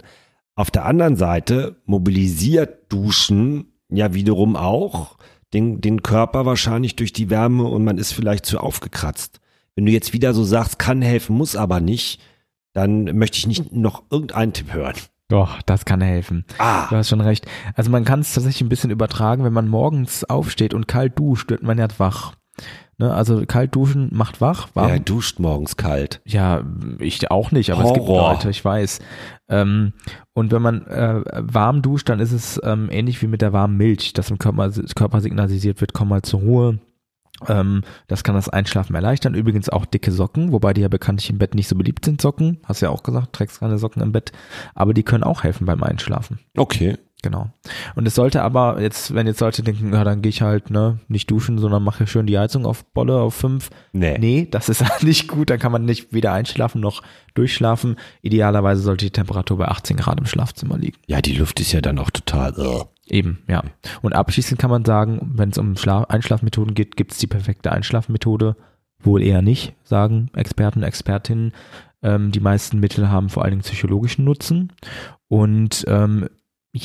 Auf 0.54 0.70
der 0.70 0.84
anderen 0.84 1.16
Seite 1.16 1.76
mobilisiert 1.86 2.92
Duschen 2.92 3.72
ja 3.90 4.14
wiederum 4.14 4.56
auch 4.56 5.16
den, 5.54 5.80
den 5.80 6.02
Körper 6.02 6.44
wahrscheinlich 6.46 6.96
durch 6.96 7.12
die 7.12 7.30
Wärme 7.30 7.64
und 7.64 7.84
man 7.84 7.98
ist 7.98 8.12
vielleicht 8.12 8.46
zu 8.46 8.58
aufgekratzt. 8.60 9.40
Wenn 9.74 9.86
du 9.86 9.92
jetzt 9.92 10.12
wieder 10.12 10.34
so 10.34 10.44
sagst, 10.44 10.78
kann 10.78 11.02
helfen, 11.02 11.36
muss 11.36 11.56
aber 11.56 11.80
nicht, 11.80 12.20
dann 12.72 13.04
möchte 13.16 13.38
ich 13.38 13.46
nicht 13.46 13.72
noch 13.72 14.02
irgendeinen 14.10 14.52
Tipp 14.52 14.72
hören. 14.72 14.94
Doch, 15.28 15.60
das 15.62 15.84
kann 15.84 16.00
helfen. 16.00 16.44
Du 16.48 16.54
Ah, 16.58 16.90
hast 16.90 17.10
schon 17.10 17.20
recht. 17.20 17.46
Also 17.74 17.90
man 17.90 18.04
kann 18.04 18.20
es 18.20 18.32
tatsächlich 18.32 18.62
ein 18.62 18.70
bisschen 18.70 18.90
übertragen, 18.90 19.44
wenn 19.44 19.52
man 19.52 19.68
morgens 19.68 20.24
aufsteht 20.24 20.72
und 20.74 20.88
kalt 20.88 21.18
duscht, 21.18 21.50
wird 21.50 21.62
man 21.62 21.78
ja 21.78 21.86
wach. 21.98 22.34
Ne? 22.98 23.14
Also 23.14 23.44
kalt 23.46 23.74
duschen 23.74 24.10
macht 24.12 24.40
wach. 24.40 24.68
Warm, 24.74 24.90
wer 24.90 24.98
duscht 24.98 25.38
morgens 25.38 25.76
kalt? 25.76 26.20
ja, 26.24 26.62
ich 26.98 27.30
auch 27.30 27.52
nicht, 27.52 27.70
aber 27.70 27.84
es 27.84 27.92
gibt 27.94 28.06
Horror. 28.06 28.32
Leute, 28.32 28.50
ich 28.50 28.64
weiß. 28.64 28.98
Ähm, 29.48 29.92
und 30.34 30.52
wenn 30.52 30.62
man 30.62 30.86
äh, 30.86 31.22
warm 31.40 31.80
duscht, 31.80 32.08
dann 32.08 32.20
ist 32.20 32.32
es 32.32 32.60
ähm, 32.64 32.88
ähnlich 32.90 33.22
wie 33.22 33.28
mit 33.28 33.40
der 33.40 33.52
warmen 33.52 33.76
Milch, 33.76 34.12
dass 34.12 34.30
im 34.30 34.38
Körper, 34.38 34.70
Körper 34.94 35.20
signalisiert 35.20 35.80
wird, 35.80 35.94
komm 35.94 36.08
mal 36.08 36.22
zur 36.22 36.40
Ruhe. 36.40 36.78
Ähm, 37.46 37.82
das 38.08 38.24
kann 38.24 38.34
das 38.34 38.48
Einschlafen 38.48 38.96
erleichtern. 38.96 39.34
Übrigens 39.34 39.68
auch 39.68 39.86
dicke 39.86 40.10
Socken, 40.10 40.50
wobei 40.52 40.74
die 40.74 40.80
ja 40.80 40.88
bekanntlich 40.88 41.30
im 41.30 41.38
Bett 41.38 41.54
nicht 41.54 41.68
so 41.68 41.76
beliebt 41.76 42.04
sind, 42.04 42.20
Socken. 42.20 42.58
Hast 42.64 42.80
ja 42.80 42.90
auch 42.90 43.04
gesagt, 43.04 43.32
trägst 43.32 43.60
keine 43.60 43.78
Socken 43.78 44.02
im 44.02 44.12
Bett. 44.12 44.32
Aber 44.74 44.92
die 44.92 45.04
können 45.04 45.22
auch 45.22 45.44
helfen 45.44 45.64
beim 45.64 45.82
Einschlafen. 45.82 46.40
Okay. 46.56 46.96
Genau. 47.22 47.50
Und 47.96 48.06
es 48.06 48.14
sollte 48.14 48.42
aber 48.42 48.80
jetzt, 48.80 49.12
wenn 49.12 49.26
jetzt 49.26 49.40
Leute 49.40 49.64
denken, 49.64 49.92
ja, 49.92 50.04
dann 50.04 50.22
gehe 50.22 50.30
ich 50.30 50.40
halt, 50.40 50.70
ne, 50.70 51.00
nicht 51.08 51.28
duschen, 51.30 51.58
sondern 51.58 51.82
mache 51.82 52.06
schön 52.06 52.26
die 52.26 52.38
Heizung 52.38 52.64
auf 52.64 52.84
Bolle 52.84 53.16
auf 53.16 53.34
fünf. 53.34 53.70
Nee. 53.92 54.16
Nee, 54.18 54.46
das 54.48 54.68
ist 54.68 54.84
nicht 55.02 55.26
gut, 55.26 55.50
dann 55.50 55.58
kann 55.58 55.72
man 55.72 55.84
nicht 55.84 56.12
weder 56.12 56.32
einschlafen 56.32 56.80
noch 56.80 57.02
durchschlafen. 57.34 57.96
Idealerweise 58.22 58.82
sollte 58.82 59.06
die 59.06 59.10
Temperatur 59.10 59.58
bei 59.58 59.66
18 59.66 59.96
Grad 59.96 60.20
im 60.20 60.26
Schlafzimmer 60.26 60.78
liegen. 60.78 60.98
Ja, 61.08 61.20
die 61.20 61.34
Luft 61.34 61.58
ist 61.58 61.72
ja 61.72 61.80
dann 61.80 61.98
auch 61.98 62.10
total. 62.10 62.54
äh. 62.56 62.84
Eben, 63.10 63.38
ja. 63.48 63.62
Und 64.02 64.14
abschließend 64.14 64.60
kann 64.60 64.70
man 64.70 64.84
sagen, 64.84 65.32
wenn 65.34 65.48
es 65.48 65.58
um 65.58 65.76
Schla 65.76 66.04
Einschlafmethoden 66.04 66.74
geht, 66.74 66.96
gibt 66.96 67.12
es 67.12 67.18
die 67.18 67.26
perfekte 67.26 67.72
Einschlafmethode. 67.72 68.54
Wohl 69.00 69.22
eher 69.22 69.42
nicht, 69.42 69.74
sagen 69.84 70.30
Experten, 70.34 70.82
Expertinnen. 70.82 71.52
Ähm, 72.02 72.32
die 72.32 72.40
meisten 72.40 72.80
Mittel 72.80 73.08
haben 73.10 73.28
vor 73.28 73.42
allen 73.42 73.52
Dingen 73.52 73.62
psychologischen 73.62 74.24
Nutzen. 74.24 74.72
Und 75.28 75.84
ähm, 75.88 76.28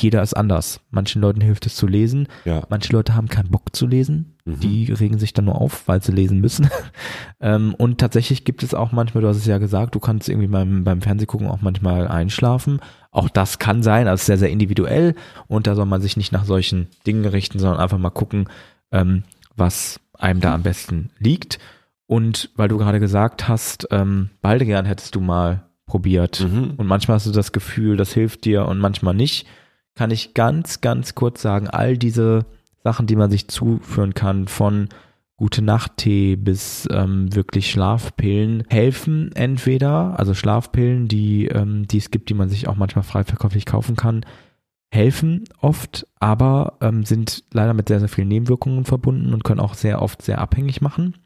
jeder 0.02 0.22
ist 0.22 0.34
anders. 0.34 0.80
Manchen 0.90 1.22
Leuten 1.22 1.40
hilft 1.40 1.66
es 1.66 1.76
zu 1.76 1.86
lesen. 1.86 2.28
Ja. 2.44 2.62
Manche 2.68 2.92
Leute 2.92 3.14
haben 3.14 3.28
keinen 3.28 3.50
Bock 3.50 3.74
zu 3.74 3.86
lesen. 3.86 4.36
Mhm. 4.44 4.60
Die 4.60 4.92
regen 4.92 5.18
sich 5.18 5.32
dann 5.32 5.46
nur 5.46 5.60
auf, 5.60 5.86
weil 5.88 6.02
sie 6.02 6.12
lesen 6.12 6.40
müssen. 6.40 6.68
ähm, 7.40 7.74
und 7.74 7.98
tatsächlich 7.98 8.44
gibt 8.44 8.62
es 8.62 8.74
auch 8.74 8.92
manchmal, 8.92 9.22
du 9.22 9.28
hast 9.28 9.36
es 9.36 9.46
ja 9.46 9.58
gesagt, 9.58 9.94
du 9.94 10.00
kannst 10.00 10.28
irgendwie 10.28 10.48
beim, 10.48 10.84
beim 10.84 11.02
Fernsehgucken 11.02 11.48
auch 11.48 11.62
manchmal 11.62 12.08
einschlafen. 12.08 12.80
Auch 13.10 13.28
das 13.28 13.58
kann 13.58 13.82
sein, 13.82 14.08
also 14.08 14.24
sehr, 14.24 14.38
sehr 14.38 14.50
individuell. 14.50 15.14
Und 15.46 15.66
da 15.66 15.74
soll 15.74 15.86
man 15.86 16.02
sich 16.02 16.16
nicht 16.16 16.32
nach 16.32 16.44
solchen 16.44 16.88
Dingen 17.06 17.24
richten, 17.24 17.58
sondern 17.58 17.80
einfach 17.80 17.98
mal 17.98 18.10
gucken, 18.10 18.48
ähm, 18.92 19.24
was 19.56 20.00
einem 20.18 20.40
da 20.40 20.54
am 20.54 20.62
besten 20.62 21.10
liegt. 21.18 21.58
Und 22.06 22.50
weil 22.56 22.68
du 22.68 22.78
gerade 22.78 23.00
gesagt 23.00 23.48
hast, 23.48 23.88
ähm, 23.90 24.30
Baldrian 24.42 24.84
hättest 24.84 25.14
du 25.14 25.20
mal 25.20 25.64
probiert. 25.86 26.40
Mhm. 26.40 26.74
Und 26.76 26.86
manchmal 26.86 27.16
hast 27.16 27.26
du 27.26 27.30
das 27.30 27.52
Gefühl, 27.52 27.96
das 27.96 28.12
hilft 28.12 28.44
dir 28.44 28.66
und 28.66 28.78
manchmal 28.78 29.14
nicht. 29.14 29.46
Kann 29.94 30.10
ich 30.10 30.34
ganz, 30.34 30.80
ganz 30.80 31.14
kurz 31.14 31.42
sagen, 31.42 31.68
all 31.68 31.96
diese 31.96 32.46
Sachen, 32.82 33.06
die 33.06 33.16
man 33.16 33.30
sich 33.30 33.48
zuführen 33.48 34.14
kann, 34.14 34.48
von 34.48 34.88
gute 35.36 35.62
Nacht-Tee 35.62 36.36
bis 36.36 36.86
ähm, 36.92 37.34
wirklich 37.34 37.70
Schlafpillen, 37.70 38.64
helfen 38.68 39.32
entweder, 39.34 40.18
also 40.18 40.34
Schlafpillen, 40.34 41.08
die, 41.08 41.46
ähm, 41.46 41.88
die 41.88 41.98
es 41.98 42.10
gibt, 42.10 42.28
die 42.28 42.34
man 42.34 42.48
sich 42.48 42.68
auch 42.68 42.76
manchmal 42.76 43.02
frei 43.02 43.24
verkäuflich 43.24 43.66
kaufen 43.66 43.96
kann, 43.96 44.24
helfen 44.92 45.44
oft, 45.60 46.06
aber 46.20 46.78
ähm, 46.80 47.04
sind 47.04 47.42
leider 47.52 47.74
mit 47.74 47.88
sehr, 47.88 47.98
sehr 47.98 48.08
vielen 48.08 48.28
Nebenwirkungen 48.28 48.84
verbunden 48.84 49.34
und 49.34 49.42
können 49.42 49.60
auch 49.60 49.74
sehr 49.74 50.00
oft 50.00 50.22
sehr 50.22 50.38
abhängig 50.38 50.80
machen. 50.80 51.16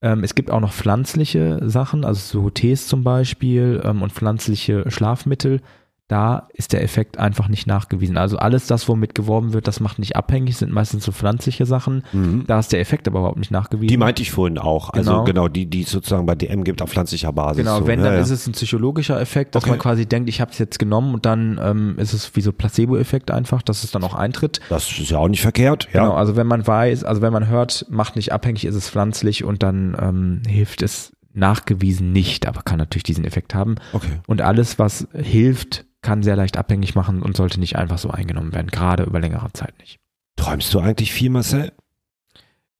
Ähm, 0.00 0.24
es 0.24 0.34
gibt 0.34 0.50
auch 0.50 0.60
noch 0.60 0.72
pflanzliche 0.72 1.60
Sachen, 1.68 2.04
also 2.04 2.40
so 2.40 2.50
Tees 2.50 2.86
zum 2.88 3.04
Beispiel 3.04 3.82
ähm, 3.84 4.02
und 4.02 4.12
pflanzliche 4.12 4.90
Schlafmittel. 4.90 5.60
Da 6.08 6.46
ist 6.54 6.72
der 6.72 6.84
Effekt 6.84 7.18
einfach 7.18 7.48
nicht 7.48 7.66
nachgewiesen. 7.66 8.16
Also 8.16 8.36
alles 8.38 8.68
das, 8.68 8.88
womit 8.88 9.16
geworben 9.16 9.52
wird, 9.52 9.66
das 9.66 9.80
macht 9.80 9.98
nicht 9.98 10.14
abhängig, 10.14 10.56
sind 10.56 10.70
meistens 10.72 11.04
so 11.04 11.10
pflanzliche 11.10 11.66
Sachen. 11.66 12.04
Mhm. 12.12 12.44
Da 12.46 12.60
ist 12.60 12.72
der 12.72 12.78
Effekt 12.78 13.08
aber 13.08 13.18
überhaupt 13.18 13.38
nicht 13.38 13.50
nachgewiesen. 13.50 13.88
Die 13.88 13.96
meinte 13.96 14.22
ich 14.22 14.30
vorhin 14.30 14.58
auch. 14.58 14.90
Also 14.90 15.10
Genau. 15.10 15.24
genau, 15.24 15.48
die, 15.48 15.66
die 15.66 15.82
es 15.82 15.90
sozusagen 15.90 16.24
bei 16.24 16.36
DM 16.36 16.62
gibt 16.62 16.80
auf 16.80 16.90
pflanzlicher 16.90 17.32
Basis. 17.32 17.64
Genau, 17.64 17.80
so. 17.80 17.86
wenn, 17.88 17.98
ja, 17.98 18.04
dann 18.06 18.14
ja. 18.14 18.20
ist 18.20 18.30
es 18.30 18.46
ein 18.46 18.52
psychologischer 18.52 19.20
Effekt, 19.20 19.56
dass 19.56 19.64
Okay. 19.64 19.70
man 19.70 19.78
quasi 19.80 20.06
denkt, 20.06 20.28
ich 20.28 20.40
habe 20.40 20.52
es 20.52 20.58
jetzt 20.58 20.78
genommen 20.78 21.12
und 21.12 21.26
dann 21.26 21.58
ähm, 21.60 21.96
ist 21.98 22.12
es 22.12 22.36
wie 22.36 22.40
so 22.40 22.52
Placebo-Effekt 22.52 23.32
einfach, 23.32 23.62
dass 23.62 23.82
es 23.82 23.90
dann 23.90 24.04
auch 24.04 24.14
eintritt. 24.14 24.60
Das 24.68 24.88
ist 24.88 25.10
ja 25.10 25.18
auch 25.18 25.28
nicht 25.28 25.42
verkehrt. 25.42 25.88
Ja. 25.92 26.02
Genau, 26.04 26.14
also 26.14 26.36
wenn 26.36 26.46
man 26.46 26.64
weiß, 26.64 27.02
also 27.02 27.20
wenn 27.20 27.32
man 27.32 27.48
hört, 27.48 27.84
macht 27.90 28.14
nicht 28.14 28.32
abhängig, 28.32 28.64
ist 28.64 28.76
es 28.76 28.88
pflanzlich 28.88 29.42
und 29.42 29.64
dann 29.64 29.96
ähm, 30.00 30.42
hilft 30.46 30.82
es 30.82 31.12
nachgewiesen 31.34 32.12
nicht, 32.12 32.46
aber 32.46 32.62
kann 32.62 32.78
natürlich 32.78 33.02
diesen 33.02 33.24
Effekt 33.24 33.54
haben. 33.54 33.74
Okay. 33.92 34.20
Und 34.26 34.40
alles, 34.40 34.78
was 34.78 35.06
hilft, 35.12 35.84
kann 36.06 36.22
sehr 36.22 36.36
leicht 36.36 36.56
abhängig 36.56 36.94
machen 36.94 37.20
und 37.20 37.36
sollte 37.36 37.58
nicht 37.58 37.74
einfach 37.76 37.98
so 37.98 38.10
eingenommen 38.10 38.54
werden, 38.54 38.68
gerade 38.68 39.02
über 39.02 39.18
längere 39.18 39.52
Zeit 39.52 39.76
nicht. 39.80 39.98
Träumst 40.36 40.72
du 40.72 40.78
eigentlich 40.78 41.12
viel, 41.12 41.30
Marcel? 41.30 41.72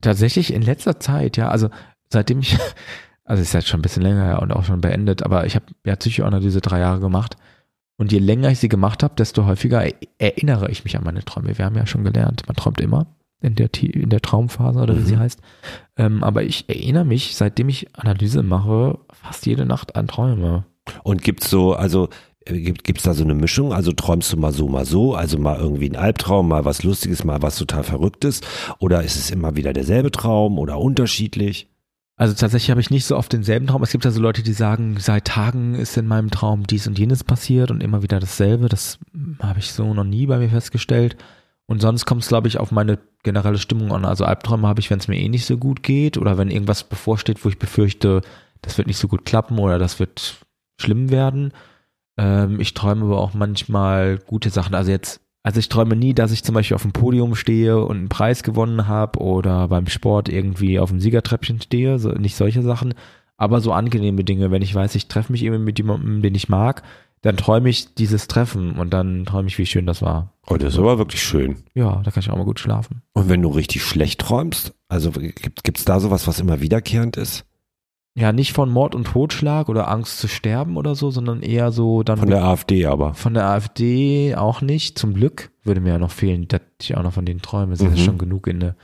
Tatsächlich 0.00 0.52
in 0.52 0.62
letzter 0.62 1.00
Zeit, 1.00 1.36
ja, 1.36 1.48
also 1.48 1.68
seitdem 2.08 2.40
ich, 2.40 2.56
also 3.24 3.42
ist 3.42 3.52
jetzt 3.54 3.66
schon 3.68 3.80
ein 3.80 3.82
bisschen 3.82 4.02
länger 4.02 4.24
her 4.24 4.42
und 4.42 4.52
auch 4.52 4.64
schon 4.64 4.80
beendet, 4.80 5.22
aber 5.22 5.46
ich 5.46 5.56
habe 5.56 5.66
ja 5.84 5.96
Psychoanalyse 5.96 6.60
drei 6.60 6.80
Jahre 6.80 7.00
gemacht 7.00 7.36
und 7.96 8.12
je 8.12 8.18
länger 8.18 8.50
ich 8.50 8.58
sie 8.60 8.68
gemacht 8.68 9.02
habe, 9.02 9.14
desto 9.16 9.46
häufiger 9.46 9.84
er- 9.84 9.94
erinnere 10.18 10.70
ich 10.70 10.84
mich 10.84 10.96
an 10.96 11.04
meine 11.04 11.24
Träume. 11.24 11.56
Wir 11.58 11.64
haben 11.64 11.76
ja 11.76 11.86
schon 11.86 12.04
gelernt, 12.04 12.42
man 12.46 12.54
träumt 12.56 12.80
immer 12.80 13.06
in 13.40 13.54
der, 13.54 13.68
in 13.82 14.10
der 14.10 14.20
Traumphase 14.22 14.78
oder 14.80 14.94
wie 14.96 15.00
Mhm. 15.00 15.06
sie 15.06 15.18
heißt. 15.18 15.40
Ähm, 15.96 16.22
aber 16.22 16.42
ich 16.44 16.68
erinnere 16.68 17.04
mich, 17.04 17.34
seitdem 17.36 17.68
ich 17.68 17.94
Analyse 17.98 18.42
mache, 18.42 18.98
fast 19.12 19.46
jede 19.46 19.66
Nacht 19.66 19.96
an 19.96 20.06
Träume. 20.08 20.64
Und 21.02 21.22
gibt's 21.22 21.50
so, 21.50 21.74
also 21.74 22.08
gibt 22.46 22.84
gibt's 22.84 23.02
da 23.02 23.14
so 23.14 23.24
eine 23.24 23.34
Mischung? 23.34 23.72
Also 23.72 23.92
träumst 23.92 24.32
du 24.32 24.36
mal 24.36 24.52
so, 24.52 24.68
mal 24.68 24.84
so, 24.84 25.14
also 25.14 25.38
mal 25.38 25.58
irgendwie 25.58 25.90
ein 25.90 25.96
Albtraum, 25.96 26.48
mal 26.48 26.64
was 26.64 26.82
Lustiges, 26.82 27.24
mal 27.24 27.42
was 27.42 27.58
total 27.58 27.84
Verrücktes? 27.84 28.40
Oder 28.78 29.02
ist 29.02 29.16
es 29.16 29.30
immer 29.30 29.56
wieder 29.56 29.72
derselbe 29.72 30.10
Traum 30.10 30.58
oder 30.58 30.78
unterschiedlich? 30.78 31.68
Also 32.18 32.32
tatsächlich 32.34 32.70
habe 32.70 32.80
ich 32.80 32.90
nicht 32.90 33.04
so 33.04 33.16
oft 33.16 33.32
denselben 33.32 33.66
Traum. 33.66 33.82
Es 33.82 33.90
gibt 33.92 34.04
ja 34.04 34.10
so 34.10 34.22
Leute, 34.22 34.42
die 34.42 34.54
sagen, 34.54 34.96
seit 34.98 35.26
Tagen 35.26 35.74
ist 35.74 35.96
in 35.98 36.06
meinem 36.06 36.30
Traum 36.30 36.66
dies 36.66 36.86
und 36.86 36.98
jenes 36.98 37.24
passiert 37.24 37.70
und 37.70 37.82
immer 37.82 38.02
wieder 38.02 38.20
dasselbe. 38.20 38.68
Das 38.68 38.98
habe 39.42 39.58
ich 39.58 39.72
so 39.72 39.92
noch 39.92 40.04
nie 40.04 40.26
bei 40.26 40.38
mir 40.38 40.48
festgestellt. 40.48 41.16
Und 41.66 41.82
sonst 41.82 42.06
kommt 42.06 42.22
es, 42.22 42.28
glaube 42.28 42.48
ich, 42.48 42.58
auf 42.58 42.70
meine 42.70 42.98
generelle 43.22 43.58
Stimmung 43.58 43.92
an. 43.92 44.04
Also 44.04 44.24
Albträume 44.24 44.68
habe 44.68 44.80
ich, 44.80 44.88
wenn 44.88 45.00
es 45.00 45.08
mir 45.08 45.18
eh 45.18 45.28
nicht 45.28 45.44
so 45.44 45.58
gut 45.58 45.82
geht 45.82 46.16
oder 46.16 46.38
wenn 46.38 46.50
irgendwas 46.50 46.84
bevorsteht, 46.84 47.44
wo 47.44 47.48
ich 47.48 47.58
befürchte, 47.58 48.22
das 48.62 48.78
wird 48.78 48.86
nicht 48.86 48.98
so 48.98 49.08
gut 49.08 49.24
klappen 49.24 49.58
oder 49.58 49.78
das 49.78 49.98
wird 49.98 50.36
schlimm 50.80 51.10
werden. 51.10 51.52
Ähm, 52.16 52.60
ich 52.60 52.74
träume 52.74 53.04
aber 53.04 53.18
auch 53.18 53.34
manchmal 53.34 54.18
gute 54.18 54.50
Sachen. 54.50 54.74
Also 54.74 54.90
jetzt, 54.90 55.20
also 55.42 55.58
ich 55.60 55.68
träume 55.68 55.96
nie, 55.96 56.14
dass 56.14 56.32
ich 56.32 56.44
zum 56.44 56.54
Beispiel 56.54 56.74
auf 56.74 56.82
dem 56.82 56.92
Podium 56.92 57.34
stehe 57.34 57.78
und 57.78 57.96
einen 57.96 58.08
Preis 58.08 58.42
gewonnen 58.42 58.88
habe 58.88 59.20
oder 59.20 59.68
beim 59.68 59.86
Sport 59.86 60.28
irgendwie 60.28 60.78
auf 60.78 60.90
dem 60.90 61.00
Siegertreppchen 61.00 61.60
stehe, 61.60 61.98
so, 61.98 62.10
nicht 62.10 62.36
solche 62.36 62.62
Sachen, 62.62 62.94
aber 63.36 63.60
so 63.60 63.72
angenehme 63.72 64.24
Dinge. 64.24 64.50
Wenn 64.50 64.62
ich 64.62 64.74
weiß, 64.74 64.94
ich 64.94 65.08
treffe 65.08 65.32
mich 65.32 65.44
eben 65.44 65.62
mit 65.64 65.78
jemandem, 65.78 66.22
den 66.22 66.34
ich 66.34 66.48
mag, 66.48 66.82
dann 67.22 67.36
träume 67.36 67.68
ich 67.68 67.94
dieses 67.94 68.28
Treffen 68.28 68.72
und 68.76 68.90
dann 68.90 69.24
träume 69.24 69.48
ich, 69.48 69.58
wie 69.58 69.66
schön 69.66 69.86
das 69.86 70.02
war. 70.02 70.32
Oh, 70.46 70.56
das 70.56 70.74
ist 70.74 70.78
aber 70.78 70.98
wirklich 70.98 71.22
schön. 71.22 71.56
Ja, 71.74 72.00
da 72.04 72.10
kann 72.10 72.22
ich 72.22 72.30
auch 72.30 72.36
mal 72.36 72.44
gut 72.44 72.60
schlafen. 72.60 73.02
Und 73.14 73.28
wenn 73.28 73.42
du 73.42 73.48
richtig 73.48 73.82
schlecht 73.82 74.20
träumst, 74.20 74.74
also 74.88 75.10
gibt 75.10 75.64
gibt's 75.64 75.84
da 75.84 75.98
sowas, 75.98 76.28
was 76.28 76.40
immer 76.40 76.60
wiederkehrend 76.60 77.16
ist? 77.16 77.44
Ja, 78.18 78.32
nicht 78.32 78.54
von 78.54 78.70
Mord 78.70 78.94
und 78.94 79.06
Totschlag 79.08 79.68
oder 79.68 79.88
Angst 79.88 80.18
zu 80.18 80.26
sterben 80.26 80.78
oder 80.78 80.94
so, 80.94 81.10
sondern 81.10 81.42
eher 81.42 81.70
so 81.70 82.02
dann 82.02 82.16
Von 82.18 82.30
der 82.30 82.42
AfD 82.44 82.86
aber. 82.86 83.12
Von 83.12 83.34
der 83.34 83.44
AfD 83.44 84.34
auch 84.36 84.62
nicht, 84.62 84.98
zum 84.98 85.12
Glück. 85.12 85.50
Würde 85.64 85.82
mir 85.82 85.90
ja 85.90 85.98
noch 85.98 86.10
fehlen, 86.12 86.48
dass 86.48 86.62
ich 86.80 86.96
auch 86.96 87.02
noch 87.02 87.12
von 87.12 87.26
denen 87.26 87.42
träume. 87.42 87.72
Das 87.72 87.80
ist 87.80 87.90
Mhm. 87.90 87.96
ja 87.96 88.02
schon 88.04 88.16
genug 88.18 88.46
in 88.46 88.60
der 88.60 88.74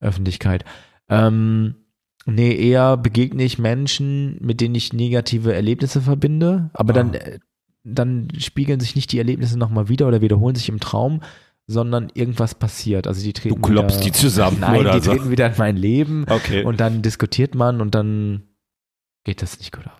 Öffentlichkeit. 0.00 0.64
Ähm, 1.08 1.76
nee, 2.26 2.54
eher 2.54 2.98
begegne 2.98 3.42
ich 3.44 3.58
Menschen, 3.58 4.36
mit 4.42 4.60
denen 4.60 4.74
ich 4.74 4.92
negative 4.92 5.54
Erlebnisse 5.54 6.02
verbinde, 6.02 6.68
aber 6.74 6.90
Ah. 6.92 6.96
dann, 6.96 7.14
äh, 7.14 7.38
dann 7.84 8.28
spiegeln 8.38 8.80
sich 8.80 8.96
nicht 8.96 9.12
die 9.12 9.18
Erlebnisse 9.18 9.58
nochmal 9.58 9.88
wieder 9.88 10.06
oder 10.08 10.20
wiederholen 10.20 10.56
sich 10.56 10.68
im 10.68 10.80
Traum, 10.80 11.20
sondern 11.66 12.08
irgendwas 12.12 12.54
passiert. 12.54 13.06
Also 13.06 13.22
die 13.22 13.32
treten 13.32 13.54
Du 13.54 13.60
klopfst 13.62 13.96
wieder, 14.00 14.04
die 14.04 14.12
zusammen 14.12 14.58
Nein, 14.60 14.80
oder 14.80 14.92
die 14.98 15.00
so. 15.04 15.12
treten 15.12 15.30
wieder 15.30 15.46
in 15.46 15.54
mein 15.56 15.76
Leben 15.78 16.26
Okay. 16.28 16.64
und 16.64 16.80
dann 16.80 17.00
diskutiert 17.00 17.54
man 17.54 17.80
und 17.80 17.94
dann 17.94 18.42
geht 19.24 19.42
das 19.42 19.58
nicht 19.58 19.72
gut 19.72 19.86
aus. 19.86 19.92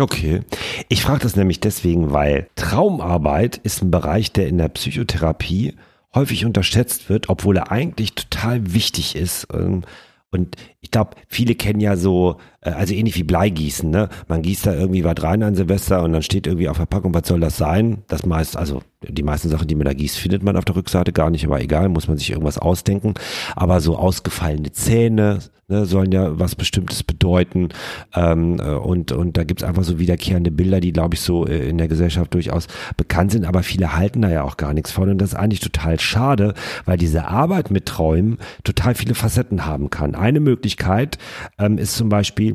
Okay. 0.00 0.42
Ich 0.88 1.02
frage 1.02 1.20
das 1.20 1.36
nämlich 1.36 1.60
deswegen, 1.60 2.12
weil 2.12 2.48
Traumarbeit 2.54 3.56
ist 3.58 3.82
ein 3.82 3.90
Bereich, 3.90 4.32
der 4.32 4.46
in 4.48 4.58
der 4.58 4.68
Psychotherapie 4.68 5.74
häufig 6.14 6.44
unterschätzt 6.44 7.08
wird, 7.08 7.28
obwohl 7.28 7.56
er 7.56 7.70
eigentlich 7.72 8.14
total 8.14 8.72
wichtig 8.72 9.16
ist. 9.16 9.48
Ähm, 9.52 9.82
Und 10.30 10.56
ich 10.80 10.90
glaube, 10.90 11.16
viele 11.26 11.54
kennen 11.54 11.80
ja 11.80 11.96
so, 11.96 12.36
also 12.60 12.94
ähnlich 12.94 13.16
wie 13.16 13.22
Bleigießen, 13.22 13.88
ne? 13.88 14.08
Man 14.26 14.42
gießt 14.42 14.66
da 14.66 14.74
irgendwie 14.74 15.04
was 15.04 15.22
rein 15.22 15.42
an 15.42 15.54
Silvester 15.54 16.02
und 16.02 16.12
dann 16.12 16.22
steht 16.22 16.46
irgendwie 16.46 16.68
auf 16.68 16.78
der 16.78 16.86
Packung, 16.86 17.14
was 17.14 17.28
soll 17.28 17.40
das 17.40 17.56
sein? 17.56 18.02
Das 18.08 18.26
meist, 18.26 18.56
also 18.56 18.82
die 19.06 19.22
meisten 19.22 19.48
Sachen, 19.48 19.68
die 19.68 19.76
man 19.76 19.84
da 19.84 19.92
gießt, 19.92 20.18
findet 20.18 20.42
man 20.42 20.56
auf 20.56 20.64
der 20.64 20.74
Rückseite 20.74 21.12
gar 21.12 21.30
nicht, 21.30 21.44
aber 21.44 21.60
egal, 21.60 21.88
muss 21.88 22.08
man 22.08 22.18
sich 22.18 22.30
irgendwas 22.30 22.58
ausdenken. 22.58 23.14
Aber 23.54 23.80
so 23.80 23.96
ausgefallene 23.96 24.72
Zähne 24.72 25.38
ne, 25.68 25.86
sollen 25.86 26.10
ja 26.10 26.38
was 26.38 26.56
Bestimmtes 26.56 27.04
bedeuten. 27.04 27.68
Ähm, 28.14 28.58
äh, 28.58 28.70
und, 28.70 29.12
und 29.12 29.36
da 29.36 29.44
gibt's 29.44 29.62
einfach 29.62 29.84
so 29.84 29.98
wiederkehrende 29.98 30.50
Bilder, 30.50 30.80
die, 30.80 30.92
glaube 30.92 31.14
ich, 31.14 31.20
so 31.20 31.46
äh, 31.46 31.68
in 31.68 31.78
der 31.78 31.88
Gesellschaft 31.88 32.34
durchaus 32.34 32.66
bekannt 32.96 33.32
sind, 33.32 33.44
aber 33.44 33.62
viele 33.62 33.94
halten 33.96 34.22
da 34.22 34.30
ja 34.30 34.42
auch 34.42 34.56
gar 34.56 34.74
nichts 34.74 34.90
von. 34.90 35.08
Und 35.08 35.18
das 35.18 35.30
ist 35.30 35.38
eigentlich 35.38 35.60
total 35.60 36.00
schade, 36.00 36.54
weil 36.84 36.98
diese 36.98 37.28
Arbeit 37.28 37.70
mit 37.70 37.86
Träumen 37.86 38.38
total 38.64 38.94
viele 38.94 39.14
Facetten 39.14 39.66
haben 39.66 39.90
kann. 39.90 40.14
Eine 40.14 40.40
Möglichkeit 40.40 41.18
ähm, 41.58 41.78
ist 41.78 41.94
zum 41.94 42.08
Beispiel, 42.08 42.47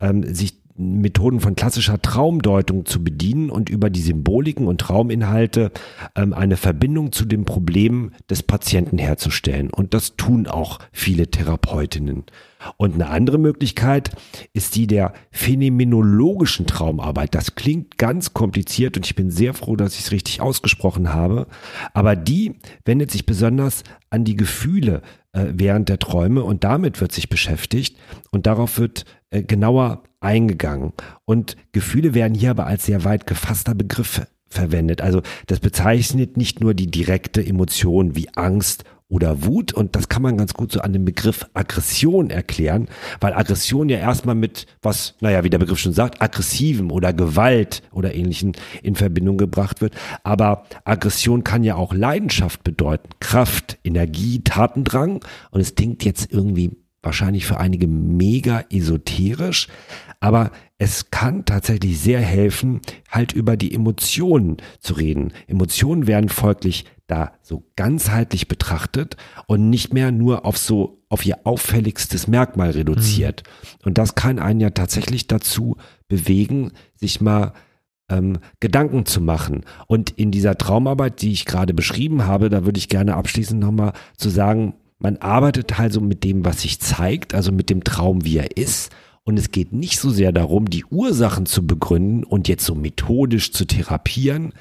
ähm, 0.00 0.22
sich 0.34 0.60
Methoden 0.80 1.40
von 1.40 1.56
klassischer 1.56 2.00
Traumdeutung 2.00 2.86
zu 2.86 3.04
bedienen 3.04 3.50
und 3.50 3.68
über 3.68 3.90
die 3.90 4.00
Symboliken 4.00 4.66
und 4.66 4.80
Trauminhalte 4.80 5.72
ähm, 6.16 6.32
eine 6.32 6.56
Verbindung 6.56 7.12
zu 7.12 7.26
dem 7.26 7.44
Problem 7.44 8.12
des 8.30 8.42
Patienten 8.42 8.98
herzustellen. 8.98 9.70
Und 9.70 9.94
das 9.94 10.16
tun 10.16 10.46
auch 10.46 10.78
viele 10.92 11.28
Therapeutinnen. 11.28 12.24
Und 12.76 12.94
eine 12.94 13.08
andere 13.08 13.38
Möglichkeit 13.38 14.10
ist 14.52 14.76
die 14.76 14.86
der 14.86 15.12
phänomenologischen 15.30 16.66
Traumarbeit. 16.66 17.34
Das 17.34 17.54
klingt 17.54 17.98
ganz 17.98 18.34
kompliziert 18.34 18.96
und 18.96 19.06
ich 19.06 19.14
bin 19.14 19.30
sehr 19.30 19.54
froh, 19.54 19.76
dass 19.76 19.94
ich 19.94 20.00
es 20.00 20.12
richtig 20.12 20.40
ausgesprochen 20.40 21.12
habe. 21.12 21.46
Aber 21.94 22.16
die 22.16 22.58
wendet 22.84 23.10
sich 23.10 23.26
besonders 23.26 23.84
an 24.10 24.24
die 24.24 24.36
Gefühle 24.36 25.02
äh, 25.32 25.46
während 25.52 25.88
der 25.88 25.98
Träume 25.98 26.42
und 26.42 26.64
damit 26.64 27.00
wird 27.00 27.12
sich 27.12 27.28
beschäftigt 27.28 27.96
und 28.30 28.46
darauf 28.46 28.78
wird 28.78 29.04
äh, 29.30 29.42
genauer 29.42 30.02
eingegangen. 30.20 30.92
Und 31.24 31.56
Gefühle 31.72 32.14
werden 32.14 32.34
hier 32.34 32.50
aber 32.50 32.66
als 32.66 32.84
sehr 32.84 33.04
weit 33.04 33.26
gefasster 33.26 33.74
Begriff 33.74 34.22
verwendet. 34.48 35.00
Also 35.00 35.22
das 35.46 35.60
bezeichnet 35.60 36.36
nicht 36.36 36.60
nur 36.60 36.74
die 36.74 36.90
direkte 36.90 37.44
Emotion 37.44 38.16
wie 38.16 38.28
Angst 38.34 38.84
oder 39.10 39.44
Wut. 39.44 39.74
Und 39.74 39.94
das 39.96 40.08
kann 40.08 40.22
man 40.22 40.38
ganz 40.38 40.54
gut 40.54 40.72
so 40.72 40.80
an 40.80 40.94
dem 40.94 41.04
Begriff 41.04 41.44
Aggression 41.52 42.30
erklären, 42.30 42.88
weil 43.20 43.34
Aggression 43.34 43.90
ja 43.90 43.98
erstmal 43.98 44.34
mit 44.34 44.66
was, 44.80 45.16
naja, 45.20 45.44
wie 45.44 45.50
der 45.50 45.58
Begriff 45.58 45.78
schon 45.78 45.92
sagt, 45.92 46.22
aggressivem 46.22 46.90
oder 46.90 47.12
Gewalt 47.12 47.82
oder 47.92 48.14
ähnlichen 48.14 48.52
in 48.82 48.94
Verbindung 48.94 49.36
gebracht 49.36 49.82
wird. 49.82 49.94
Aber 50.22 50.64
Aggression 50.84 51.44
kann 51.44 51.64
ja 51.64 51.74
auch 51.74 51.92
Leidenschaft 51.92 52.64
bedeuten, 52.64 53.10
Kraft, 53.20 53.78
Energie, 53.84 54.42
Tatendrang. 54.42 55.22
Und 55.50 55.60
es 55.60 55.74
klingt 55.74 56.04
jetzt 56.04 56.32
irgendwie 56.32 56.70
wahrscheinlich 57.02 57.46
für 57.46 57.58
einige 57.58 57.86
mega 57.86 58.64
esoterisch, 58.70 59.68
aber 60.20 60.50
es 60.76 61.10
kann 61.10 61.44
tatsächlich 61.44 61.98
sehr 61.98 62.20
helfen, 62.20 62.80
halt 63.10 63.32
über 63.32 63.56
die 63.56 63.74
Emotionen 63.74 64.58
zu 64.78 64.94
reden. 64.94 65.32
Emotionen 65.46 66.06
werden 66.06 66.28
folglich 66.28 66.84
da 67.10 67.32
so 67.42 67.64
ganzheitlich 67.76 68.48
betrachtet 68.48 69.16
und 69.46 69.70
nicht 69.70 69.92
mehr 69.92 70.12
nur 70.12 70.44
auf 70.44 70.58
so, 70.58 71.02
auf 71.08 71.24
ihr 71.26 71.38
auffälligstes 71.44 72.28
Merkmal 72.28 72.70
reduziert. 72.70 73.42
Mhm. 73.44 73.78
Und 73.86 73.98
das 73.98 74.14
kann 74.14 74.38
einen 74.38 74.60
ja 74.60 74.70
tatsächlich 74.70 75.26
dazu 75.26 75.76
bewegen, 76.08 76.72
sich 76.94 77.20
mal 77.20 77.52
ähm, 78.10 78.38
Gedanken 78.60 79.06
zu 79.06 79.20
machen. 79.20 79.64
Und 79.86 80.10
in 80.10 80.30
dieser 80.30 80.58
Traumarbeit, 80.58 81.22
die 81.22 81.32
ich 81.32 81.46
gerade 81.46 81.74
beschrieben 81.74 82.26
habe, 82.26 82.48
da 82.48 82.64
würde 82.64 82.78
ich 82.78 82.88
gerne 82.88 83.14
abschließend 83.14 83.60
nochmal 83.60 83.92
zu 84.16 84.28
sagen, 84.28 84.74
man 84.98 85.16
arbeitet 85.16 85.80
also 85.80 86.00
mit 86.00 86.24
dem, 86.24 86.44
was 86.44 86.60
sich 86.60 86.78
zeigt, 86.78 87.34
also 87.34 87.52
mit 87.52 87.70
dem 87.70 87.84
Traum, 87.84 88.24
wie 88.24 88.36
er 88.36 88.56
ist. 88.56 88.92
Und 89.24 89.38
es 89.38 89.50
geht 89.50 89.72
nicht 89.72 89.98
so 89.98 90.10
sehr 90.10 90.32
darum, 90.32 90.68
die 90.68 90.84
Ursachen 90.84 91.46
zu 91.46 91.66
begründen 91.66 92.24
und 92.24 92.48
jetzt 92.48 92.64
so 92.64 92.74
methodisch 92.74 93.52
zu 93.52 93.64
therapieren, 93.64 94.52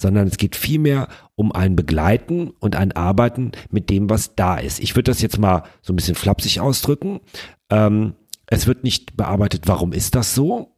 sondern 0.00 0.28
es 0.28 0.38
geht 0.38 0.56
vielmehr 0.56 1.08
um 1.34 1.52
ein 1.52 1.76
Begleiten 1.76 2.50
und 2.58 2.74
ein 2.74 2.92
Arbeiten 2.92 3.52
mit 3.70 3.90
dem, 3.90 4.08
was 4.08 4.34
da 4.34 4.56
ist. 4.56 4.80
Ich 4.80 4.96
würde 4.96 5.10
das 5.10 5.20
jetzt 5.20 5.38
mal 5.38 5.64
so 5.82 5.92
ein 5.92 5.96
bisschen 5.96 6.14
flapsig 6.14 6.60
ausdrücken. 6.60 7.20
Ähm, 7.68 8.14
es 8.46 8.66
wird 8.66 8.82
nicht 8.82 9.16
bearbeitet, 9.16 9.62
warum 9.66 9.92
ist 9.92 10.14
das 10.14 10.34
so, 10.34 10.74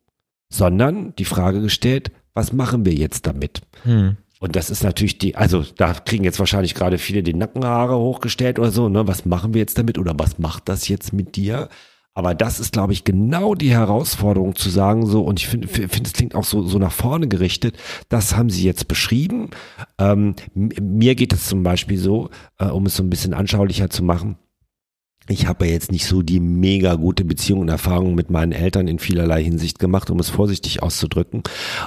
sondern 0.51 1.15
die 1.17 1.25
Frage 1.25 1.61
gestellt, 1.63 2.11
was 2.35 2.53
machen 2.53 2.85
wir 2.85 2.95
jetzt 2.95 3.27
damit? 3.27 3.61
Hm. 3.85 4.17
Und 4.41 4.57
das 4.57 4.71
ist 4.71 4.83
natürlich 4.83 5.19
die, 5.19 5.37
also 5.37 5.65
da 5.77 5.95
kriegen 5.95 6.25
jetzt 6.25 6.41
wahrscheinlich 6.41 6.75
gerade 6.75 6.99
viele 6.99 7.23
die 7.23 7.33
Nackenhaare 7.33 7.97
hochgestellt 7.97 8.59
oder 8.59 8.73
so, 8.73 8.89
ne? 8.89 9.07
Was 9.07 9.25
machen 9.25 9.55
wir 9.55 9.61
jetzt 9.61 9.79
damit 9.79 9.99
oder 9.99 10.15
was 10.19 10.41
macht 10.41 10.69
das 10.69 10.89
jetzt 10.89 11.13
mit 11.13 11.37
dir? 11.37 11.69
Aber 12.15 12.35
das 12.35 12.61
ist, 12.61 12.73
glaube 12.73 12.93
ich, 12.93 13.05
genau 13.05 13.55
die 13.55 13.71
Herausforderung 13.71 14.55
zu 14.55 14.69
sagen, 14.69 15.07
so, 15.07 15.23
und 15.23 15.41
ich 15.41 15.49
finde, 15.49 15.67
finde, 15.69 16.03
es 16.05 16.13
klingt 16.13 16.35
auch 16.35 16.45
so, 16.45 16.67
so 16.67 16.79
nach 16.79 16.93
vorne 16.93 17.27
gerichtet. 17.27 17.77
Das 18.11 18.37
haben 18.37 18.51
Sie 18.51 18.65
jetzt 18.65 18.87
beschrieben. 18.87 19.51
Ähm, 19.99 20.35
mir 20.55 21.15
geht 21.15 21.33
es 21.33 21.47
zum 21.47 21.63
Beispiel 21.63 21.99
so, 21.99 22.29
äh, 22.59 22.67
um 22.67 22.87
es 22.87 22.97
so 22.97 23.03
ein 23.03 23.11
bisschen 23.11 23.33
anschaulicher 23.33 23.89
zu 23.89 24.03
machen 24.03 24.37
ich 25.29 25.47
habe 25.47 25.67
ja 25.67 25.73
jetzt 25.73 25.93
nicht 25.93 26.07
so 26.07 26.23
die 26.23 26.41
mega 26.41 26.95
gute 26.95 27.25
Beziehung 27.25 27.61
und 27.61 27.69
Erfahrung 27.69 28.15
mit 28.15 28.31
meinen 28.31 28.53
Eltern 28.53 28.89
in 28.89 28.99
vielerlei 28.99 29.43
Hinsicht 29.43 29.79
gemacht, 29.79 30.11
um 30.11 30.19
es 30.19 30.31
vorsichtig 30.31 30.83
auszudrücken. 30.83 31.43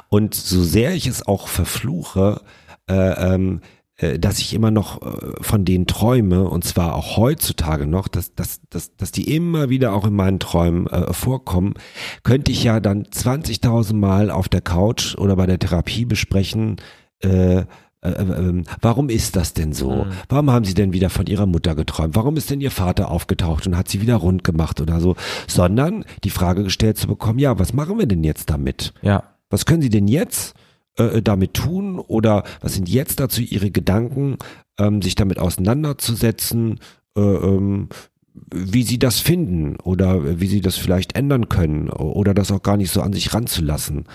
Und 0.10 0.34
so 0.34 0.64
sehr 0.64 0.94
ich 0.94 1.08
es 1.08 1.28
auch 1.28 1.48
verfluche, 1.48 2.42
äh, 2.90 2.94
ähm, 3.34 3.60
äh, 3.60 3.75
dass 4.20 4.40
ich 4.40 4.54
immer 4.54 4.72
noch 4.72 5.02
äh, 5.02 5.42
von 5.42 5.66
denen 5.66 5.88
träume, 5.88 6.50
und 6.50 6.64
zwar 6.64 6.96
auch 6.96 7.18
heutzutage 7.18 7.88
noch, 7.88 8.08
dass, 8.08 8.36
dass, 8.36 8.60
dass, 8.70 8.96
dass 8.98 9.12
die 9.12 9.34
immer 9.34 9.70
wieder 9.70 9.94
auch 9.94 10.06
in 10.06 10.14
meinen 10.14 10.40
Träumen 10.40 10.88
äh, 10.88 11.14
vorkommen, 11.14 11.76
könnte 12.24 12.52
ich 12.52 12.64
ja 12.64 12.80
dann 12.80 13.04
20.000 13.06 13.94
Mal 13.94 14.32
auf 14.32 14.50
der 14.50 14.62
Couch 14.62 15.16
oder 15.18 15.36
bei 15.36 15.46
der 15.46 15.60
Therapie 15.60 16.06
besprechen, 16.06 16.78
äh, 17.24 17.64
äh, 18.06 18.12
äh, 18.12 18.22
ähm, 18.22 18.64
warum 18.82 19.10
ist 19.10 19.36
das 19.36 19.54
denn 19.54 19.74
so? 19.74 20.06
Mhm. 20.06 20.12
Warum 20.30 20.52
haben 20.52 20.66
sie 20.66 20.76
denn 20.76 20.94
wieder 20.94 21.10
von 21.10 21.26
ihrer 21.26 21.48
Mutter 21.48 21.76
geträumt? 21.76 22.16
Warum 22.16 22.38
ist 22.38 22.50
denn 22.50 22.62
ihr 22.62 22.72
Vater 22.72 23.10
aufgetaucht 23.10 23.66
und 23.66 23.76
hat 23.76 23.88
sie 23.88 24.02
wieder 24.02 24.18
rund 24.18 24.44
gemacht 24.44 24.80
oder 24.80 25.00
so? 25.00 25.16
Sondern 25.48 26.06
die 26.24 26.30
Frage 26.30 26.64
gestellt 26.64 26.98
zu 26.98 27.08
bekommen, 27.08 27.40
ja, 27.40 27.58
was 27.58 27.74
machen 27.74 27.98
wir 27.98 28.06
denn 28.06 28.24
jetzt 28.24 28.50
damit? 28.50 28.94
Ja. 29.02 29.24
Was 29.50 29.66
können 29.66 29.82
sie 29.82 29.90
denn 29.90 30.08
jetzt 30.08 30.56
äh, 30.98 31.22
damit 31.22 31.54
tun 31.54 32.00
oder 32.00 32.44
was 32.62 32.74
sind 32.74 32.90
jetzt 32.90 33.20
dazu 33.20 33.42
ihre 33.42 33.72
Gedanken, 33.72 34.38
ähm, 34.80 35.02
sich 35.02 35.16
damit 35.16 35.40
auseinanderzusetzen, 35.40 36.80
äh, 37.18 37.22
ähm, 37.22 37.90
wie 38.54 38.84
sie 38.84 39.00
das 39.00 39.20
finden 39.20 39.78
oder 39.78 40.40
wie 40.40 40.48
sie 40.48 40.62
das 40.62 40.76
vielleicht 40.76 41.16
ändern 41.16 41.48
können 41.48 41.90
oder 41.90 42.34
das 42.34 42.52
auch 42.52 42.64
gar 42.64 42.78
nicht 42.78 42.92
so 42.92 43.02
an 43.02 43.14
sich 43.14 43.34
ranzulassen. 43.34 44.06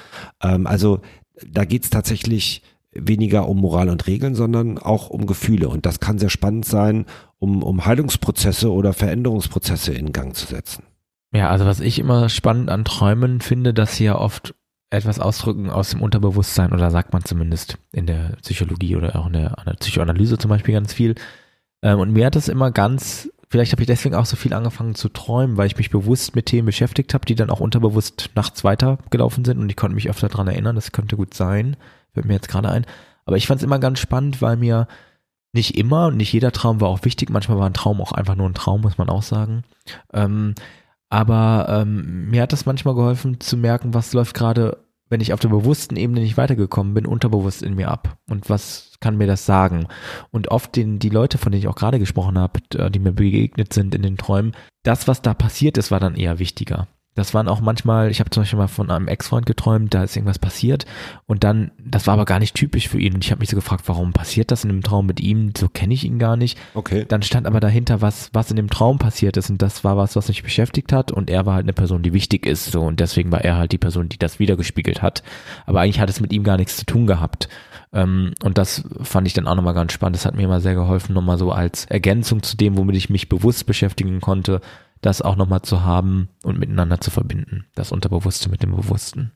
Ähm, 0.42 0.66
also 0.66 1.00
da 1.46 1.64
geht's 1.64 1.90
tatsächlich 1.90 2.62
weniger 2.92 3.48
um 3.48 3.58
Moral 3.58 3.88
und 3.88 4.06
Regeln, 4.06 4.34
sondern 4.34 4.78
auch 4.78 5.10
um 5.10 5.26
Gefühle. 5.26 5.68
Und 5.68 5.86
das 5.86 6.00
kann 6.00 6.18
sehr 6.18 6.30
spannend 6.30 6.64
sein, 6.64 7.06
um, 7.38 7.62
um 7.62 7.84
Heilungsprozesse 7.86 8.72
oder 8.72 8.92
Veränderungsprozesse 8.92 9.92
in 9.94 10.12
Gang 10.12 10.34
zu 10.34 10.46
setzen. 10.46 10.84
Ja, 11.32 11.50
also 11.50 11.64
was 11.64 11.80
ich 11.80 11.98
immer 11.98 12.28
spannend 12.28 12.70
an 12.70 12.84
Träumen 12.84 13.40
finde, 13.40 13.72
dass 13.72 13.96
sie 13.96 14.04
ja 14.04 14.18
oft 14.18 14.54
etwas 14.90 15.20
ausdrücken 15.20 15.70
aus 15.70 15.90
dem 15.90 16.02
Unterbewusstsein 16.02 16.72
oder 16.72 16.90
sagt 16.90 17.12
man 17.12 17.24
zumindest 17.24 17.78
in 17.92 18.06
der 18.06 18.36
Psychologie 18.42 18.96
oder 18.96 19.16
auch 19.16 19.26
in 19.26 19.34
der, 19.34 19.56
in 19.58 19.64
der 19.66 19.74
Psychoanalyse 19.74 20.38
zum 20.38 20.48
Beispiel 20.48 20.74
ganz 20.74 20.92
viel. 20.92 21.14
Ähm, 21.82 22.00
und 22.00 22.12
mir 22.12 22.26
hat 22.26 22.36
das 22.36 22.48
immer 22.48 22.72
ganz, 22.72 23.30
vielleicht 23.48 23.72
habe 23.72 23.82
ich 23.82 23.86
deswegen 23.86 24.16
auch 24.16 24.26
so 24.26 24.36
viel 24.36 24.52
angefangen 24.52 24.96
zu 24.96 25.08
träumen, 25.08 25.56
weil 25.56 25.68
ich 25.68 25.76
mich 25.76 25.90
bewusst 25.90 26.34
mit 26.34 26.46
Themen 26.46 26.66
beschäftigt 26.66 27.14
habe, 27.14 27.24
die 27.24 27.36
dann 27.36 27.50
auch 27.50 27.60
unterbewusst 27.60 28.30
nachts 28.34 28.64
weitergelaufen 28.64 29.44
sind 29.44 29.58
und 29.58 29.70
ich 29.70 29.76
konnte 29.76 29.94
mich 29.94 30.10
öfter 30.10 30.28
daran 30.28 30.48
erinnern, 30.48 30.74
das 30.74 30.92
könnte 30.92 31.16
gut 31.16 31.34
sein 31.34 31.76
fällt 32.12 32.26
mir 32.26 32.34
jetzt 32.34 32.48
gerade 32.48 32.68
ein. 32.68 32.86
Aber 33.24 33.36
ich 33.36 33.46
fand 33.46 33.60
es 33.60 33.64
immer 33.64 33.78
ganz 33.78 33.98
spannend, 33.98 34.42
weil 34.42 34.56
mir 34.56 34.88
nicht 35.52 35.76
immer, 35.76 36.10
nicht 36.10 36.32
jeder 36.32 36.52
Traum 36.52 36.80
war 36.80 36.88
auch 36.88 37.04
wichtig. 37.04 37.30
Manchmal 37.30 37.58
war 37.58 37.66
ein 37.66 37.74
Traum 37.74 38.00
auch 38.00 38.12
einfach 38.12 38.36
nur 38.36 38.48
ein 38.48 38.54
Traum, 38.54 38.82
muss 38.82 38.98
man 38.98 39.08
auch 39.08 39.22
sagen. 39.22 39.64
Ähm, 40.12 40.54
aber 41.10 41.66
ähm, 41.68 42.30
mir 42.30 42.42
hat 42.42 42.52
das 42.52 42.66
manchmal 42.66 42.94
geholfen 42.94 43.40
zu 43.40 43.56
merken, 43.56 43.92
was 43.92 44.12
läuft 44.12 44.34
gerade, 44.34 44.78
wenn 45.08 45.20
ich 45.20 45.32
auf 45.32 45.40
der 45.40 45.48
bewussten 45.48 45.96
Ebene 45.96 46.20
nicht 46.20 46.36
weitergekommen 46.36 46.94
bin, 46.94 47.04
unterbewusst 47.04 47.62
in 47.62 47.74
mir 47.74 47.90
ab. 47.90 48.16
Und 48.28 48.48
was 48.48 48.92
kann 49.00 49.16
mir 49.16 49.26
das 49.26 49.44
sagen? 49.44 49.88
Und 50.30 50.52
oft 50.52 50.76
den, 50.76 51.00
die 51.00 51.08
Leute, 51.08 51.36
von 51.36 51.50
denen 51.50 51.62
ich 51.62 51.68
auch 51.68 51.74
gerade 51.74 51.98
gesprochen 51.98 52.38
habe, 52.38 52.60
die 52.90 52.98
mir 53.00 53.12
begegnet 53.12 53.72
sind 53.72 53.94
in 53.94 54.02
den 54.02 54.16
Träumen, 54.16 54.52
das, 54.84 55.08
was 55.08 55.20
da 55.20 55.34
passiert 55.34 55.78
ist, 55.78 55.90
war 55.90 55.98
dann 55.98 56.14
eher 56.14 56.38
wichtiger. 56.38 56.86
Das 57.16 57.34
waren 57.34 57.48
auch 57.48 57.60
manchmal, 57.60 58.10
ich 58.10 58.20
habe 58.20 58.30
zum 58.30 58.42
Beispiel 58.42 58.58
mal 58.58 58.68
von 58.68 58.90
einem 58.90 59.08
Ex-Freund 59.08 59.44
geträumt, 59.44 59.92
da 59.92 60.04
ist 60.04 60.16
irgendwas 60.16 60.38
passiert 60.38 60.86
und 61.26 61.42
dann, 61.42 61.72
das 61.82 62.06
war 62.06 62.14
aber 62.14 62.24
gar 62.24 62.38
nicht 62.38 62.54
typisch 62.54 62.88
für 62.88 63.00
ihn 63.00 63.14
und 63.14 63.24
ich 63.24 63.32
habe 63.32 63.40
mich 63.40 63.50
so 63.50 63.56
gefragt, 63.56 63.82
warum 63.86 64.12
passiert 64.12 64.52
das 64.52 64.62
in 64.62 64.70
dem 64.70 64.82
Traum 64.82 65.06
mit 65.06 65.20
ihm? 65.20 65.52
So 65.58 65.68
kenne 65.68 65.92
ich 65.92 66.04
ihn 66.04 66.20
gar 66.20 66.36
nicht. 66.36 66.56
Okay. 66.74 67.04
Dann 67.08 67.22
stand 67.22 67.48
aber 67.48 67.58
dahinter, 67.58 68.00
was, 68.00 68.30
was 68.32 68.50
in 68.50 68.56
dem 68.56 68.70
Traum 68.70 68.98
passiert 68.98 69.36
ist 69.36 69.50
und 69.50 69.60
das 69.60 69.82
war 69.82 69.96
was, 69.96 70.14
was 70.14 70.28
mich 70.28 70.44
beschäftigt 70.44 70.92
hat 70.92 71.10
und 71.10 71.30
er 71.30 71.46
war 71.46 71.54
halt 71.54 71.64
eine 71.64 71.72
Person, 71.72 72.02
die 72.02 72.12
wichtig 72.12 72.46
ist 72.46 72.70
so 72.70 72.82
und 72.82 73.00
deswegen 73.00 73.32
war 73.32 73.44
er 73.44 73.56
halt 73.56 73.72
die 73.72 73.78
Person, 73.78 74.08
die 74.08 74.18
das 74.18 74.38
wiedergespiegelt 74.38 75.02
hat. 75.02 75.24
Aber 75.66 75.80
eigentlich 75.80 76.00
hat 76.00 76.10
es 76.10 76.20
mit 76.20 76.32
ihm 76.32 76.44
gar 76.44 76.58
nichts 76.58 76.76
zu 76.76 76.86
tun 76.86 77.08
gehabt. 77.08 77.48
Ähm, 77.92 78.34
und 78.42 78.56
das 78.56 78.84
fand 79.02 79.26
ich 79.26 79.34
dann 79.34 79.48
auch 79.48 79.56
nochmal 79.56 79.74
ganz 79.74 79.92
spannend. 79.92 80.16
Das 80.16 80.26
hat 80.26 80.36
mir 80.36 80.44
immer 80.44 80.60
sehr 80.60 80.74
geholfen, 80.74 81.12
nochmal 81.12 81.38
so 81.38 81.50
als 81.50 81.86
Ergänzung 81.86 82.42
zu 82.42 82.56
dem, 82.56 82.76
womit 82.76 82.96
ich 82.96 83.10
mich 83.10 83.28
bewusst 83.28 83.66
beschäftigen 83.66 84.20
konnte, 84.20 84.60
das 85.00 85.22
auch 85.22 85.36
nochmal 85.36 85.62
zu 85.62 85.82
haben 85.82 86.28
und 86.44 86.58
miteinander 86.58 87.00
zu 87.00 87.10
verbinden. 87.10 87.66
Das 87.74 87.92
Unterbewusste 87.92 88.50
mit 88.50 88.62
dem 88.62 88.74
Bewussten. 88.74 89.32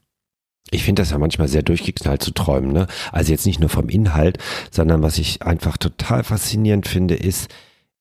Ich 0.71 0.85
finde 0.85 1.03
das 1.03 1.11
ja 1.11 1.19
manchmal 1.19 1.49
sehr 1.49 1.62
durchgeknallt 1.62 2.23
zu 2.23 2.33
träumen. 2.33 2.73
Ne? 2.73 2.87
Also 3.12 3.33
jetzt 3.33 3.47
nicht 3.47 3.61
nur 3.61 3.69
vom 3.69 3.89
Inhalt, 3.89 4.39
sondern 4.71 5.03
was 5.03 5.19
ich 5.19 5.43
einfach 5.43 5.77
total 5.77 6.25
faszinierend 6.25 6.89
finde, 6.89 7.15
ist, 7.15 7.49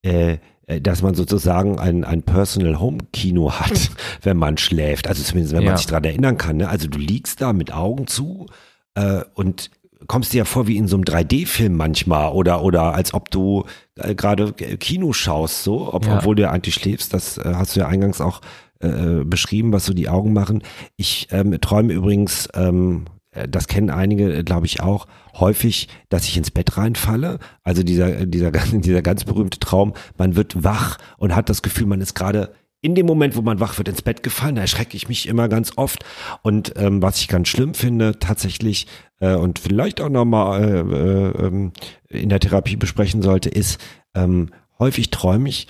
äh, 0.02 0.38
äh 0.66 0.80
dass 0.80 1.02
man 1.02 1.14
sozusagen 1.14 1.78
ein, 1.78 2.04
ein 2.04 2.22
Personal 2.22 2.80
Home 2.80 2.98
Kino 3.12 3.52
hat, 3.52 3.76
hm. 3.76 3.94
wenn 4.22 4.36
man 4.36 4.56
schläft. 4.56 5.08
Also 5.08 5.22
zumindest, 5.22 5.54
wenn 5.54 5.62
ja. 5.62 5.70
man 5.70 5.76
sich 5.76 5.86
daran 5.86 6.04
erinnern 6.04 6.38
kann. 6.38 6.56
Ne? 6.56 6.68
Also 6.68 6.88
du 6.88 6.98
liegst 6.98 7.40
da 7.40 7.52
mit 7.52 7.72
Augen 7.72 8.06
zu 8.06 8.46
äh, 8.94 9.22
und 9.34 9.70
kommst 10.06 10.32
dir 10.32 10.38
ja 10.38 10.44
vor 10.44 10.66
wie 10.66 10.76
in 10.76 10.88
so 10.88 10.96
einem 10.96 11.04
3D-Film 11.04 11.76
manchmal 11.76 12.32
oder 12.32 12.62
oder 12.62 12.94
als 12.94 13.14
ob 13.14 13.30
du 13.30 13.64
äh, 13.96 14.14
gerade 14.14 14.52
Kino 14.52 15.12
schaust, 15.12 15.64
so, 15.64 15.92
ob, 15.92 16.06
ja. 16.06 16.18
obwohl 16.18 16.36
du 16.36 16.42
ja 16.42 16.50
eigentlich 16.50 16.74
schläfst. 16.74 17.14
Das 17.14 17.38
äh, 17.38 17.52
hast 17.54 17.76
du 17.76 17.80
ja 17.80 17.88
eingangs 17.88 18.20
auch 18.20 18.40
äh, 18.80 19.24
beschrieben, 19.24 19.72
was 19.72 19.86
so 19.86 19.94
die 19.94 20.08
Augen 20.08 20.32
machen. 20.32 20.62
Ich 20.96 21.28
ähm, 21.30 21.58
träume 21.60 21.92
übrigens, 21.92 22.48
ähm, 22.54 23.06
äh, 23.30 23.48
das 23.48 23.68
kennen 23.68 23.90
einige, 23.90 24.44
glaube 24.44 24.66
ich 24.66 24.80
auch, 24.80 25.06
häufig, 25.34 25.88
dass 26.08 26.24
ich 26.24 26.36
ins 26.36 26.50
Bett 26.50 26.76
reinfalle. 26.76 27.38
Also 27.62 27.82
dieser 27.82 28.26
dieser 28.26 28.50
dieser 28.72 29.02
ganz 29.02 29.24
berühmte 29.24 29.58
Traum, 29.58 29.94
man 30.18 30.36
wird 30.36 30.64
wach 30.64 30.98
und 31.18 31.34
hat 31.34 31.48
das 31.48 31.62
Gefühl, 31.62 31.86
man 31.86 32.00
ist 32.00 32.14
gerade 32.14 32.52
in 32.84 32.94
dem 32.94 33.06
Moment, 33.06 33.34
wo 33.34 33.40
man 33.40 33.60
wach 33.60 33.78
wird, 33.78 33.88
ins 33.88 34.02
Bett 34.02 34.22
gefallen. 34.22 34.56
Da 34.56 34.60
erschrecke 34.60 34.94
ich 34.94 35.08
mich 35.08 35.26
immer 35.26 35.48
ganz 35.48 35.72
oft. 35.76 36.04
Und 36.42 36.74
ähm, 36.76 37.00
was 37.00 37.18
ich 37.18 37.28
ganz 37.28 37.48
schlimm 37.48 37.72
finde, 37.72 38.18
tatsächlich, 38.18 38.86
äh, 39.20 39.34
und 39.36 39.58
vielleicht 39.58 40.02
auch 40.02 40.10
nochmal 40.10 40.62
äh, 40.62 40.80
äh, 40.80 41.46
ähm, 41.46 41.72
in 42.08 42.28
der 42.28 42.40
Therapie 42.40 42.76
besprechen 42.76 43.22
sollte, 43.22 43.48
ist, 43.48 43.80
ähm, 44.14 44.50
häufig 44.78 45.10
träume 45.10 45.48
ich, 45.48 45.66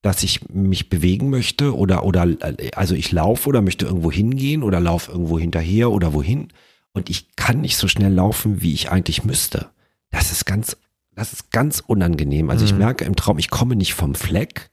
dass 0.00 0.22
ich 0.22 0.48
mich 0.48 0.88
bewegen 0.88 1.28
möchte 1.28 1.76
oder, 1.76 2.04
oder, 2.04 2.26
also 2.74 2.94
ich 2.94 3.12
laufe 3.12 3.48
oder 3.48 3.60
möchte 3.60 3.84
irgendwo 3.84 4.10
hingehen 4.10 4.62
oder 4.62 4.80
laufe 4.80 5.12
irgendwo 5.12 5.38
hinterher 5.38 5.90
oder 5.90 6.14
wohin. 6.14 6.48
Und 6.94 7.10
ich 7.10 7.36
kann 7.36 7.60
nicht 7.60 7.76
so 7.76 7.88
schnell 7.88 8.12
laufen, 8.12 8.62
wie 8.62 8.72
ich 8.72 8.90
eigentlich 8.90 9.22
müsste. 9.24 9.70
Das 10.10 10.32
ist 10.32 10.46
ganz 10.46 10.76
das 11.16 11.32
ist 11.32 11.52
ganz 11.52 11.80
unangenehm. 11.86 12.50
Also 12.50 12.64
ich 12.64 12.72
Mhm. 12.72 12.78
merke 12.78 13.04
im 13.04 13.14
Traum, 13.14 13.38
ich 13.38 13.48
komme 13.48 13.76
nicht 13.76 13.94
vom 13.94 14.14
Fleck 14.16 14.70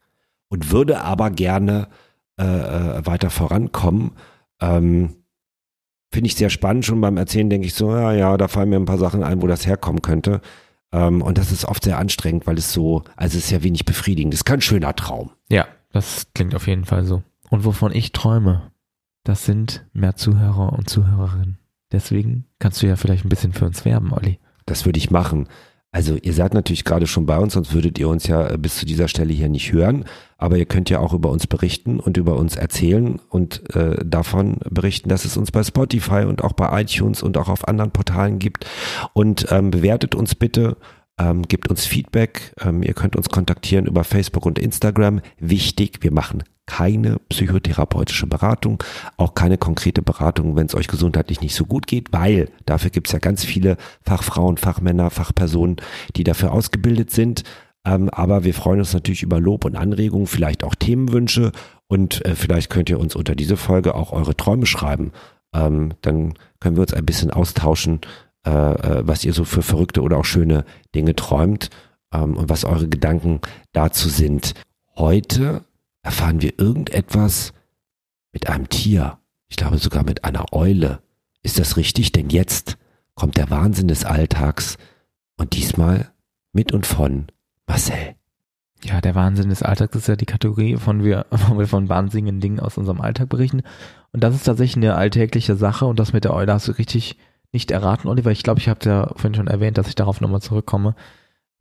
und 0.51 0.71
würde 0.71 1.01
aber 1.01 1.31
gerne 1.31 1.87
äh, 2.37 2.43
äh, 2.43 3.05
weiter 3.05 3.29
vorankommen. 3.29 4.11
Ähm, 4.59 5.15
Finde 6.11 6.27
ich 6.27 6.35
sehr 6.35 6.49
spannend. 6.49 6.85
Schon 6.85 6.99
beim 6.99 7.15
Erzählen 7.15 7.49
denke 7.49 7.67
ich 7.67 7.73
so, 7.73 7.95
ja, 7.95 8.11
ja, 8.11 8.37
da 8.37 8.49
fallen 8.49 8.69
mir 8.69 8.75
ein 8.75 8.85
paar 8.85 8.97
Sachen 8.97 9.23
ein, 9.23 9.41
wo 9.41 9.47
das 9.47 9.65
herkommen 9.65 10.01
könnte. 10.01 10.41
Ähm, 10.91 11.21
und 11.21 11.37
das 11.37 11.53
ist 11.53 11.63
oft 11.63 11.85
sehr 11.85 11.97
anstrengend, 11.97 12.47
weil 12.47 12.57
es 12.57 12.73
so, 12.73 13.03
also 13.15 13.37
es 13.37 13.45
ist 13.45 13.51
ja 13.51 13.63
wenig 13.63 13.85
befriedigend. 13.85 14.33
Das 14.33 14.41
ist 14.41 14.45
kein 14.45 14.59
schöner 14.59 14.93
Traum. 14.93 15.31
Ja, 15.49 15.65
das 15.93 16.27
klingt 16.35 16.53
auf 16.53 16.67
jeden 16.67 16.83
Fall 16.83 17.05
so. 17.05 17.23
Und 17.49 17.63
wovon 17.63 17.93
ich 17.93 18.11
träume, 18.11 18.71
das 19.23 19.45
sind 19.45 19.85
mehr 19.93 20.17
Zuhörer 20.17 20.73
und 20.73 20.89
Zuhörerinnen. 20.89 21.59
Deswegen 21.93 22.45
kannst 22.59 22.81
du 22.81 22.87
ja 22.87 22.97
vielleicht 22.97 23.23
ein 23.25 23.29
bisschen 23.29 23.53
für 23.53 23.65
uns 23.65 23.85
werben, 23.85 24.11
Olli. 24.11 24.39
Das 24.65 24.85
würde 24.85 24.97
ich 24.97 25.11
machen. 25.11 25.47
Also 25.93 26.15
ihr 26.21 26.33
seid 26.33 26.53
natürlich 26.53 26.85
gerade 26.85 27.05
schon 27.05 27.25
bei 27.25 27.37
uns, 27.37 27.53
sonst 27.53 27.73
würdet 27.73 27.99
ihr 27.99 28.07
uns 28.07 28.25
ja 28.25 28.49
äh, 28.49 28.57
bis 28.57 28.77
zu 28.77 28.85
dieser 28.85 29.09
Stelle 29.09 29.33
hier 29.33 29.49
nicht 29.49 29.73
hören. 29.73 30.05
Aber 30.37 30.57
ihr 30.57 30.65
könnt 30.65 30.89
ja 30.89 30.99
auch 30.99 31.13
über 31.13 31.29
uns 31.29 31.47
berichten 31.47 31.99
und 31.99 32.17
über 32.17 32.37
uns 32.37 32.55
erzählen 32.55 33.19
und 33.29 33.75
äh, 33.75 33.97
davon 34.03 34.57
berichten, 34.69 35.09
dass 35.09 35.25
es 35.25 35.37
uns 35.37 35.51
bei 35.51 35.63
Spotify 35.63 36.23
und 36.25 36.43
auch 36.43 36.53
bei 36.53 36.81
iTunes 36.81 37.21
und 37.21 37.37
auch 37.37 37.49
auf 37.49 37.67
anderen 37.67 37.91
Portalen 37.91 38.39
gibt. 38.39 38.65
Und 39.13 39.47
ähm, 39.51 39.69
bewertet 39.69 40.15
uns 40.15 40.33
bitte, 40.33 40.77
ähm, 41.19 41.43
gebt 41.43 41.69
uns 41.69 41.85
Feedback. 41.85 42.53
Ähm, 42.61 42.83
ihr 42.83 42.93
könnt 42.93 43.17
uns 43.17 43.29
kontaktieren 43.29 43.85
über 43.85 44.05
Facebook 44.05 44.45
und 44.45 44.59
Instagram. 44.59 45.19
Wichtig, 45.39 45.99
wir 46.01 46.11
machen 46.11 46.43
keine 46.65 47.17
psychotherapeutische 47.29 48.27
Beratung, 48.27 48.81
auch 49.17 49.33
keine 49.33 49.57
konkrete 49.57 50.01
Beratung, 50.01 50.55
wenn 50.55 50.67
es 50.67 50.75
euch 50.75 50.87
gesundheitlich 50.87 51.41
nicht 51.41 51.55
so 51.55 51.65
gut 51.65 51.87
geht, 51.87 52.13
weil 52.13 52.49
dafür 52.65 52.91
gibt 52.91 53.07
es 53.07 53.13
ja 53.13 53.19
ganz 53.19 53.43
viele 53.43 53.77
Fachfrauen, 54.03 54.57
Fachmänner, 54.57 55.09
Fachpersonen, 55.09 55.77
die 56.15 56.23
dafür 56.23 56.51
ausgebildet 56.51 57.11
sind. 57.11 57.43
Ähm, 57.85 58.09
aber 58.09 58.43
wir 58.43 58.53
freuen 58.53 58.79
uns 58.79 58.93
natürlich 58.93 59.23
über 59.23 59.39
Lob 59.39 59.65
und 59.65 59.75
Anregungen, 59.75 60.27
vielleicht 60.27 60.63
auch 60.63 60.75
Themenwünsche 60.75 61.51
und 61.87 62.23
äh, 62.25 62.35
vielleicht 62.35 62.69
könnt 62.69 62.89
ihr 62.89 62.99
uns 62.99 63.15
unter 63.15 63.35
diese 63.35 63.57
Folge 63.57 63.95
auch 63.95 64.11
eure 64.11 64.37
Träume 64.37 64.65
schreiben. 64.65 65.11
Ähm, 65.53 65.93
dann 66.01 66.35
können 66.59 66.77
wir 66.77 66.81
uns 66.81 66.93
ein 66.93 67.05
bisschen 67.05 67.31
austauschen, 67.31 68.01
äh, 68.45 68.49
äh, 68.49 69.01
was 69.05 69.25
ihr 69.25 69.33
so 69.33 69.45
für 69.45 69.63
verrückte 69.63 70.01
oder 70.01 70.17
auch 70.17 70.25
schöne 70.25 70.63
Dinge 70.95 71.15
träumt 71.15 71.69
ähm, 72.13 72.37
und 72.37 72.49
was 72.49 72.65
eure 72.65 72.87
Gedanken 72.87 73.41
dazu 73.73 74.09
sind. 74.09 74.53
Heute 74.95 75.63
erfahren 76.03 76.41
wir 76.41 76.59
irgendetwas 76.59 77.53
mit 78.31 78.47
einem 78.49 78.69
Tier. 78.69 79.19
Ich 79.49 79.57
glaube 79.57 79.77
sogar 79.77 80.03
mit 80.03 80.23
einer 80.23 80.53
Eule. 80.53 81.01
Ist 81.43 81.59
das 81.59 81.77
richtig? 81.77 82.11
Denn 82.11 82.29
jetzt 82.29 82.77
kommt 83.15 83.37
der 83.37 83.49
Wahnsinn 83.49 83.87
des 83.87 84.05
Alltags 84.05 84.77
und 85.37 85.53
diesmal 85.53 86.11
mit 86.53 86.71
und 86.71 86.85
von 86.85 87.27
Marcel. 87.67 88.15
Ja, 88.83 88.99
der 88.99 89.13
Wahnsinn 89.13 89.49
des 89.49 89.61
Alltags 89.61 89.95
ist 89.95 90.07
ja 90.07 90.15
die 90.15 90.25
Kategorie, 90.25 90.77
von 90.77 91.03
wir, 91.03 91.25
wo 91.31 91.57
wir 91.57 91.67
von 91.67 91.89
wahnsinnigen 91.89 92.39
Dingen 92.39 92.59
aus 92.59 92.77
unserem 92.77 93.01
Alltag 93.01 93.29
berichten. 93.29 93.61
Und 94.11 94.23
das 94.23 94.35
ist 94.35 94.43
tatsächlich 94.43 94.77
eine 94.77 94.95
alltägliche 94.95 95.55
Sache 95.55 95.85
und 95.85 95.99
das 95.99 96.13
mit 96.13 96.23
der 96.23 96.33
Eule 96.33 96.53
hast 96.53 96.67
du 96.67 96.71
richtig 96.73 97.17
nicht 97.51 97.71
erraten, 97.71 98.07
Oliver. 98.07 98.31
Ich 98.31 98.43
glaube, 98.43 98.59
ich 98.59 98.69
habe 98.69 98.79
ja 98.85 99.07
vorhin 99.15 99.35
schon 99.35 99.47
erwähnt, 99.47 99.77
dass 99.77 99.87
ich 99.87 99.95
darauf 99.95 100.21
nochmal 100.21 100.41
zurückkomme. 100.41 100.95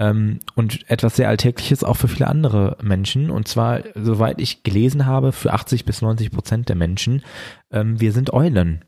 Ähm, 0.00 0.40
und 0.54 0.90
etwas 0.90 1.16
sehr 1.16 1.28
Alltägliches 1.28 1.84
auch 1.84 1.96
für 1.98 2.08
viele 2.08 2.26
andere 2.26 2.78
Menschen. 2.82 3.30
Und 3.30 3.46
zwar, 3.46 3.82
soweit 3.94 4.40
ich 4.40 4.62
gelesen 4.62 5.04
habe, 5.04 5.30
für 5.30 5.52
80 5.52 5.84
bis 5.84 6.00
90 6.00 6.30
Prozent 6.32 6.68
der 6.70 6.76
Menschen, 6.76 7.22
ähm, 7.70 8.00
wir 8.00 8.12
sind 8.12 8.32
Eulen. 8.32 8.82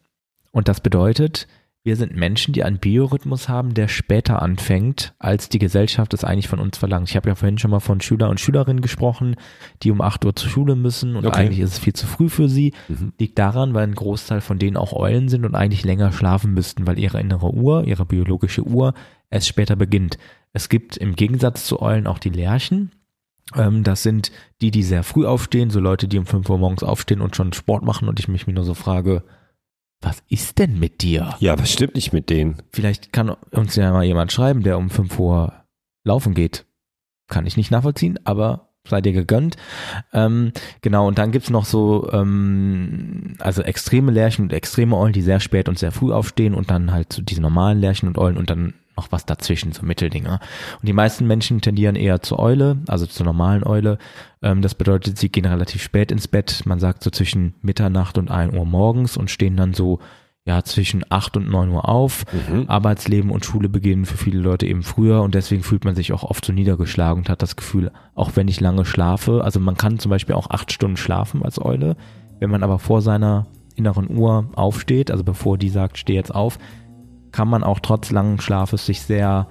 Und 0.53 0.69
das 0.69 0.81
bedeutet, 0.81 1.47
wir 1.85 1.97
sind 1.97 2.15
Menschen, 2.17 2.55
die 2.55 2.63
einen 2.63 2.79
Biorhythmus 2.79 3.49
haben, 3.49 3.75
der 3.75 3.89
später 3.89 4.41
anfängt, 4.41 5.15
als 5.19 5.49
die 5.49 5.59
Gesellschaft 5.59 6.15
es 6.15 6.23
eigentlich 6.23 6.49
von 6.49 6.61
uns 6.61 6.79
verlangt. 6.79 7.11
Ich 7.11 7.17
habe 7.17 7.29
ja 7.29 7.35
vorhin 7.35 7.59
schon 7.59 7.73
mal 7.73 7.81
von 7.81 8.01
Schüler 8.01 8.31
und 8.31 8.41
Schülerinnen 8.41 8.83
gesprochen, 8.83 9.35
die 9.83 9.91
um 9.91 10.01
8 10.01 10.25
Uhr 10.25 10.37
zur 10.37 10.49
Schule 10.49 10.77
müssen 10.77 11.17
und 11.17 11.27
Okay. 11.27 11.41
eigentlich 11.41 11.59
ist 11.59 11.73
es 11.73 11.79
viel 11.79 11.93
zu 11.93 12.07
früh 12.07 12.29
für 12.29 12.49
sie. 12.49 12.73
Mhm. 12.89 13.13
Liegt 13.19 13.39
daran, 13.39 13.75
weil 13.75 13.83
ein 13.83 13.97
Großteil 13.97 14.41
von 14.41 14.59
denen 14.59 14.77
auch 14.77 14.93
Eulen 14.93 15.29
sind 15.29 15.45
und 15.45 15.57
eigentlich 15.57 15.85
länger 15.85 16.13
schlafen 16.13 16.55
müssten, 16.55 16.87
weil 16.87 16.99
ihre 16.99 17.21
innere 17.21 17.53
Uhr, 17.53 17.85
ihre 17.85 18.07
biologische 18.07 18.63
Uhr 18.63 18.95
erst 19.29 19.49
später 19.49 19.75
beginnt. 19.75 20.19
Es 20.53 20.69
gibt 20.69 20.97
im 20.97 21.17
Gegensatz 21.17 21.67
zu 21.67 21.81
Eulen 21.81 22.07
auch 22.07 22.19
die 22.19 22.31
Lerchen. 22.31 22.93
Ähm, 23.55 23.85
das 23.85 24.03
sind 24.03 24.31
die, 24.61 24.71
die 24.71 24.83
sehr 24.83 25.03
früh 25.03 25.27
aufstehen, 25.27 25.71
so 25.71 25.81
Leute, 25.81 26.09
die 26.09 26.19
um 26.19 26.27
5 26.27 26.49
Uhr 26.49 26.59
morgens 26.59 26.83
aufstehen 26.83 27.21
und 27.21 27.37
schon 27.37 27.53
Sport 27.53 27.83
machen 27.85 28.09
und 28.09 28.21
ich 28.21 28.29
mich 28.29 28.47
mir 28.47 28.53
nur 28.53 28.65
so 28.65 28.75
frage, 28.75 29.25
was 30.01 30.23
ist 30.29 30.59
denn 30.59 30.79
mit 30.79 31.03
dir? 31.03 31.37
Ja, 31.39 31.59
was 31.59 31.73
stimmt 31.73 31.95
nicht 31.95 32.13
mit 32.13 32.29
denen? 32.29 32.57
Vielleicht 32.73 33.13
kann 33.13 33.31
uns 33.31 33.77
ja 33.77 33.93
mal 33.93 34.05
jemand 34.05 34.33
schreiben, 34.33 34.63
der 34.63 34.79
um 34.79 34.91
5 34.91 35.19
Uhr 35.19 35.53
laufen 36.05 36.35
geht. 36.35 36.67
Kann 37.29 37.47
ich 37.47 37.57
nicht 37.57 37.71
nachvollziehen, 37.71 38.19
aber 38.25 38.73
sei 38.87 39.01
dir 39.01 39.13
gegönnt. 39.13 39.57
Ähm, 40.13 40.53
genau, 40.81 41.07
und 41.07 41.19
dann 41.19 41.31
gibt's 41.31 41.51
noch 41.51 41.65
so, 41.65 42.11
ähm, 42.13 43.37
also 43.39 43.63
extreme 43.63 44.11
Lerchen 44.11 44.47
und 44.47 44.53
extreme 44.53 44.97
Eulen, 44.97 45.13
die 45.13 45.23
sehr 45.23 45.41
spät 45.41 45.69
und 45.69 45.79
sehr 45.79 45.93
früh 45.93 46.13
aufstehen 46.13 46.55
und 46.55 46.71
dann 46.71 46.93
halt 46.93 47.13
so 47.13 47.23
diese 47.23 47.41
normalen 47.41 47.79
Lerchen 47.79 48.09
und 48.09 48.19
Eulen 48.19 48.37
und 48.37 48.51
dann 48.51 48.75
noch 48.97 49.11
was 49.11 49.27
dazwischen, 49.27 49.73
so 49.73 49.85
Mitteldinger. 49.85 50.41
Und 50.81 50.89
die 50.89 50.93
meisten 50.93 51.27
Menschen 51.27 51.61
tendieren 51.61 51.97
eher 51.97 52.23
zur 52.23 52.39
Eule, 52.39 52.79
also 52.89 53.07
zur 53.07 53.27
normalen 53.27 53.65
Eule. 53.65 53.99
Ähm, 54.43 54.63
das 54.63 54.75
bedeutet, 54.75 55.19
sie 55.19 55.31
gehen 55.31 55.45
relativ 55.45 55.83
spät 55.83 56.13
ins 56.13 56.29
Bett. 56.29 56.63
Man 56.65 56.79
sagt 56.79 57.03
so 57.03 57.11
zwischen 57.11 57.55
Mitternacht 57.63 58.19
und 58.19 58.31
1 58.31 58.55
Uhr 58.55 58.67
morgens 58.67 59.17
und 59.17 59.31
stehen 59.31 59.57
dann 59.57 59.75
so 59.75 59.99
ja, 60.45 60.65
zwischen 60.65 61.05
8 61.09 61.37
und 61.37 61.49
9 61.51 61.71
Uhr 61.71 61.89
auf. 61.89 62.25
Mhm. 62.33 62.65
Arbeitsleben 62.69 63.31
und 63.31 63.45
Schule 63.45 63.69
beginnen 63.69 64.07
für 64.07 64.17
viele 64.17 64.41
Leute 64.41 64.67
eben 64.67 64.83
früher 64.83 65.23
und 65.23 65.35
deswegen 65.35 65.63
fühlt 65.63 65.85
man 65.85 65.95
sich 65.95 66.13
auch 66.13 66.25
oft 66.25 66.45
so 66.45 66.53
niedergeschlagen 66.53 67.23
und 67.23 67.29
hat 67.29 67.43
das 67.43 67.55
Gefühl, 67.55 67.93
auch 68.15 68.33
wenn 68.35 68.49
ich 68.49 68.61
lange 68.61 68.85
schlafe, 68.85 69.45
also 69.45 69.61
man 69.61 69.77
kann 69.77 70.01
zum 70.01 70.11
Beispiel 70.11 70.35
auch 70.35 70.51
acht 70.51 70.73
Stunden 70.73 70.97
schlafen 70.97 71.45
als 71.45 71.61
Eule, 71.61 71.97
wenn 72.41 72.51
man 72.51 72.65
aber 72.65 72.81
vor 72.81 73.03
seiner 73.03 73.47
inneren 73.77 74.11
Uhr 74.11 74.51
aufsteht, 74.55 75.11
also 75.11 75.23
bevor 75.23 75.59
die 75.59 75.69
sagt, 75.69 75.97
steh 75.97 76.15
jetzt 76.15 76.35
auf, 76.35 76.59
kann 77.33 77.49
man 77.49 77.65
auch 77.65 77.81
trotz 77.81 78.11
langen 78.11 78.41
Schlafes 78.41 78.87
sich 78.87 79.03
sehr, 79.03 79.49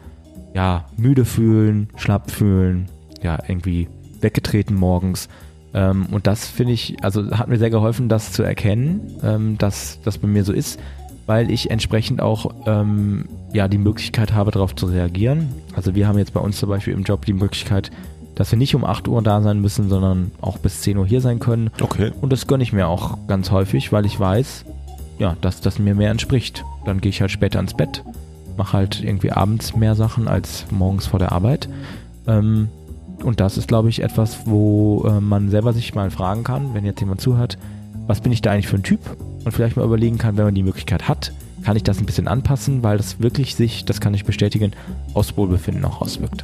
ja, 0.53 0.85
müde 0.97 1.25
fühlen, 1.25 1.89
schlapp 1.95 2.31
fühlen, 2.31 2.89
ja, 3.21 3.39
irgendwie 3.47 3.87
weggetreten 4.21 4.75
morgens. 4.75 5.27
Ähm, 5.73 6.07
und 6.11 6.27
das 6.27 6.47
finde 6.47 6.73
ich, 6.73 6.97
also 7.01 7.31
hat 7.31 7.47
mir 7.47 7.57
sehr 7.57 7.69
geholfen, 7.69 8.09
das 8.09 8.31
zu 8.31 8.43
erkennen, 8.43 9.01
ähm, 9.23 9.57
dass 9.57 9.99
das 10.03 10.17
bei 10.17 10.27
mir 10.27 10.43
so 10.43 10.53
ist, 10.53 10.79
weil 11.25 11.49
ich 11.49 11.71
entsprechend 11.71 12.21
auch 12.21 12.53
ähm, 12.65 13.25
ja 13.53 13.67
die 13.67 13.77
Möglichkeit 13.77 14.33
habe, 14.33 14.51
darauf 14.51 14.75
zu 14.75 14.87
reagieren. 14.87 15.49
Also 15.75 15.95
wir 15.95 16.07
haben 16.07 16.17
jetzt 16.17 16.33
bei 16.33 16.39
uns 16.39 16.59
zum 16.59 16.69
Beispiel 16.69 16.93
im 16.93 17.03
Job 17.03 17.25
die 17.25 17.33
Möglichkeit, 17.33 17.91
dass 18.35 18.51
wir 18.51 18.57
nicht 18.57 18.75
um 18.75 18.83
8 18.83 19.07
Uhr 19.07 19.21
da 19.21 19.41
sein 19.41 19.59
müssen, 19.59 19.89
sondern 19.89 20.31
auch 20.41 20.57
bis 20.57 20.81
10 20.81 20.97
Uhr 20.97 21.05
hier 21.05 21.21
sein 21.21 21.39
können. 21.39 21.69
Okay. 21.79 22.11
Und 22.21 22.33
das 22.33 22.47
gönne 22.47 22.63
ich 22.63 22.73
mir 22.73 22.87
auch 22.87 23.17
ganz 23.27 23.51
häufig, 23.51 23.91
weil 23.91 24.05
ich 24.05 24.19
weiß, 24.19 24.65
ja, 25.21 25.37
dass 25.39 25.61
das 25.61 25.77
mir 25.77 25.93
mehr 25.93 26.09
entspricht. 26.09 26.65
Dann 26.83 26.99
gehe 26.99 27.11
ich 27.11 27.21
halt 27.21 27.29
später 27.29 27.59
ins 27.59 27.75
Bett, 27.75 28.03
mache 28.57 28.73
halt 28.73 29.03
irgendwie 29.03 29.31
abends 29.31 29.75
mehr 29.75 29.93
Sachen 29.93 30.27
als 30.27 30.65
morgens 30.71 31.05
vor 31.05 31.19
der 31.19 31.31
Arbeit. 31.31 31.69
Ähm, 32.27 32.69
und 33.23 33.39
das 33.39 33.55
ist, 33.55 33.67
glaube 33.67 33.89
ich, 33.89 34.01
etwas, 34.01 34.47
wo 34.47 35.05
äh, 35.07 35.21
man 35.21 35.51
selber 35.51 35.73
sich 35.73 35.93
mal 35.93 36.09
fragen 36.09 36.43
kann, 36.43 36.73
wenn 36.73 36.85
jetzt 36.85 36.99
jemand 36.99 37.21
zuhört, 37.21 37.59
was 38.07 38.19
bin 38.21 38.31
ich 38.31 38.41
da 38.41 38.51
eigentlich 38.51 38.67
für 38.67 38.77
ein 38.77 38.83
Typ? 38.83 38.99
Und 39.45 39.51
vielleicht 39.51 39.77
mal 39.77 39.85
überlegen 39.85 40.17
kann, 40.17 40.37
wenn 40.37 40.45
man 40.45 40.55
die 40.55 40.63
Möglichkeit 40.63 41.07
hat, 41.07 41.31
kann 41.63 41.77
ich 41.77 41.83
das 41.83 41.99
ein 41.99 42.07
bisschen 42.07 42.27
anpassen, 42.27 42.81
weil 42.81 42.97
das 42.97 43.19
wirklich 43.19 43.55
sich, 43.55 43.85
das 43.85 44.01
kann 44.01 44.15
ich 44.15 44.25
bestätigen, 44.25 44.71
aus 45.13 45.37
Wohlbefinden 45.37 45.85
auch 45.85 46.01
auswirkt. 46.01 46.43